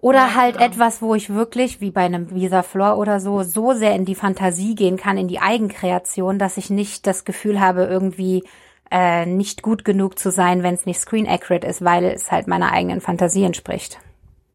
Oder 0.04 0.28
ja, 0.28 0.36
halt 0.36 0.56
genau. 0.56 0.66
etwas, 0.66 1.02
wo 1.02 1.16
ich 1.16 1.30
wirklich, 1.30 1.80
wie 1.80 1.90
bei 1.90 2.02
einem 2.02 2.30
Visa 2.30 2.62
Floor 2.62 2.98
oder 2.98 3.22
so, 3.22 3.42
so 3.44 3.72
sehr 3.72 3.96
in 3.96 4.04
die 4.04 4.16
Fantasie 4.16 4.76
gehen 4.76 4.98
kann, 4.98 5.18
in 5.18 5.30
die 5.30 5.40
Eigenkreation, 5.40 6.40
dass 6.40 6.58
ich 6.58 6.70
nicht 6.70 7.08
das 7.08 7.24
Gefühl 7.24 7.62
habe, 7.62 7.86
irgendwie 7.86 8.44
äh, 8.92 9.26
nicht 9.26 9.62
gut 9.62 9.86
genug 9.86 10.20
zu 10.20 10.30
sein, 10.30 10.62
wenn 10.62 10.74
es 10.74 10.86
nicht 10.86 11.00
screen 11.00 11.26
accurate 11.26 11.66
ist, 11.66 11.86
weil 11.86 12.04
es 12.04 12.34
halt 12.34 12.48
meiner 12.48 12.74
eigenen 12.74 13.00
Fantasie 13.00 13.46
entspricht. 13.46 13.98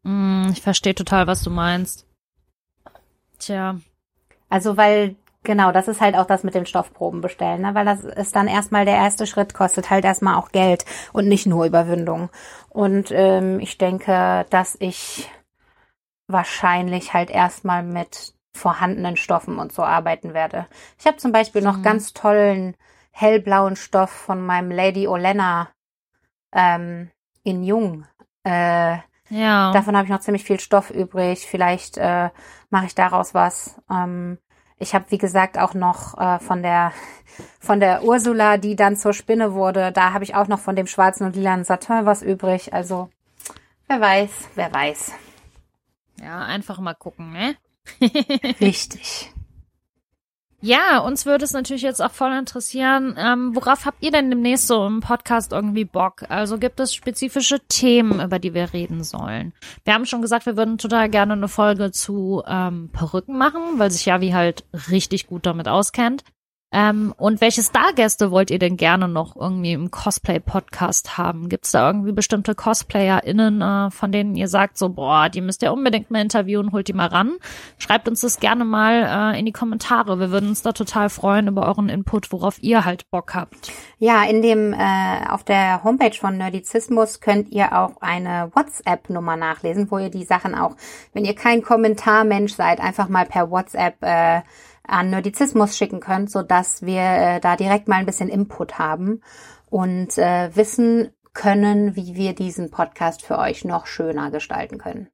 Mm, 0.03 0.49
ich 0.51 0.61
verstehe 0.61 0.93
total, 0.93 1.25
was 1.25 1.41
du 1.41 1.49
meinst. 1.49 2.05
Tja. 3.39 3.79
Also, 4.49 4.77
weil 4.77 5.15
Genau, 5.45 5.71
das 5.71 5.87
ist 5.87 6.01
halt 6.01 6.15
auch 6.15 6.25
das 6.25 6.43
mit 6.43 6.53
den 6.53 6.65
Stoffproben 6.65 7.21
bestellen, 7.21 7.61
ne? 7.61 7.73
weil 7.73 7.85
das 7.85 8.03
ist 8.03 8.35
dann 8.35 8.49
erstmal 8.49 8.83
der 8.83 8.95
erste 8.95 9.25
Schritt, 9.25 9.53
kostet 9.53 9.89
halt 9.89 10.03
erstmal 10.03 10.35
auch 10.35 10.51
Geld 10.51 10.83
und 11.13 11.29
nicht 11.29 11.45
nur 11.45 11.65
Überwindung. 11.65 12.29
Und 12.67 13.09
ähm, 13.11 13.61
ich 13.61 13.77
denke, 13.77 14.45
dass 14.49 14.75
ich 14.81 15.29
wahrscheinlich 16.29 17.13
halt 17.13 17.29
erstmal 17.29 17.83
mit 17.83 18.33
vorhandenen 18.53 19.17
Stoffen 19.17 19.57
und 19.57 19.73
so 19.73 19.83
arbeiten 19.83 20.33
werde. 20.33 20.67
Ich 20.97 21.07
habe 21.07 21.17
zum 21.17 21.31
Beispiel 21.31 21.61
noch 21.61 21.77
mhm. 21.77 21.83
ganz 21.83 22.13
tollen 22.13 22.75
hellblauen 23.11 23.75
Stoff 23.75 24.09
von 24.09 24.45
meinem 24.45 24.71
Lady 24.71 25.07
Olena 25.07 25.69
ähm, 26.53 27.09
in 27.43 27.63
Jung. 27.63 28.05
Äh, 28.43 28.97
ja. 29.29 29.71
Davon 29.71 29.95
habe 29.95 30.05
ich 30.05 30.11
noch 30.11 30.21
ziemlich 30.21 30.43
viel 30.43 30.59
Stoff 30.59 30.89
übrig. 30.89 31.47
Vielleicht 31.47 31.97
äh, 31.97 32.29
mache 32.69 32.85
ich 32.85 32.95
daraus 32.95 33.33
was. 33.33 33.79
Ähm, 33.89 34.37
ich 34.77 34.95
habe, 34.95 35.05
wie 35.09 35.17
gesagt, 35.17 35.57
auch 35.57 35.73
noch 35.73 36.17
äh, 36.17 36.39
von 36.39 36.61
der 36.63 36.91
von 37.59 37.79
der 37.79 38.03
Ursula, 38.03 38.57
die 38.57 38.75
dann 38.75 38.95
zur 38.97 39.13
Spinne 39.13 39.53
wurde, 39.53 39.91
da 39.91 40.13
habe 40.13 40.23
ich 40.23 40.35
auch 40.35 40.47
noch 40.47 40.59
von 40.59 40.75
dem 40.75 40.87
schwarzen 40.87 41.25
und 41.25 41.35
lilanen 41.35 41.63
Satin 41.63 42.05
was 42.05 42.21
übrig. 42.21 42.73
Also 42.73 43.09
wer 43.87 44.01
weiß, 44.01 44.49
wer 44.55 44.73
weiß. 44.73 45.11
Ja, 46.21 46.39
einfach 46.41 46.79
mal 46.79 46.93
gucken, 46.93 47.31
ne? 47.31 47.55
Richtig. 48.61 49.31
Ja, 50.61 50.99
uns 50.99 51.25
würde 51.25 51.45
es 51.45 51.53
natürlich 51.53 51.83
jetzt 51.83 52.01
auch 52.01 52.11
voll 52.11 52.33
interessieren, 52.33 53.15
ähm, 53.17 53.55
worauf 53.55 53.85
habt 53.85 54.03
ihr 54.03 54.11
denn 54.11 54.29
demnächst 54.29 54.67
so 54.67 54.85
im 54.85 54.99
Podcast 54.99 55.53
irgendwie 55.53 55.85
Bock? 55.85 56.23
Also 56.27 56.57
gibt 56.57 56.81
es 56.81 56.93
spezifische 56.93 57.61
Themen, 57.69 58.19
über 58.19 58.39
die 58.39 58.53
wir 58.53 58.73
reden 58.73 59.05
sollen? 59.05 59.53
Wir 59.85 59.93
haben 59.93 60.05
schon 60.05 60.21
gesagt, 60.21 60.45
wir 60.45 60.57
würden 60.57 60.77
total 60.77 61.07
gerne 61.07 61.33
eine 61.33 61.47
Folge 61.47 61.91
zu 61.91 62.43
ähm, 62.45 62.89
Perücken 62.91 63.37
machen, 63.37 63.61
weil 63.77 63.89
sich 63.89 64.05
Javi 64.05 64.31
halt 64.31 64.65
richtig 64.91 65.27
gut 65.27 65.45
damit 65.45 65.69
auskennt. 65.69 66.25
Ähm, 66.71 67.15
und 67.17 67.41
welche 67.41 67.63
Stargäste 67.63 68.29
wollt 68.29 68.51
ihr 68.51 68.59
denn 68.59 68.77
gerne 68.77 69.07
noch 69.07 69.35
irgendwie 69.35 69.73
im 69.73 69.89
Cosplay-Podcast 69.89 71.17
haben? 71.17 71.49
Gibt 71.49 71.65
es 71.65 71.71
da 71.71 71.87
irgendwie 71.87 72.11
bestimmte 72.11 72.53
CosplayerInnen, 72.53 73.61
äh, 73.61 73.89
von 73.89 74.11
denen 74.11 74.35
ihr 74.35 74.47
sagt, 74.47 74.77
so, 74.77 74.89
boah, 74.89 75.29
die 75.29 75.41
müsst 75.41 75.63
ihr 75.63 75.73
unbedingt 75.73 76.11
mal 76.11 76.21
interviewen, 76.21 76.71
holt 76.71 76.87
die 76.87 76.93
mal 76.93 77.07
ran? 77.07 77.37
Schreibt 77.79 78.07
uns 78.07 78.21
das 78.21 78.39
gerne 78.39 78.65
mal 78.65 79.33
äh, 79.33 79.39
in 79.39 79.47
die 79.47 79.51
Kommentare. 79.51 80.19
Wir 80.19 80.29
würden 80.29 80.49
uns 80.49 80.61
da 80.61 80.71
total 80.71 81.09
freuen 81.09 81.47
über 81.47 81.65
euren 81.65 81.89
Input, 81.89 82.31
worauf 82.31 82.61
ihr 82.61 82.85
halt 82.85 83.09
Bock 83.09 83.33
habt. 83.33 83.71
Ja, 83.97 84.23
in 84.25 84.43
dem, 84.43 84.73
äh, 84.73 85.27
auf 85.27 85.43
der 85.43 85.83
Homepage 85.83 86.15
von 86.15 86.37
Nerdizismus 86.37 87.19
könnt 87.19 87.49
ihr 87.49 87.75
auch 87.75 87.99
eine 87.99 88.51
WhatsApp-Nummer 88.53 89.37
nachlesen, 89.37 89.89
wo 89.89 89.97
ihr 89.97 90.09
die 90.09 90.23
Sachen 90.23 90.53
auch, 90.53 90.75
wenn 91.13 91.25
ihr 91.25 91.33
kein 91.33 91.63
Kommentarmensch 91.63 92.53
seid, 92.53 92.79
einfach 92.79 93.09
mal 93.09 93.25
per 93.25 93.49
WhatsApp 93.49 93.95
äh, 94.01 94.41
an 94.89 95.09
Nerdizismus 95.09 95.77
schicken 95.77 95.99
könnt, 95.99 96.31
so 96.31 96.41
dass 96.41 96.81
wir 96.81 97.01
äh, 97.01 97.39
da 97.39 97.55
direkt 97.55 97.87
mal 97.87 97.97
ein 97.97 98.05
bisschen 98.05 98.29
Input 98.29 98.79
haben 98.79 99.21
und 99.69 100.17
äh, 100.17 100.55
wissen 100.55 101.11
können, 101.33 101.95
wie 101.95 102.15
wir 102.15 102.33
diesen 102.33 102.71
Podcast 102.71 103.21
für 103.21 103.37
euch 103.37 103.63
noch 103.65 103.85
schöner 103.85 104.31
gestalten 104.31 104.77
können. 104.77 105.09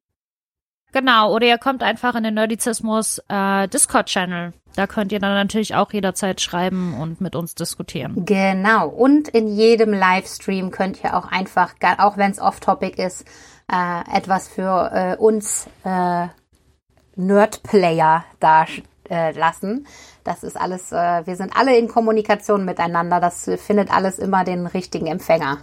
Genau, 0.92 1.34
oder 1.34 1.46
ihr 1.46 1.58
kommt 1.58 1.82
einfach 1.82 2.14
in 2.14 2.24
den 2.24 2.34
Nerdizismus 2.34 3.20
äh, 3.28 3.68
Discord-Channel. 3.68 4.54
Da 4.76 4.86
könnt 4.86 5.12
ihr 5.12 5.18
dann 5.18 5.34
natürlich 5.34 5.74
auch 5.74 5.92
jederzeit 5.92 6.40
schreiben 6.40 6.94
und 6.98 7.20
mit 7.20 7.36
uns 7.36 7.54
diskutieren. 7.54 8.24
Genau, 8.24 8.88
und 8.88 9.28
in 9.28 9.46
jedem 9.46 9.92
Livestream 9.92 10.70
könnt 10.70 11.04
ihr 11.04 11.16
auch 11.16 11.30
einfach, 11.30 11.74
auch 11.98 12.16
wenn 12.16 12.30
es 12.30 12.40
off-topic 12.40 13.02
ist, 13.02 13.26
äh, 13.70 14.16
etwas 14.16 14.48
für 14.48 14.90
äh, 14.92 15.16
uns 15.16 15.68
äh, 15.84 16.28
Nerd-Player 17.16 18.24
darstellen 18.40 18.88
äh, 19.10 19.32
lassen. 19.32 19.86
Das 20.24 20.42
ist 20.42 20.56
alles, 20.56 20.92
äh, 20.92 21.26
wir 21.26 21.36
sind 21.36 21.56
alle 21.56 21.76
in 21.76 21.88
Kommunikation 21.88 22.64
miteinander. 22.64 23.20
Das 23.20 23.50
findet 23.58 23.90
alles 23.90 24.18
immer 24.18 24.44
den 24.44 24.66
richtigen 24.66 25.06
Empfänger. 25.06 25.58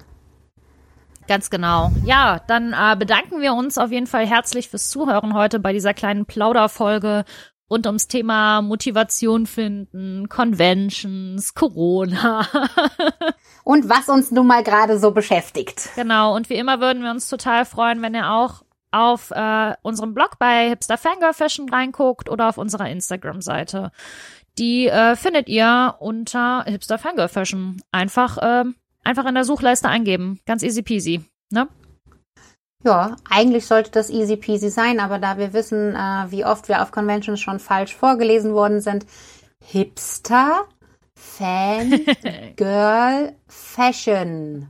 Ganz 1.27 1.49
genau. 1.49 1.91
Ja, 2.03 2.41
dann 2.47 2.73
äh, 2.73 2.95
bedanken 2.97 3.41
wir 3.41 3.53
uns 3.53 3.77
auf 3.77 3.91
jeden 3.91 4.07
Fall 4.07 4.25
herzlich 4.27 4.69
fürs 4.69 4.89
Zuhören 4.89 5.33
heute 5.33 5.59
bei 5.59 5.71
dieser 5.71 5.93
kleinen 5.93 6.25
Plauderfolge 6.25 7.23
rund 7.69 7.87
ums 7.87 8.07
Thema 8.07 8.61
Motivation 8.61 9.45
finden, 9.47 10.27
Conventions, 10.29 11.53
Corona. 11.53 12.45
und 13.63 13.89
was 13.89 14.09
uns 14.09 14.31
nun 14.31 14.47
mal 14.47 14.63
gerade 14.63 14.99
so 14.99 15.11
beschäftigt. 15.11 15.89
Genau, 15.95 16.35
und 16.35 16.49
wie 16.49 16.55
immer 16.55 16.79
würden 16.81 17.03
wir 17.03 17.11
uns 17.11 17.29
total 17.29 17.65
freuen, 17.65 18.01
wenn 18.01 18.13
ihr 18.13 18.29
auch 18.29 18.63
auf 18.93 19.31
äh, 19.31 19.73
unserem 19.81 20.13
Blog 20.13 20.37
bei 20.39 20.69
Hipster 20.69 20.97
Fangirl 20.97 21.33
Fashion 21.33 21.69
reinguckt 21.69 22.29
oder 22.29 22.49
auf 22.49 22.57
unserer 22.57 22.89
Instagram-Seite. 22.89 23.91
Die 24.57 24.87
äh, 24.87 25.15
findet 25.15 25.49
ihr 25.49 25.95
unter 25.99 26.63
Hipster 26.65 26.99
Fangirl 26.99 27.27
Fashion. 27.27 27.81
Einfach, 27.91 28.37
äh, 28.37 28.65
einfach 29.03 29.25
in 29.25 29.35
der 29.35 29.45
Suchleiste 29.45 29.89
eingeben. 29.89 30.39
Ganz 30.45 30.63
easy 30.63 30.83
peasy. 30.83 31.21
Ne? 31.49 31.67
Ja, 32.83 33.15
eigentlich 33.29 33.65
sollte 33.65 33.91
das 33.91 34.09
easy 34.09 34.35
peasy 34.35 34.69
sein, 34.69 34.99
aber 34.99 35.17
da 35.17 35.37
wir 35.37 35.53
wissen, 35.53 35.95
äh, 35.95 36.31
wie 36.31 36.45
oft 36.45 36.67
wir 36.67 36.81
auf 36.81 36.91
Conventions 36.91 37.39
schon 37.39 37.59
falsch 37.59 37.95
vorgelesen 37.95 38.53
worden 38.53 38.81
sind, 38.81 39.05
Hipster 39.63 40.65
Fan 41.15 42.01
Girl 42.55 43.35
Fashion. 43.47 44.69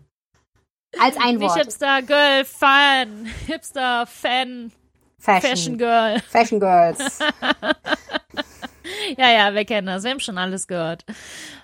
Als 1.00 1.18
ein 1.18 1.40
Wort. 1.40 1.56
Nicht 1.56 1.66
Hipster 1.66 2.02
Girl 2.02 2.46
Fan. 2.46 3.26
Hipster 3.48 4.06
Fan. 4.06 4.72
Fashion. 5.20 5.50
Fashion 5.50 5.78
Girl. 5.78 6.20
Fashion 6.30 6.60
Girls. 6.60 7.20
ja, 9.18 9.32
ja, 9.32 9.54
wir 9.54 9.66
kennen 9.66 9.88
das. 9.88 10.04
Wir 10.04 10.12
haben 10.12 10.20
schon 10.20 10.38
alles 10.38 10.68
gehört. 10.68 11.06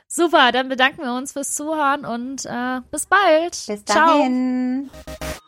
Super, 0.08 0.52
dann 0.52 0.70
bedanken 0.70 1.04
wir 1.04 1.14
uns 1.14 1.34
fürs 1.34 1.54
Zuhören 1.54 2.06
und 2.06 2.46
äh, 2.46 2.82
bis 2.90 3.06
bald. 3.06 3.52
Bis 3.68 3.84
dahin. 3.84 4.90
Ciao. 4.90 5.39